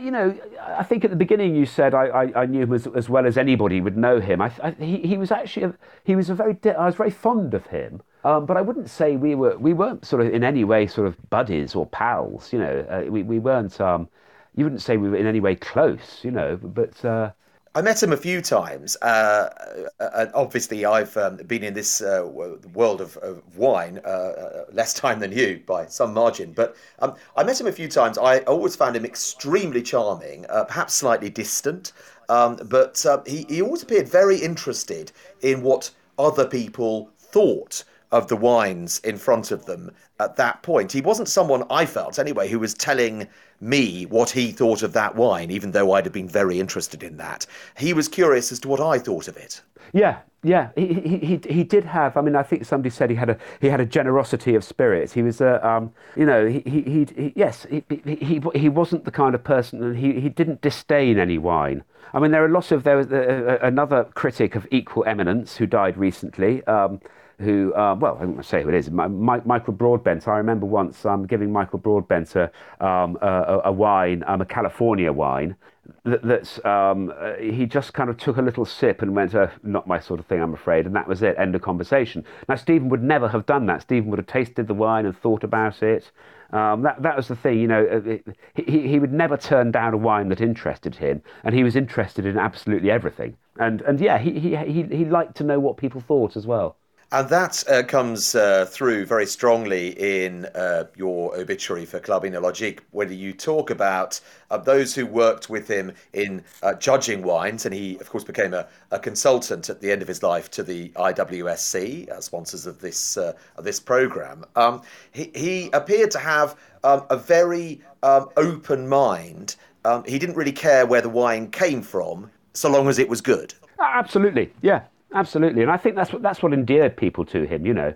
you 0.00 0.10
know, 0.10 0.38
I 0.60 0.82
think 0.82 1.04
at 1.04 1.10
the 1.10 1.16
beginning 1.16 1.54
you 1.54 1.66
said 1.66 1.94
I, 1.94 2.06
I, 2.06 2.42
I 2.42 2.46
knew 2.46 2.62
him 2.62 2.72
as, 2.72 2.86
as 2.88 3.08
well 3.08 3.26
as 3.26 3.36
anybody 3.36 3.80
would 3.80 3.96
know 3.96 4.20
him. 4.20 4.40
I, 4.40 4.52
I, 4.62 4.70
he, 4.72 4.98
he 4.98 5.16
was 5.16 5.30
actually 5.30 5.64
a, 5.64 5.74
he 6.04 6.16
was 6.16 6.30
a 6.30 6.34
very 6.34 6.56
I 6.64 6.86
was 6.86 6.94
very 6.94 7.10
fond 7.10 7.54
of 7.54 7.66
him, 7.66 8.02
um, 8.24 8.46
but 8.46 8.56
I 8.56 8.60
wouldn't 8.60 8.90
say 8.90 9.16
we 9.16 9.34
were 9.34 9.56
we 9.58 9.72
weren't 9.72 10.04
sort 10.04 10.22
of 10.22 10.32
in 10.32 10.44
any 10.44 10.64
way 10.64 10.86
sort 10.86 11.06
of 11.06 11.16
buddies 11.30 11.74
or 11.74 11.86
pals. 11.86 12.52
You 12.52 12.58
know, 12.60 12.86
uh, 12.88 13.10
we 13.10 13.22
we 13.22 13.38
weren't. 13.38 13.80
Um, 13.80 14.08
you 14.56 14.64
wouldn't 14.64 14.82
say 14.82 14.96
we 14.96 15.10
were 15.10 15.16
in 15.16 15.26
any 15.26 15.40
way 15.40 15.54
close. 15.54 16.20
You 16.22 16.30
know, 16.30 16.56
but. 16.56 17.04
Uh, 17.04 17.30
I 17.76 17.82
met 17.82 18.00
him 18.00 18.12
a 18.12 18.16
few 18.16 18.40
times. 18.40 18.96
Uh, 19.02 19.50
uh, 19.98 20.10
and 20.14 20.30
obviously, 20.32 20.84
I've 20.84 21.16
um, 21.16 21.38
been 21.38 21.64
in 21.64 21.74
this 21.74 22.00
uh, 22.00 22.24
world 22.24 23.00
of, 23.00 23.16
of 23.16 23.42
wine 23.56 24.00
uh, 24.04 24.08
uh, 24.08 24.64
less 24.72 24.94
time 24.94 25.18
than 25.18 25.32
you 25.32 25.60
by 25.66 25.86
some 25.86 26.14
margin. 26.14 26.52
But 26.52 26.76
um, 27.00 27.14
I 27.36 27.42
met 27.42 27.60
him 27.60 27.66
a 27.66 27.72
few 27.72 27.88
times. 27.88 28.16
I 28.16 28.40
always 28.40 28.76
found 28.76 28.94
him 28.94 29.04
extremely 29.04 29.82
charming, 29.82 30.46
uh, 30.48 30.64
perhaps 30.64 30.94
slightly 30.94 31.30
distant. 31.30 31.92
Um, 32.28 32.58
but 32.66 33.04
he, 33.26 33.44
he 33.48 33.60
always 33.60 33.82
appeared 33.82 34.08
very 34.08 34.38
interested 34.38 35.10
in 35.42 35.62
what 35.62 35.90
other 36.16 36.46
people 36.46 37.10
thought 37.18 37.82
of 38.12 38.28
the 38.28 38.36
wines 38.36 39.00
in 39.00 39.18
front 39.18 39.50
of 39.50 39.66
them 39.66 39.90
at 40.20 40.36
that 40.36 40.62
point. 40.62 40.92
He 40.92 41.00
wasn't 41.00 41.28
someone 41.28 41.64
I 41.68 41.84
felt 41.84 42.20
anyway 42.20 42.48
who 42.48 42.60
was 42.60 42.72
telling 42.72 43.26
me 43.60 44.06
what 44.06 44.30
he 44.30 44.52
thought 44.52 44.82
of 44.82 44.92
that 44.92 45.14
wine, 45.14 45.50
even 45.50 45.70
though 45.70 45.92
I'd 45.92 46.04
have 46.04 46.12
been 46.12 46.28
very 46.28 46.60
interested 46.60 47.02
in 47.02 47.16
that. 47.18 47.46
He 47.76 47.92
was 47.92 48.08
curious 48.08 48.52
as 48.52 48.60
to 48.60 48.68
what 48.68 48.80
I 48.80 48.98
thought 48.98 49.28
of 49.28 49.36
it. 49.36 49.62
Yeah, 49.92 50.18
yeah, 50.42 50.70
he, 50.74 50.86
he, 50.94 51.18
he, 51.18 51.40
he 51.48 51.64
did 51.64 51.84
have. 51.84 52.16
I 52.16 52.20
mean, 52.20 52.36
I 52.36 52.42
think 52.42 52.64
somebody 52.64 52.90
said 52.90 53.10
he 53.10 53.16
had 53.16 53.30
a 53.30 53.38
he 53.60 53.68
had 53.68 53.80
a 53.80 53.86
generosity 53.86 54.54
of 54.54 54.64
spirit. 54.64 55.12
He 55.12 55.22
was 55.22 55.40
a 55.40 55.66
um, 55.66 55.92
you 56.16 56.26
know 56.26 56.46
he 56.46 56.60
he, 56.66 56.82
he, 56.82 57.06
he 57.16 57.32
yes 57.36 57.66
he, 57.70 57.82
he 58.04 58.42
he 58.54 58.68
wasn't 58.68 59.04
the 59.04 59.10
kind 59.10 59.34
of 59.34 59.42
person 59.42 59.82
and 59.82 59.96
he 59.96 60.20
he 60.20 60.28
didn't 60.28 60.60
disdain 60.60 61.18
any 61.18 61.38
wine. 61.38 61.84
I 62.12 62.20
mean, 62.20 62.30
there 62.30 62.44
are 62.44 62.48
lots 62.48 62.72
of 62.72 62.84
there 62.84 62.96
was 62.96 63.10
uh, 63.10 63.58
another 63.62 64.04
critic 64.14 64.54
of 64.54 64.66
equal 64.70 65.04
eminence 65.04 65.56
who 65.56 65.66
died 65.66 65.96
recently. 65.96 66.64
Um, 66.66 67.00
who, 67.40 67.74
uh, 67.74 67.94
well, 67.94 68.18
I 68.20 68.24
won't 68.24 68.44
say 68.44 68.62
who 68.62 68.68
it 68.68 68.74
is, 68.74 68.90
Michael 68.90 69.72
Broadbent. 69.72 70.28
I 70.28 70.36
remember 70.38 70.66
once 70.66 71.04
um, 71.04 71.26
giving 71.26 71.52
Michael 71.52 71.78
Broadbent 71.78 72.34
a, 72.36 72.50
um, 72.80 73.18
a, 73.20 73.62
a 73.64 73.72
wine, 73.72 74.24
um, 74.26 74.40
a 74.40 74.44
California 74.46 75.12
wine, 75.12 75.56
that, 76.04 76.22
that's 76.22 76.64
um, 76.64 77.12
he 77.40 77.66
just 77.66 77.92
kind 77.92 78.08
of 78.08 78.16
took 78.16 78.36
a 78.36 78.42
little 78.42 78.64
sip 78.64 79.02
and 79.02 79.14
went, 79.14 79.34
uh, 79.34 79.48
"Not 79.62 79.86
my 79.86 79.98
sort 80.00 80.20
of 80.20 80.26
thing, 80.26 80.40
I'm 80.40 80.54
afraid," 80.54 80.86
and 80.86 80.94
that 80.96 81.06
was 81.06 81.22
it. 81.22 81.36
End 81.38 81.54
of 81.54 81.62
conversation. 81.62 82.24
Now 82.48 82.56
Steven 82.56 82.88
would 82.88 83.02
never 83.02 83.28
have 83.28 83.46
done 83.46 83.66
that. 83.66 83.82
Steven 83.82 84.10
would 84.10 84.18
have 84.18 84.26
tasted 84.26 84.66
the 84.66 84.74
wine 84.74 85.06
and 85.06 85.16
thought 85.16 85.44
about 85.44 85.82
it. 85.82 86.10
Um, 86.52 86.82
that 86.82 87.02
that 87.02 87.16
was 87.16 87.28
the 87.28 87.36
thing, 87.36 87.58
you 87.58 87.68
know. 87.68 87.84
Uh, 87.84 88.08
it, 88.08 88.36
he 88.54 88.88
he 88.88 88.98
would 88.98 89.12
never 89.12 89.36
turn 89.36 89.70
down 89.70 89.92
a 89.92 89.96
wine 89.96 90.28
that 90.28 90.40
interested 90.40 90.94
him, 90.96 91.22
and 91.42 91.54
he 91.54 91.64
was 91.64 91.76
interested 91.76 92.24
in 92.26 92.38
absolutely 92.38 92.90
everything. 92.90 93.36
And 93.58 93.82
and 93.82 94.00
yeah, 94.00 94.18
he 94.18 94.38
he 94.38 94.56
he, 94.56 94.82
he 94.84 95.04
liked 95.04 95.36
to 95.36 95.44
know 95.44 95.60
what 95.60 95.76
people 95.76 96.00
thought 96.00 96.36
as 96.36 96.46
well. 96.46 96.76
And 97.14 97.28
that 97.28 97.62
uh, 97.70 97.84
comes 97.84 98.34
uh, 98.34 98.66
through 98.68 99.06
very 99.06 99.26
strongly 99.26 99.90
in 99.90 100.46
uh, 100.46 100.86
your 100.96 101.38
obituary 101.38 101.84
for 101.86 102.00
Club 102.00 102.24
Oenologique, 102.24 102.80
where 102.90 103.06
you 103.06 103.32
talk 103.32 103.70
about 103.70 104.20
uh, 104.50 104.58
those 104.58 104.96
who 104.96 105.06
worked 105.06 105.48
with 105.48 105.68
him 105.68 105.92
in 106.12 106.42
uh, 106.64 106.74
judging 106.74 107.22
wines. 107.22 107.66
And 107.66 107.72
he, 107.72 107.96
of 107.98 108.10
course, 108.10 108.24
became 108.24 108.52
a, 108.52 108.66
a, 108.90 108.98
consultant 108.98 109.70
at 109.70 109.80
the 109.80 109.92
end 109.92 110.02
of 110.02 110.08
his 110.08 110.24
life 110.24 110.50
to 110.50 110.64
the 110.64 110.88
IWSC, 110.88 112.10
uh, 112.10 112.20
sponsors 112.20 112.66
of 112.66 112.80
this, 112.80 113.16
of 113.16 113.62
this 113.62 113.78
program. 113.78 114.44
Um, 114.56 114.82
he, 115.12 115.30
he, 115.36 115.70
appeared 115.72 116.10
to 116.10 116.18
have 116.18 116.56
um, 116.82 117.04
a 117.10 117.16
very 117.16 117.80
um, 118.02 118.28
open 118.36 118.88
mind. 118.88 119.54
Um, 119.84 120.02
he 120.02 120.18
didn't 120.18 120.34
really 120.34 120.50
care 120.50 120.84
where 120.84 121.00
the 121.00 121.08
wine 121.08 121.52
came 121.52 121.80
from, 121.80 122.32
so 122.54 122.68
long 122.68 122.88
as 122.88 122.98
it 122.98 123.08
was 123.08 123.20
good. 123.20 123.54
Absolutely, 123.78 124.52
yeah, 124.62 124.82
absolutely. 125.14 125.62
And 125.62 125.70
I 125.70 125.76
think 125.76 125.96
that's 125.96 126.12
what 126.12 126.22
that's 126.22 126.42
what 126.42 126.52
endeared 126.52 126.96
people 126.96 127.24
to 127.26 127.44
him. 127.44 127.64
You 127.64 127.74
know, 127.74 127.94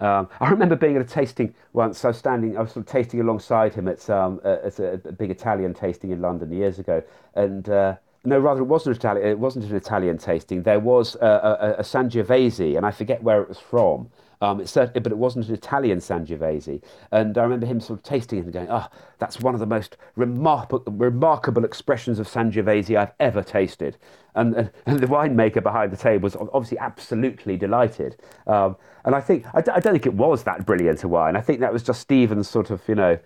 um, 0.00 0.28
I 0.40 0.48
remember 0.50 0.76
being 0.76 0.96
at 0.96 1.02
a 1.02 1.04
tasting 1.04 1.54
once. 1.72 2.04
I 2.04 2.08
was 2.08 2.18
standing, 2.18 2.56
I 2.56 2.62
was 2.62 2.72
sort 2.72 2.86
of 2.86 2.92
tasting 2.92 3.20
alongside 3.20 3.74
him 3.74 3.88
at, 3.88 4.08
um, 4.08 4.40
at 4.44 4.78
a, 4.78 4.92
a, 5.04 5.12
big 5.12 5.30
Italian 5.30 5.74
tasting 5.74 6.10
in 6.10 6.20
London 6.20 6.52
years 6.52 6.78
ago, 6.78 7.02
and. 7.34 7.68
Uh, 7.68 7.96
no, 8.22 8.38
rather, 8.38 8.60
it 8.60 8.64
wasn't 8.64 8.96
Italian. 8.96 9.26
It 9.26 9.38
wasn't 9.38 9.64
an 9.64 9.74
Italian 9.74 10.18
tasting. 10.18 10.62
There 10.62 10.78
was 10.78 11.14
a, 11.22 11.26
a, 11.26 11.74
a 11.78 11.82
Sangiovese, 11.82 12.76
and 12.76 12.84
I 12.84 12.90
forget 12.90 13.22
where 13.22 13.40
it 13.40 13.48
was 13.48 13.58
from. 13.58 14.10
Um, 14.42 14.58
but 14.58 14.96
it 14.96 15.18
wasn't 15.18 15.48
an 15.48 15.54
Italian 15.54 15.98
Sangiovese. 15.98 16.82
And 17.12 17.36
I 17.36 17.42
remember 17.42 17.66
him 17.66 17.78
sort 17.78 17.98
of 17.98 18.02
tasting 18.02 18.38
it 18.38 18.44
and 18.44 18.52
going, 18.52 18.70
"Ah, 18.70 18.88
oh, 18.90 18.98
that's 19.18 19.40
one 19.40 19.52
of 19.52 19.60
the 19.60 19.66
most 19.66 19.98
remarkable, 20.16 20.92
remarkable 20.92 21.64
expressions 21.64 22.18
of 22.18 22.26
Sangiovese 22.26 22.96
I've 22.96 23.12
ever 23.20 23.42
tasted." 23.42 23.98
And, 24.34 24.54
and, 24.54 24.70
and, 24.86 25.00
the 25.00 25.06
winemaker 25.06 25.62
behind 25.62 25.92
the 25.92 25.96
table 25.96 26.22
was 26.22 26.36
obviously 26.36 26.78
absolutely 26.78 27.56
delighted. 27.56 28.16
Um, 28.46 28.76
and 29.04 29.14
I 29.14 29.20
think 29.20 29.44
I 29.52 29.60
d- 29.60 29.72
I 29.72 29.80
don't 29.80 29.92
think 29.92 30.06
it 30.06 30.14
was 30.14 30.44
that 30.44 30.64
brilliant 30.64 31.04
a 31.04 31.08
wine. 31.08 31.36
I 31.36 31.42
think 31.42 31.60
that 31.60 31.72
was 31.72 31.82
just 31.82 32.00
Steven's 32.00 32.48
sort 32.48 32.70
of, 32.70 32.80
you 32.88 32.94
know. 32.94 33.18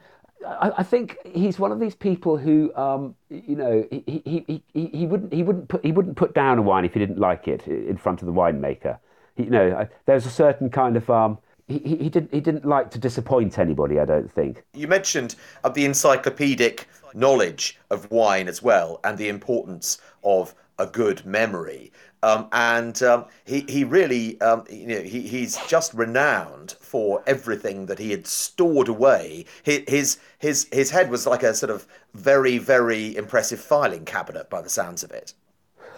I, 0.45 0.73
I 0.79 0.83
think 0.83 1.17
he's 1.25 1.59
one 1.59 1.73
of 1.73 1.81
these 1.81 1.95
people 1.95 2.37
who, 2.37 2.75
um, 2.75 3.15
you 3.31 3.57
know, 3.57 3.87
he, 3.91 4.23
he, 4.25 4.63
he, 4.75 4.87
he, 4.87 5.07
wouldn't 5.07 5.33
he 5.33 5.43
wouldn't 5.43 5.69
put 5.69 5.85
he 5.85 5.93
wouldn't 5.93 6.17
put 6.17 6.35
down 6.35 6.59
a 6.59 6.63
wine 6.63 6.85
if 6.85 6.93
he 6.95 7.01
didn't 7.01 7.19
like 7.19 7.47
it 7.47 7.67
in 7.69 7.97
front 7.97 8.21
of 8.21 8.27
the 8.27 8.33
winemaker 8.33 8.99
you 9.37 9.51
know, 9.51 9.87
there's 10.07 10.27
a 10.27 10.31
certain 10.31 10.71
kind 10.71 10.97
of 10.97 11.09
um, 11.11 11.39
he, 11.67 11.79
he 11.79 12.09
didn't 12.09 12.33
he 12.33 12.41
didn't 12.41 12.65
like 12.65 12.91
to 12.93 12.99
disappoint 12.99 13.59
anybody. 13.59 13.99
I 13.99 14.05
don't 14.05 14.31
think. 14.31 14.63
You 14.75 14.89
mentioned 14.89 15.35
uh, 15.63 15.71
the 15.71 15.85
encyclopedic 15.85 16.89
knowledge 17.15 17.79
of 17.91 18.11
wine 18.11 18.49
as 18.49 18.63
well, 18.63 19.01
and 19.05 19.19
the 19.19 19.29
importance 19.29 19.99
of 20.23 20.55
a 20.79 20.87
good 20.87 21.25
memory. 21.25 21.93
Um, 22.23 22.49
and 22.53 23.03
um, 23.03 23.27
he, 23.45 23.67
he 23.69 23.85
really, 23.85 24.41
um, 24.41 24.65
you 24.71 24.87
know, 24.87 25.03
he, 25.03 25.21
he's 25.21 25.59
just 25.67 25.93
renowned 25.93 26.75
for 26.81 27.23
everything 27.27 27.85
that 27.87 27.99
he 27.99 28.11
had 28.11 28.27
stored 28.27 28.89
away. 28.89 29.45
His, 29.63 30.19
his, 30.39 30.67
his 30.73 30.91
head 30.91 31.11
was 31.11 31.27
like 31.27 31.43
a 31.43 31.53
sort 31.53 31.69
of 31.69 31.87
very, 32.15 32.57
very 32.57 33.15
impressive 33.15 33.61
filing 33.61 34.07
cabinet 34.07 34.49
by 34.49 34.63
the 34.63 34.71
sounds 34.71 35.05
of 35.05 35.11
it. 35.11 35.35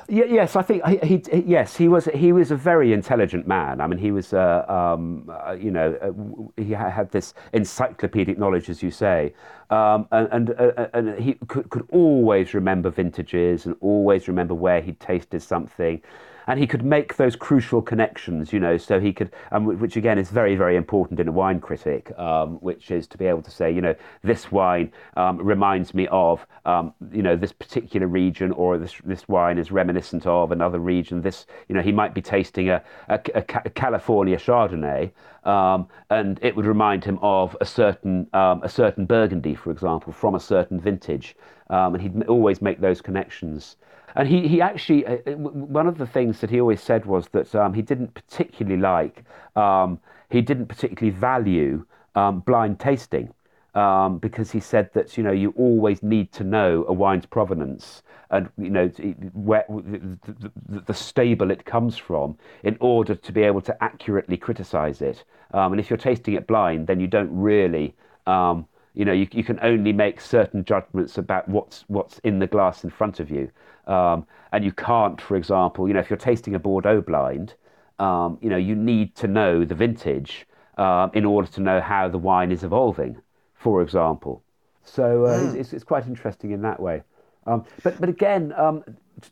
Yes, 0.08 0.54
I 0.54 0.62
think 0.62 0.84
he, 0.86 1.22
he, 1.30 1.42
Yes, 1.46 1.76
he 1.76 1.88
was. 1.88 2.04
He 2.06 2.32
was 2.32 2.50
a 2.50 2.56
very 2.56 2.92
intelligent 2.92 3.46
man. 3.46 3.80
I 3.80 3.86
mean, 3.86 3.98
he 3.98 4.12
was. 4.12 4.32
Uh, 4.32 4.64
um, 4.68 5.28
uh, 5.28 5.52
you 5.52 5.70
know, 5.70 5.96
uh, 6.00 6.62
he 6.62 6.72
had 6.72 7.10
this 7.10 7.34
encyclopedic 7.52 8.38
knowledge, 8.38 8.70
as 8.70 8.82
you 8.82 8.90
say, 8.90 9.34
um, 9.70 10.06
and 10.12 10.28
and, 10.32 10.50
uh, 10.50 10.88
and, 10.94 11.18
he 11.18 11.34
could, 11.48 11.70
could 11.70 11.86
always 11.90 12.54
remember 12.54 12.90
vintages 12.90 13.66
and 13.66 13.74
always 13.80 14.28
remember 14.28 14.54
where 14.54 14.80
he'd 14.80 15.00
tasted 15.00 15.42
something 15.42 16.00
and 16.46 16.60
he 16.60 16.66
could 16.66 16.84
make 16.84 17.16
those 17.16 17.34
crucial 17.34 17.82
connections, 17.82 18.52
you 18.52 18.60
know, 18.60 18.76
so 18.76 19.00
he 19.00 19.12
could, 19.12 19.32
um, 19.52 19.64
which 19.78 19.96
again 19.96 20.18
is 20.18 20.30
very, 20.30 20.54
very 20.54 20.76
important 20.76 21.18
in 21.18 21.28
a 21.28 21.32
wine 21.32 21.60
critic, 21.60 22.16
um, 22.18 22.56
which 22.56 22.90
is 22.90 23.06
to 23.08 23.18
be 23.18 23.26
able 23.26 23.42
to 23.42 23.50
say, 23.50 23.70
you 23.70 23.80
know, 23.80 23.94
this 24.22 24.52
wine 24.52 24.92
um, 25.16 25.38
reminds 25.38 25.94
me 25.94 26.06
of, 26.10 26.46
um, 26.64 26.92
you 27.12 27.22
know, 27.22 27.36
this 27.36 27.52
particular 27.52 28.06
region, 28.06 28.52
or 28.52 28.78
this 28.78 28.94
this 29.04 29.28
wine 29.28 29.58
is 29.58 29.72
reminiscent 29.72 30.26
of 30.26 30.52
another 30.52 30.78
region. 30.78 31.20
This, 31.20 31.46
you 31.68 31.74
know, 31.74 31.82
he 31.82 31.92
might 31.92 32.14
be 32.14 32.22
tasting 32.22 32.68
a, 32.68 32.82
a, 33.08 33.20
a 33.34 33.42
California 33.42 34.36
Chardonnay, 34.36 35.10
um, 35.44 35.88
and 36.10 36.38
it 36.42 36.54
would 36.54 36.66
remind 36.66 37.04
him 37.04 37.18
of 37.22 37.56
a 37.60 37.64
certain 37.64 38.28
um, 38.32 38.62
a 38.62 38.68
certain 38.68 39.04
Burgundy, 39.04 39.54
for 39.54 39.70
example, 39.70 40.12
from 40.12 40.34
a 40.34 40.40
certain 40.40 40.80
vintage, 40.80 41.36
and 41.68 42.00
he'd 42.00 42.26
always 42.28 42.62
make 42.62 42.80
those 42.80 43.00
connections. 43.00 43.76
And 44.16 44.26
he, 44.26 44.48
he 44.48 44.60
actually, 44.60 45.06
uh, 45.06 45.18
uh 45.26 45.32
one 45.32 45.86
of 45.86 45.98
the 45.98 46.06
things 46.06 46.40
that 46.40 46.50
he 46.50 46.60
always 46.60 46.80
said 46.80 47.04
was 47.04 47.28
that 47.28 47.54
um, 47.54 47.74
he 47.74 47.82
didn't 47.82 48.14
particularly 48.14 48.80
like, 48.80 49.24
um, 49.54 50.00
he 50.30 50.40
didn't 50.40 50.66
particularly 50.66 51.16
value 51.16 51.84
um, 52.14 52.40
blind 52.40 52.80
tasting. 52.80 53.32
Um, 53.74 54.16
because 54.16 54.50
he 54.50 54.58
said 54.58 54.88
that 54.94 55.18
you 55.18 55.22
know 55.22 55.32
you 55.32 55.52
always 55.54 56.02
need 56.02 56.32
to 56.32 56.44
know 56.44 56.86
a 56.88 56.94
wine's 56.94 57.26
provenance 57.26 58.02
and 58.30 58.48
you 58.56 58.70
know 58.70 58.88
where 59.34 59.66
the, 59.68 60.50
the, 60.68 60.80
the, 60.80 60.94
stable 60.94 61.50
it 61.50 61.66
comes 61.66 61.98
from 61.98 62.38
in 62.62 62.78
order 62.80 63.14
to 63.14 63.32
be 63.32 63.42
able 63.42 63.60
to 63.60 63.84
accurately 63.84 64.38
criticize 64.38 65.02
it. 65.02 65.24
Um, 65.52 65.72
and 65.72 65.80
if 65.80 65.90
you're 65.90 65.98
tasting 65.98 66.32
it 66.32 66.46
blind, 66.46 66.86
then 66.86 67.00
you 67.00 67.06
don't 67.06 67.30
really 67.30 67.94
um, 68.26 68.66
you 68.96 69.04
know 69.04 69.12
you, 69.12 69.28
you 69.30 69.44
can 69.44 69.58
only 69.62 69.92
make 69.92 70.20
certain 70.20 70.64
judgments 70.64 71.18
about 71.18 71.48
what's 71.48 71.84
what's 71.86 72.18
in 72.20 72.40
the 72.40 72.46
glass 72.46 72.82
in 72.82 72.90
front 72.90 73.20
of 73.20 73.30
you 73.30 73.50
um, 73.86 74.26
and 74.52 74.64
you 74.64 74.72
can't, 74.72 75.20
for 75.20 75.36
example, 75.36 75.86
you 75.88 75.94
know, 75.94 76.00
if 76.00 76.10
you're 76.10 76.16
tasting 76.16 76.54
a 76.54 76.58
Bordeaux 76.58 77.00
blind, 77.00 77.54
um, 77.98 78.38
you 78.40 78.50
know, 78.50 78.56
you 78.56 78.74
need 78.74 79.14
to 79.16 79.28
know 79.28 79.64
the 79.64 79.74
vintage 79.74 80.46
uh, 80.76 81.08
in 81.14 81.24
order 81.24 81.48
to 81.52 81.60
know 81.60 81.80
how 81.80 82.08
the 82.08 82.18
wine 82.18 82.52
is 82.52 82.64
evolving, 82.64 83.20
for 83.54 83.82
example. 83.82 84.42
So 84.82 85.24
uh, 85.24 85.40
mm. 85.40 85.54
it's, 85.56 85.72
it's, 85.72 85.84
quite 85.84 86.06
interesting 86.06 86.50
in 86.50 86.62
that 86.62 86.80
way. 86.80 87.02
Um, 87.46 87.64
but, 87.82 88.00
but 88.00 88.08
again, 88.08 88.52
um, 88.56 88.84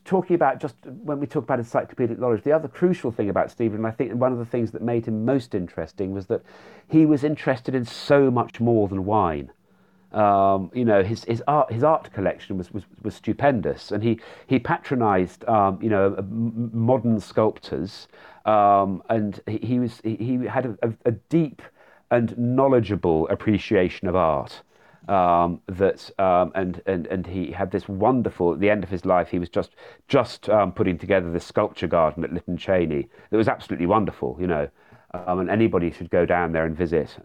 talking 0.04 0.34
about 0.34 0.60
just 0.60 0.76
when 0.86 1.20
we 1.20 1.26
talk 1.26 1.44
about 1.44 1.58
encyclopedic 1.58 2.18
knowledge, 2.18 2.42
the 2.42 2.52
other 2.52 2.68
crucial 2.68 3.10
thing 3.10 3.28
about 3.28 3.50
Steven, 3.50 3.84
I 3.84 3.90
think 3.90 4.14
one 4.14 4.32
of 4.32 4.38
the 4.38 4.46
things 4.46 4.70
that 4.72 4.82
made 4.82 5.06
him 5.06 5.24
most 5.24 5.54
interesting 5.54 6.12
was 6.12 6.26
that 6.26 6.42
he 6.88 7.06
was 7.06 7.24
interested 7.24 7.74
in 7.74 7.84
so 7.84 8.30
much 8.30 8.60
more 8.60 8.88
than 8.88 9.04
wine. 9.04 9.50
Um, 10.12 10.70
you 10.72 10.84
know, 10.84 11.02
his, 11.02 11.24
his 11.24 11.42
art 11.48 11.72
his 11.72 11.82
art 11.82 12.12
collection 12.12 12.56
was, 12.56 12.72
was, 12.72 12.84
was 13.02 13.16
stupendous, 13.16 13.90
and 13.90 14.00
he 14.00 14.20
he 14.46 14.60
patronised 14.60 15.44
um, 15.48 15.82
you 15.82 15.90
know 15.90 16.24
modern 16.30 17.18
sculptors, 17.18 18.06
um, 18.44 19.02
and 19.10 19.40
he, 19.48 19.58
he, 19.58 19.78
was 19.80 20.00
he 20.04 20.36
had 20.48 20.78
a, 20.82 20.94
a, 21.04 21.10
deep 21.10 21.62
and 22.12 22.38
knowledgeable 22.38 23.26
appreciation 23.28 24.06
of 24.06 24.14
art. 24.14 24.62
Um, 25.08 25.60
that 25.66 26.10
um, 26.18 26.52
and 26.54 26.80
and 26.86 27.06
and 27.08 27.26
he 27.26 27.50
had 27.50 27.70
this 27.70 27.88
wonderful. 27.88 28.54
At 28.54 28.60
the 28.60 28.70
end 28.70 28.84
of 28.84 28.90
his 28.90 29.04
life, 29.04 29.28
he 29.28 29.38
was 29.38 29.48
just 29.48 29.70
just 30.08 30.48
um, 30.48 30.72
putting 30.72 30.98
together 30.98 31.30
this 31.30 31.44
sculpture 31.44 31.86
garden 31.86 32.24
at 32.24 32.32
Litton 32.32 32.56
Cheney 32.56 33.08
that 33.30 33.36
was 33.36 33.48
absolutely 33.48 33.86
wonderful. 33.86 34.36
You 34.40 34.46
know, 34.46 34.68
and 35.12 35.50
anybody 35.50 35.90
should 35.90 36.10
go 36.10 36.24
down 36.24 36.52
there 36.52 36.64
and 36.64 36.76
visit 36.76 37.18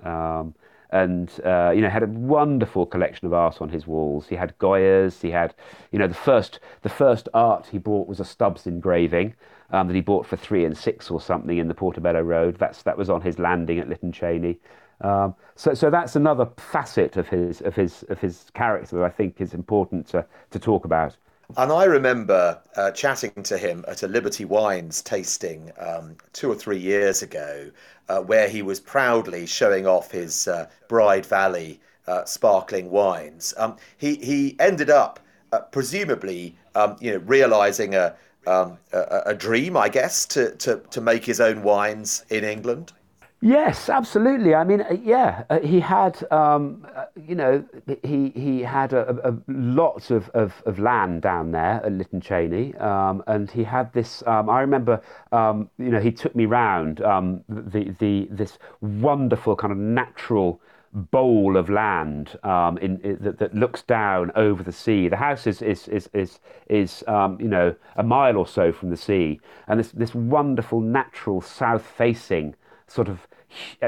and 0.92 1.40
uh, 1.46 1.72
you 1.74 1.82
know 1.82 1.90
had 1.90 2.04
a 2.04 2.08
wonderful 2.08 2.86
collection 2.86 3.28
of 3.28 3.34
art 3.34 3.62
on 3.62 3.70
his 3.70 3.86
walls. 3.86 4.28
He 4.28 4.36
had 4.36 4.58
Goyas. 4.58 5.22
He 5.22 5.32
had 5.32 5.54
you 5.92 6.00
know 6.00 6.08
the 6.08 6.14
first 6.14 6.60
the 6.82 6.90
first 6.90 7.30
art 7.34 7.68
he 7.68 7.78
bought 7.78 8.08
was 8.08 8.20
a 8.20 8.26
Stubbs 8.26 8.66
engraving 8.66 9.36
um, 9.72 9.88
that 9.88 9.94
he 9.94 10.02
bought 10.02 10.26
for 10.26 10.36
three 10.36 10.66
and 10.66 10.78
six 10.78 11.12
or 11.12 11.22
something 11.22 11.58
in 11.58 11.68
the 11.68 11.74
Portobello 11.74 12.22
Road. 12.22 12.58
That's 12.58 12.84
that 12.84 12.98
was 12.98 13.10
on 13.10 13.22
his 13.22 13.40
landing 13.40 13.80
at 13.80 13.90
Litton 13.90 14.12
Cheney. 14.12 14.60
Um, 15.02 15.36
so 15.56 15.74
so 15.74 15.90
that's 15.90 16.16
another 16.16 16.48
facet 16.58 17.18
of 17.18 17.28
his 17.28 17.62
of 17.62 17.76
his 17.76 18.04
of 18.10 18.20
his 18.20 18.46
character 18.54 18.98
that 18.98 19.06
I 19.06 19.10
think 19.10 19.40
is 19.40 19.54
important 19.54 20.08
to 20.08 20.26
to 20.52 20.60
talk 20.60 20.86
about. 20.86 21.16
And 21.58 21.72
I 21.72 21.86
remember 21.86 22.62
uh, 22.76 22.92
chatting 22.92 23.32
to 23.44 23.58
him 23.58 23.84
at 23.88 24.04
a 24.04 24.08
Liberty 24.08 24.46
Wines 24.46 25.02
tasting 25.02 25.72
um, 25.80 26.16
two 26.32 26.52
or 26.52 26.56
three 26.56 26.78
years 26.78 27.24
ago, 27.24 27.72
uh, 28.08 28.20
where 28.20 28.48
he 28.48 28.62
was 28.62 28.80
proudly 28.80 29.48
showing 29.48 29.88
off 29.88 30.12
his 30.12 30.48
uh, 30.48 30.68
Bride 30.88 31.26
Valley 31.26 31.80
uh, 32.08 32.24
sparkling 32.26 32.92
wines. 32.92 33.54
Um, 33.58 33.78
he 33.98 34.16
he 34.16 34.56
ended 34.60 34.90
up 34.90 35.20
uh, 35.52 35.62
presumably, 35.62 36.56
um, 36.76 36.98
you 37.00 37.12
know, 37.12 37.20
realizing 37.20 37.96
a, 37.96 38.16
um, 38.46 38.78
a, 38.94 39.22
a 39.28 39.34
dream, 39.34 39.76
I 39.76 39.90
guess, 39.90 40.26
to, 40.28 40.56
to 40.58 40.82
to 40.92 41.02
make 41.02 41.26
his 41.26 41.40
own 41.40 41.64
wines 41.64 42.26
in 42.30 42.44
England. 42.44 42.94
Yes, 43.42 43.88
absolutely. 43.88 44.54
I 44.54 44.66
mean, 44.66 44.82
uh, 44.82 44.98
yeah, 45.02 45.44
uh, 45.50 45.60
he 45.62 45.80
had, 45.80 46.22
um, 46.30 46.86
uh, 46.94 47.06
you 47.16 47.36
know, 47.36 47.64
he 48.04 48.32
he 48.36 48.62
had 48.62 48.92
a, 48.92 49.30
a, 49.30 49.38
lots 49.48 50.12
of, 50.12 50.28
of, 50.30 50.62
of, 50.66 50.78
land 50.78 51.22
down 51.22 51.52
there 51.52 51.82
at 51.86 51.92
Litton 51.94 52.20
Cheney, 52.20 52.76
um, 52.76 53.24
and 53.28 53.50
he 53.50 53.64
had 53.64 53.94
this. 53.94 54.24
Um, 54.28 54.50
I 54.50 54.60
remember, 54.60 55.02
um, 55.32 55.70
you 55.78 55.90
know, 55.90 56.02
he 56.02 56.12
took 56.12 56.36
me 56.36 56.48
round 56.48 57.02
um, 57.02 57.42
the 57.48 57.96
the 58.00 58.28
this 58.30 58.60
wonderful 58.82 59.56
kind 59.56 59.72
of 59.72 59.78
natural 59.78 60.60
bowl 60.92 61.56
of 61.56 61.70
land 61.70 62.38
um, 62.44 62.78
in, 62.80 63.00
in, 63.02 63.20
that, 63.22 63.38
that, 63.38 63.54
looks 63.54 63.84
down 63.84 64.32
over 64.36 64.64
the 64.64 64.74
sea. 64.74 65.08
The 65.08 65.16
house 65.16 65.48
is 65.48 65.62
is 65.62 65.88
is 65.88 66.10
is, 66.14 66.40
is 66.68 67.04
you 67.08 67.48
know 67.48 67.74
a 67.96 68.04
mile 68.04 68.36
or 68.36 68.48
so 68.48 68.74
from 68.74 68.90
the 68.90 68.98
sea, 68.98 69.40
and 69.70 69.80
this 69.80 69.92
this 69.92 70.14
wonderful 70.14 70.82
natural 70.82 71.40
south 71.40 71.86
facing 71.86 72.56
sort 72.90 73.08
of 73.08 73.28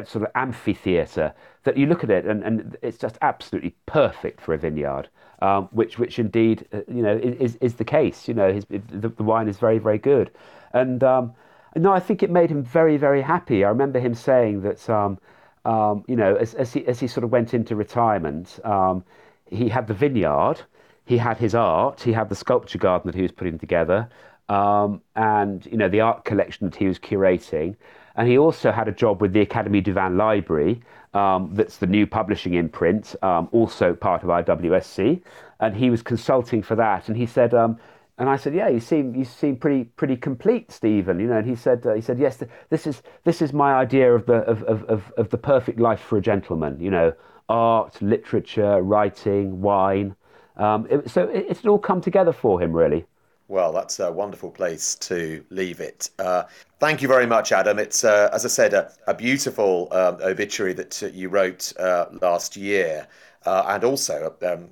sort 0.05 0.23
of 0.23 0.27
amphitheatre 0.35 1.33
that 1.63 1.77
you 1.77 1.85
look 1.85 2.03
at 2.03 2.09
it 2.09 2.25
and, 2.25 2.43
and 2.43 2.77
it's 2.81 2.97
just 2.97 3.17
absolutely 3.21 3.75
perfect 3.85 4.41
for 4.41 4.53
a 4.53 4.57
vineyard, 4.57 5.09
um, 5.41 5.69
which 5.71 5.99
which 5.99 6.19
indeed 6.19 6.65
uh, 6.73 6.81
you 6.87 7.01
know 7.01 7.17
is 7.17 7.55
is 7.57 7.75
the 7.75 7.85
case. 7.85 8.27
You 8.27 8.33
know, 8.33 8.51
his, 8.51 8.65
the, 8.65 9.09
the 9.09 9.23
wine 9.23 9.47
is 9.47 9.57
very 9.57 9.77
very 9.77 9.97
good, 9.97 10.31
and 10.73 11.03
um, 11.03 11.33
no, 11.75 11.91
I 11.93 11.99
think 11.99 12.23
it 12.23 12.29
made 12.29 12.49
him 12.49 12.63
very 12.63 12.97
very 12.97 13.21
happy. 13.21 13.63
I 13.63 13.69
remember 13.69 13.99
him 13.99 14.15
saying 14.15 14.61
that 14.61 14.89
um, 14.89 15.19
um 15.65 16.03
you 16.07 16.15
know 16.15 16.35
as 16.35 16.53
as 16.55 16.73
he 16.73 16.85
as 16.87 16.99
he 16.99 17.07
sort 17.07 17.23
of 17.23 17.31
went 17.31 17.53
into 17.53 17.75
retirement, 17.75 18.59
um, 18.63 19.03
he 19.47 19.69
had 19.69 19.87
the 19.87 19.93
vineyard, 19.93 20.61
he 21.05 21.17
had 21.17 21.37
his 21.37 21.53
art, 21.53 22.01
he 22.01 22.13
had 22.13 22.29
the 22.29 22.35
sculpture 22.35 22.79
garden 22.79 23.07
that 23.07 23.15
he 23.15 23.21
was 23.21 23.31
putting 23.31 23.59
together. 23.59 24.09
Um, 24.49 25.01
and 25.15 25.65
you 25.65 25.77
know 25.77 25.87
the 25.87 26.01
art 26.01 26.25
collection 26.25 26.69
that 26.69 26.75
he 26.75 26.87
was 26.87 26.99
curating, 26.99 27.75
and 28.15 28.27
he 28.27 28.37
also 28.37 28.71
had 28.71 28.87
a 28.87 28.91
job 28.91 29.21
with 29.21 29.33
the 29.33 29.45
Académie 29.45 29.83
du 29.83 29.93
Vin 29.93 30.17
Library, 30.17 30.81
um, 31.13 31.49
that's 31.53 31.77
the 31.77 31.87
new 31.87 32.07
publishing 32.07 32.53
imprint, 32.53 33.15
um, 33.21 33.49
also 33.51 33.93
part 33.93 34.23
of 34.23 34.29
IWSC. 34.29 35.21
And 35.59 35.75
he 35.75 35.89
was 35.89 36.01
consulting 36.01 36.61
for 36.61 36.75
that. 36.75 37.07
And 37.07 37.17
he 37.17 37.25
said, 37.25 37.53
um, 37.53 37.77
and 38.17 38.29
I 38.29 38.35
said, 38.35 38.53
"Yeah, 38.53 38.67
you 38.67 38.79
seem 38.79 39.15
you 39.15 39.25
seem 39.25 39.55
pretty 39.55 39.85
pretty 39.85 40.15
complete, 40.15 40.71
Steven." 40.71 41.19
You 41.19 41.27
know, 41.27 41.37
and 41.37 41.47
he 41.47 41.55
said, 41.55 41.85
uh, 41.87 41.93
"He 41.93 42.01
said, 42.01 42.19
yes, 42.19 42.43
this 42.69 42.85
is 42.85 43.01
this 43.23 43.41
is 43.41 43.51
my 43.51 43.73
idea 43.73 44.13
of 44.13 44.27
the 44.27 44.43
of, 44.43 44.61
of, 44.63 45.11
of 45.17 45.29
the 45.29 45.39
perfect 45.39 45.79
life 45.79 45.99
for 45.99 46.17
a 46.17 46.21
gentleman. 46.21 46.79
You 46.79 46.91
know, 46.91 47.13
art, 47.49 47.99
literature, 48.01 48.81
writing, 48.81 49.61
wine. 49.61 50.15
Um, 50.57 50.85
it, 50.89 51.09
so 51.09 51.23
it, 51.29 51.47
it's 51.49 51.65
all 51.65 51.79
come 51.79 51.99
together 51.99 52.31
for 52.31 52.61
him, 52.61 52.73
really." 52.73 53.05
Well, 53.51 53.73
that's 53.73 53.99
a 53.99 54.09
wonderful 54.09 54.49
place 54.49 54.95
to 54.95 55.43
leave 55.49 55.81
it. 55.81 56.09
Uh, 56.17 56.43
thank 56.79 57.01
you 57.01 57.09
very 57.09 57.25
much, 57.25 57.51
Adam. 57.51 57.79
It's, 57.79 58.05
uh, 58.05 58.29
as 58.31 58.45
I 58.45 58.47
said, 58.47 58.73
a, 58.73 58.93
a 59.07 59.13
beautiful 59.13 59.89
um, 59.91 60.19
obituary 60.21 60.71
that 60.71 61.03
uh, 61.03 61.07
you 61.07 61.27
wrote 61.27 61.73
uh, 61.77 62.05
last 62.21 62.55
year. 62.55 63.09
Uh, 63.45 63.65
and 63.67 63.83
also, 63.83 64.33
um, 64.43 64.69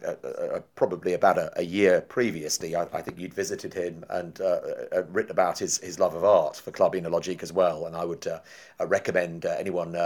probably 0.76 1.12
about 1.12 1.38
a, 1.38 1.52
a 1.60 1.62
year 1.62 2.00
previously, 2.00 2.74
I, 2.74 2.84
I, 2.84 3.02
think 3.02 3.20
you'd 3.20 3.34
visited 3.34 3.74
him 3.74 4.06
and 4.12 4.40
uh, 4.40 4.62
written 5.10 5.32
about 5.32 5.60
his, 5.60 5.80
his 5.80 6.00
love 6.00 6.16
of 6.16 6.24
art 6.24 6.56
for 6.56 6.72
Club 6.72 6.94
Oenologique 6.94 7.44
as 7.44 7.52
well. 7.52 7.86
And 7.86 7.98
I 7.98 8.06
would 8.06 8.26
recommend 8.80 9.44
anyone 9.44 9.98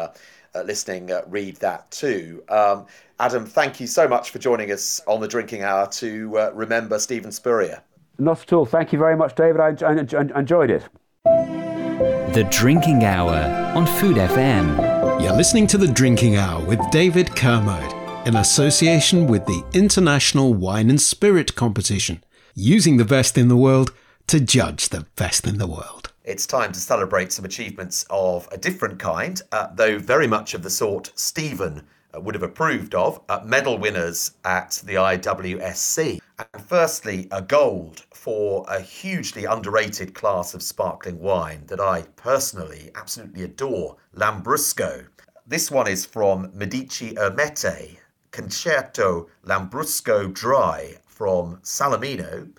listening 0.55 1.11
read 1.27 1.57
that 1.57 1.91
too. 1.91 2.43
Um, 2.49 2.87
Adam, 3.19 3.45
thank 3.45 3.79
you 3.79 3.85
so 3.85 4.07
much 4.07 4.31
for 4.31 4.39
joining 4.39 4.71
us 4.71 4.99
on 5.05 5.21
the 5.21 5.27
Drinking 5.27 5.61
Hour 5.61 5.87
to 5.89 6.49
remember 6.55 6.97
Steven 6.97 7.31
Spurrier. 7.31 7.83
Not 8.19 8.41
at 8.41 8.53
all. 8.53 8.65
Thank 8.65 8.93
you 8.93 8.99
very 8.99 9.17
much, 9.17 9.35
David. 9.35 9.59
I, 9.59 9.75
I, 9.85 9.93
I 9.93 10.39
enjoyed 10.39 10.69
it. 10.69 10.87
The 11.23 12.47
Drinking 12.51 13.03
Hour 13.03 13.75
on 13.75 13.85
Food 13.85 14.17
FM. 14.17 15.21
You're 15.21 15.35
listening 15.35 15.67
to 15.67 15.77
The 15.77 15.87
Drinking 15.87 16.35
Hour 16.35 16.63
with 16.65 16.79
David 16.91 17.35
Kermode 17.35 17.93
in 18.27 18.35
association 18.35 19.27
with 19.27 19.45
the 19.45 19.63
International 19.73 20.53
Wine 20.53 20.89
and 20.89 21.01
Spirit 21.01 21.55
Competition, 21.55 22.23
using 22.55 22.97
the 22.97 23.05
best 23.05 23.37
in 23.37 23.49
the 23.49 23.57
world 23.57 23.91
to 24.27 24.39
judge 24.39 24.89
the 24.89 25.05
best 25.15 25.45
in 25.45 25.57
the 25.57 25.67
world. 25.67 26.11
It's 26.23 26.45
time 26.45 26.71
to 26.71 26.79
celebrate 26.79 27.33
some 27.33 27.45
achievements 27.45 28.05
of 28.09 28.47
a 28.51 28.57
different 28.57 28.97
kind, 28.97 29.41
uh, 29.51 29.67
though 29.73 29.99
very 29.99 30.27
much 30.27 30.53
of 30.53 30.63
the 30.63 30.69
sort 30.69 31.11
Steven 31.15 31.85
would 32.21 32.35
have 32.35 32.43
approved 32.43 32.93
of, 32.95 33.21
uh, 33.29 33.41
medal 33.43 33.77
winners 33.77 34.31
at 34.43 34.81
the 34.85 34.95
IWSC. 34.95 36.19
And 36.37 36.65
firstly, 36.67 37.27
a 37.31 37.41
gold 37.41 38.05
for 38.13 38.65
a 38.67 38.79
hugely 38.79 39.45
underrated 39.45 40.13
class 40.13 40.53
of 40.53 40.63
sparkling 40.63 41.19
wine 41.19 41.65
that 41.67 41.79
I 41.79 42.03
personally 42.15 42.91
absolutely 42.95 43.43
adore, 43.43 43.97
Lambrusco. 44.15 45.07
This 45.45 45.69
one 45.69 45.87
is 45.87 46.05
from 46.05 46.51
Medici 46.53 47.15
Ermete, 47.15 47.97
Concerto 48.31 49.29
Lambrusco 49.45 50.33
Dry 50.33 50.97
from 51.05 51.57
Salamino. 51.57 52.49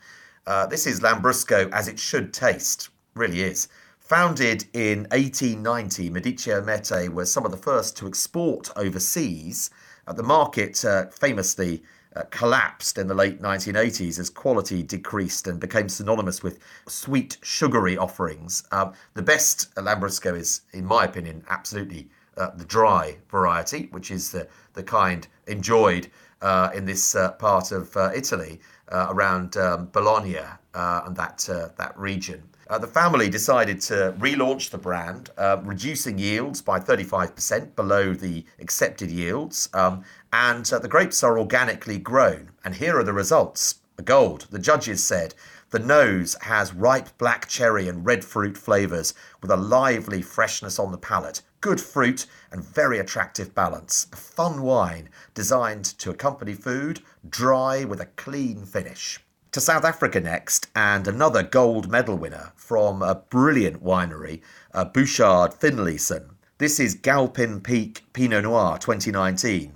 Uh, 0.47 0.67
this 0.67 0.87
is 0.87 1.01
Lambrusco 1.01 1.71
as 1.73 1.89
it 1.89 1.99
should 1.99 2.33
taste, 2.33 2.91
really 3.15 3.41
is. 3.41 3.69
Founded 4.05 4.67
in 4.75 5.05
1890, 5.13 6.11
Medici 6.11 6.51
Ermete 6.51 7.09
were 7.09 7.25
some 7.25 7.47
of 7.47 7.51
the 7.51 7.57
first 7.57 7.97
to 7.97 8.07
export 8.07 8.71
overseas. 8.77 9.71
Uh, 10.07 10.13
the 10.13 10.23
market 10.23 10.85
uh, 10.85 11.07
famously 11.07 11.83
uh, 12.15 12.25
collapsed 12.29 12.99
in 12.99 13.07
the 13.07 13.15
late 13.15 13.41
1980s 13.41 14.19
as 14.19 14.29
quality 14.29 14.83
decreased 14.83 15.47
and 15.47 15.59
became 15.59 15.89
synonymous 15.89 16.43
with 16.43 16.59
sweet, 16.87 17.39
sugary 17.43 17.97
offerings. 17.97 18.65
Um, 18.73 18.93
the 19.15 19.23
best 19.23 19.75
Lambrusco 19.77 20.37
is, 20.37 20.61
in 20.75 20.85
my 20.85 21.05
opinion, 21.07 21.43
absolutely 21.49 22.11
uh, 22.37 22.51
the 22.51 22.67
dry 22.67 23.17
variety, 23.31 23.89
which 23.91 24.11
is 24.11 24.31
the, 24.31 24.47
the 24.75 24.83
kind 24.83 25.27
enjoyed 25.47 26.11
uh, 26.43 26.71
in 26.75 26.85
this 26.85 27.15
uh, 27.15 27.33
part 27.33 27.73
of 27.73 27.97
uh, 27.97 28.11
Italy 28.15 28.61
uh, 28.93 29.07
around 29.09 29.57
um, 29.57 29.89
Bologna 29.93 30.41
and 30.75 31.17
that, 31.17 31.39
that 31.79 31.95
region. 31.97 32.43
Uh, 32.69 32.79
the 32.79 32.87
family 32.87 33.29
decided 33.29 33.81
to 33.81 34.15
relaunch 34.19 34.71
the 34.71 34.79
brand, 34.79 35.31
uh, 35.37 35.59
reducing 35.63 36.19
yields 36.19 36.63
by 36.63 36.81
35% 36.81 37.77
below 37.77 38.15
the 38.15 38.45
accepted 38.59 39.11
yields. 39.11 39.69
Um, 39.75 40.03
and 40.33 40.71
uh, 40.73 40.79
the 40.79 40.89
grapes 40.89 41.23
are 41.23 41.39
organically 41.39 41.99
grown. 41.99 42.51
And 42.65 42.75
here 42.75 42.99
are 42.99 43.05
the 43.05 43.13
results. 43.13 43.77
Gold, 44.05 44.47
the 44.51 44.59
judges 44.59 45.05
said, 45.05 45.35
the 45.71 45.79
nose 45.79 46.37
has 46.43 46.73
ripe 46.73 47.19
black 47.19 47.49
cherry 47.49 47.89
and 47.89 48.07
red 48.07 48.25
fruit 48.25 48.57
flavours 48.57 49.13
with 49.43 49.51
a 49.51 49.57
lively 49.57 50.23
freshness 50.23 50.79
on 50.79 50.93
the 50.93 50.99
palate, 50.99 51.43
good 51.61 51.81
fruit, 51.81 52.27
and 52.53 52.65
very 52.65 52.99
attractive 52.99 53.55
balance. 53.55 54.07
A 54.13 54.17
fun 54.17 54.63
wine 54.63 55.09
designed 55.35 55.85
to 55.99 56.11
accompany 56.11 56.55
food, 56.55 57.01
dry 57.29 57.85
with 57.85 58.01
a 58.01 58.07
clean 58.07 58.65
finish. 58.65 59.19
To 59.55 59.61
South 59.61 59.85
Africa 59.85 60.21
next, 60.21 60.67
and 60.75 61.07
another 61.07 61.45
gold 61.45 61.89
medal 61.89 62.17
winner 62.17 62.51
from 62.57 63.03
a 63.03 63.15
brilliant 63.15 63.85
winery, 63.85 64.41
uh, 64.73 64.85
Bouchard 64.85 65.55
Finlayson. 65.55 66.31
This 66.59 66.81
is 66.81 66.97
Galpin 66.97 67.61
Peak 67.61 68.03
Pinot 68.13 68.43
Noir 68.43 68.79
2019 68.79 69.73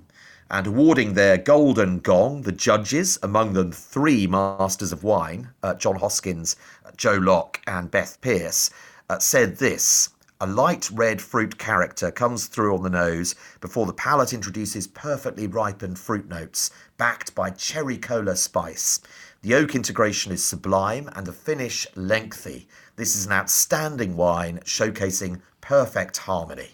and 0.51 0.67
awarding 0.67 1.15
their 1.15 1.39
golden 1.39 2.01
gong, 2.01 2.43
the 2.43 2.51
judges, 2.51 3.21
among 3.23 3.53
them 3.53 3.71
three 3.71 4.27
masters 4.27 4.91
of 4.91 5.05
wine, 5.05 5.51
uh, 5.63 5.75
John 5.75 5.95
Hoskins, 5.95 6.57
uh, 6.85 6.91
Jo 6.97 7.13
Locke, 7.13 7.61
and 7.69 7.89
Beth 7.89 8.21
Pierce, 8.21 8.71
uh, 9.09 9.21
said 9.21 9.59
this 9.59 10.09
a 10.41 10.47
light 10.47 10.89
red 10.93 11.21
fruit 11.21 11.59
character 11.59 12.13
comes 12.13 12.47
through 12.47 12.77
on 12.77 12.85
the 12.85 12.91
nose 12.91 13.35
before 13.61 13.87
the 13.87 13.93
palate 13.93 14.33
introduces 14.33 14.87
perfectly 14.87 15.49
ripened 15.49 15.99
fruit 15.99 16.29
notes, 16.29 16.71
backed 16.97 17.35
by 17.35 17.51
cherry 17.51 17.99
cola 17.99 18.37
spice. 18.37 19.01
The 19.43 19.55
oak 19.55 19.77
integration 19.77 20.33
is 20.33 20.43
sublime 20.43 21.09
and 21.15 21.25
the 21.25 21.33
finish 21.33 21.87
lengthy. 21.95 22.67
This 22.97 23.15
is 23.15 23.25
an 23.25 23.33
outstanding 23.33 24.17
wine 24.17 24.59
showcasing 24.65 25.41
perfect 25.61 26.17
harmony. 26.17 26.71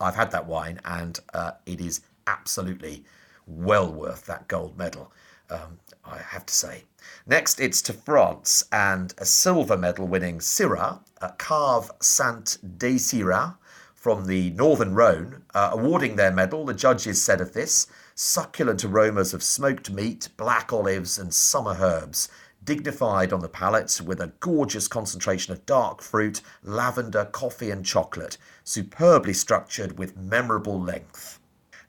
I've 0.00 0.14
had 0.14 0.30
that 0.30 0.46
wine 0.46 0.80
and 0.84 1.18
uh, 1.34 1.52
it 1.66 1.80
is 1.80 2.02
absolutely 2.28 3.04
well 3.48 3.92
worth 3.92 4.24
that 4.26 4.46
gold 4.46 4.78
medal, 4.78 5.12
um, 5.50 5.80
I 6.04 6.18
have 6.18 6.46
to 6.46 6.54
say. 6.54 6.84
Next, 7.26 7.58
it's 7.58 7.82
to 7.82 7.92
France 7.92 8.64
and 8.70 9.12
a 9.18 9.24
silver 9.24 9.76
medal 9.76 10.06
winning 10.06 10.38
Syrah, 10.38 11.00
uh, 11.20 11.30
Cave 11.38 11.90
Saint 12.00 12.58
Désirat 12.78 13.56
from 13.96 14.26
the 14.26 14.50
Northern 14.50 14.94
Rhone, 14.94 15.42
uh, 15.54 15.70
awarding 15.72 16.14
their 16.14 16.30
medal. 16.30 16.64
The 16.64 16.74
judges 16.74 17.20
said 17.20 17.40
of 17.40 17.52
this 17.52 17.88
succulent 18.20 18.84
aromas 18.84 19.32
of 19.32 19.44
smoked 19.44 19.90
meat, 19.90 20.28
black 20.36 20.72
olives, 20.72 21.20
and 21.20 21.32
summer 21.32 21.76
herbs, 21.78 22.28
dignified 22.64 23.32
on 23.32 23.38
the 23.38 23.48
palate 23.48 24.00
with 24.04 24.20
a 24.20 24.32
gorgeous 24.40 24.88
concentration 24.88 25.52
of 25.52 25.64
dark 25.66 26.02
fruit, 26.02 26.40
lavender, 26.64 27.26
coffee, 27.26 27.70
and 27.70 27.86
chocolate, 27.86 28.36
superbly 28.64 29.32
structured 29.32 29.96
with 30.00 30.16
memorable 30.16 30.80
length. 30.80 31.38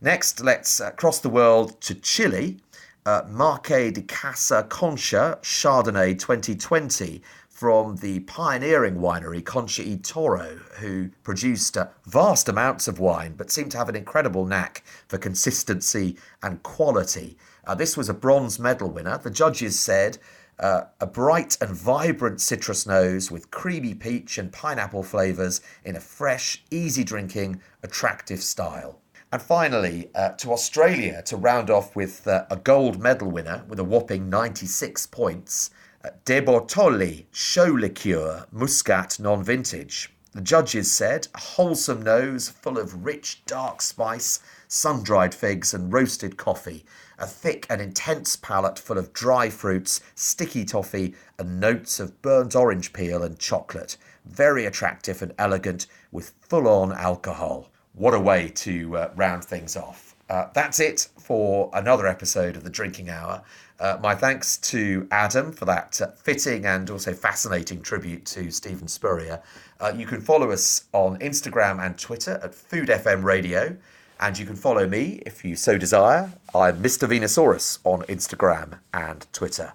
Next, 0.02 0.40
let's 0.40 0.80
uh, 0.80 0.92
cross 0.92 1.20
the 1.20 1.30
world 1.30 1.82
to 1.82 1.96
Chile 1.96 2.60
uh, 3.08 3.24
Marque 3.28 3.92
de 3.92 4.04
Casa 4.04 4.68
Concha 4.70 5.40
Chardonnay 5.42 6.20
2020 6.20 7.24
from 7.60 7.98
the 7.98 8.22
pioneering 8.22 8.96
winery 8.96 9.44
Concha 9.44 9.84
y 9.86 10.00
Toro, 10.02 10.62
who 10.80 11.10
produced 11.24 11.78
vast 12.06 12.48
amounts 12.48 12.88
of 12.88 13.00
wine 13.00 13.34
but 13.36 13.52
seemed 13.52 13.70
to 13.70 13.78
have 13.78 13.90
an 13.90 13.98
incredible 13.98 14.46
knack 14.46 14.82
for 15.10 15.18
consistency 15.18 16.16
and 16.42 16.64
quality. 16.64 17.38
Uh, 17.68 17.76
this 17.76 17.98
was 17.98 18.08
a 18.08 18.14
bronze 18.14 18.60
medal 18.60 18.90
winner. 18.90 19.18
The 19.18 19.30
judges 19.30 19.78
said 19.78 20.20
uh, 20.58 20.84
a 21.02 21.06
bright 21.06 21.58
and 21.60 21.76
vibrant 21.76 22.40
citrus 22.40 22.88
nose 22.88 23.30
with 23.30 23.52
creamy 23.52 23.94
peach 23.94 24.38
and 24.38 24.54
pineapple 24.54 25.04
flavours 25.04 25.60
in 25.84 25.98
a 25.98 26.00
fresh, 26.00 26.64
easy 26.72 27.04
drinking, 27.04 27.62
attractive 27.84 28.42
style. 28.42 29.02
And 29.34 29.42
finally, 29.42 30.10
uh, 30.16 30.30
to 30.30 30.54
Australia 30.54 31.22
to 31.24 31.36
round 31.36 31.70
off 31.70 31.94
with 31.94 32.26
uh, 32.26 32.46
a 32.50 32.56
gold 32.56 33.02
medal 33.02 33.30
winner 33.30 33.66
with 33.68 33.80
a 33.80 33.84
whopping 33.84 34.30
96 34.30 35.08
points, 35.08 35.72
uh, 36.04 36.10
De 36.26 36.42
Bortoli 36.42 37.26
Show 37.32 37.66
Liqueur 37.66 38.46
Muscat 38.52 39.20
Non 39.20 39.44
Vintage. 39.44 40.12
The 40.32 40.42
judges 40.42 40.92
said 40.92 41.28
a 41.34 41.40
wholesome 41.40 42.02
nose 42.02 42.50
full 42.50 42.78
of 42.78 43.06
rich 43.06 43.44
dark 43.46 43.82
spice, 43.82 44.40
sun 44.68 45.04
dried 45.04 45.34
figs, 45.34 45.74
and 45.74 45.92
roasted 45.92 46.38
coffee. 46.38 46.86
A 47.18 47.26
thick 47.26 47.66
and 47.70 47.82
intense 47.82 48.36
palate 48.36 48.80
full 48.80 48.98
of 48.98 49.12
dry 49.12 49.50
fruits, 49.50 50.02
sticky 50.16 50.66
toffee, 50.66 51.16
and 51.38 51.60
notes 51.60 52.00
of 52.00 52.22
burnt 52.22 52.56
orange 52.56 52.94
peel 52.94 53.24
and 53.24 53.38
chocolate. 53.40 53.98
Very 54.26 54.66
attractive 54.66 55.22
and 55.22 55.34
elegant 55.38 55.88
with 56.12 56.34
full 56.42 56.68
on 56.68 56.92
alcohol 56.94 57.70
what 58.00 58.14
a 58.14 58.20
way 58.20 58.48
to 58.48 58.96
uh, 58.96 59.12
round 59.16 59.44
things 59.44 59.76
off. 59.76 60.16
Uh, 60.30 60.48
that's 60.54 60.80
it 60.80 61.10
for 61.18 61.70
another 61.74 62.08
episode 62.08 62.56
of 62.56 62.64
the 62.64 62.70
Drinking 62.70 63.10
Hour. 63.10 63.44
Uh, 63.80 63.98
my 64.02 64.14
thanks 64.14 64.58
to 64.58 65.08
Adam 65.10 65.54
for 65.54 65.66
that 65.66 66.02
uh, 66.02 66.08
fitting 66.08 66.66
and 66.66 66.90
also 66.90 67.14
fascinating 67.14 67.82
tribute 67.82 68.26
to 68.26 68.52
Steven 68.52 68.88
Spurrier. 68.88 69.42
Uh, 69.80 69.94
you 69.96 70.06
can 70.06 70.20
follow 70.20 70.52
us 70.52 70.86
on 70.92 71.18
Instagram 71.20 71.84
and 71.84 71.98
Twitter 71.98 72.40
at 72.44 72.54
Food 72.54 72.90
FM 72.90 73.24
Radio, 73.24 73.78
and 74.20 74.38
you 74.38 74.46
can 74.46 74.58
follow 74.58 74.86
me 74.86 75.22
if 75.26 75.46
you 75.46 75.56
so 75.56 75.78
desire. 75.78 76.34
I'm 76.54 76.84
Mr. 76.84 77.08
Venusaurus 77.08 77.80
on 77.86 78.02
Instagram 78.04 78.80
and 78.94 79.26
Twitter. 79.32 79.72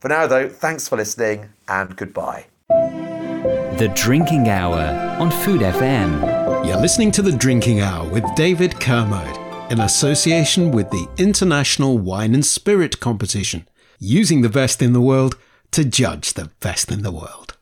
For 0.00 0.08
now, 0.08 0.26
though, 0.26 0.48
thanks 0.48 0.88
for 0.88 0.96
listening 0.96 1.50
and 1.68 1.94
goodbye. 1.94 2.46
The 2.68 3.92
Drinking 3.94 4.48
Hour 4.48 5.20
on 5.20 5.30
Food 5.30 5.60
FM. 5.60 6.66
You're 6.66 6.80
listening 6.80 7.12
to 7.12 7.22
The 7.22 7.32
Drinking 7.32 7.80
Hour 7.80 8.08
with 8.08 8.24
David 8.34 8.80
Kermode 8.80 9.45
in 9.70 9.80
association 9.80 10.70
with 10.70 10.90
the 10.90 11.08
International 11.18 11.98
Wine 11.98 12.34
and 12.34 12.46
Spirit 12.46 13.00
Competition, 13.00 13.66
using 13.98 14.42
the 14.42 14.48
best 14.48 14.80
in 14.80 14.92
the 14.92 15.00
world 15.00 15.36
to 15.72 15.84
judge 15.84 16.34
the 16.34 16.50
best 16.60 16.92
in 16.92 17.02
the 17.02 17.10
world. 17.10 17.55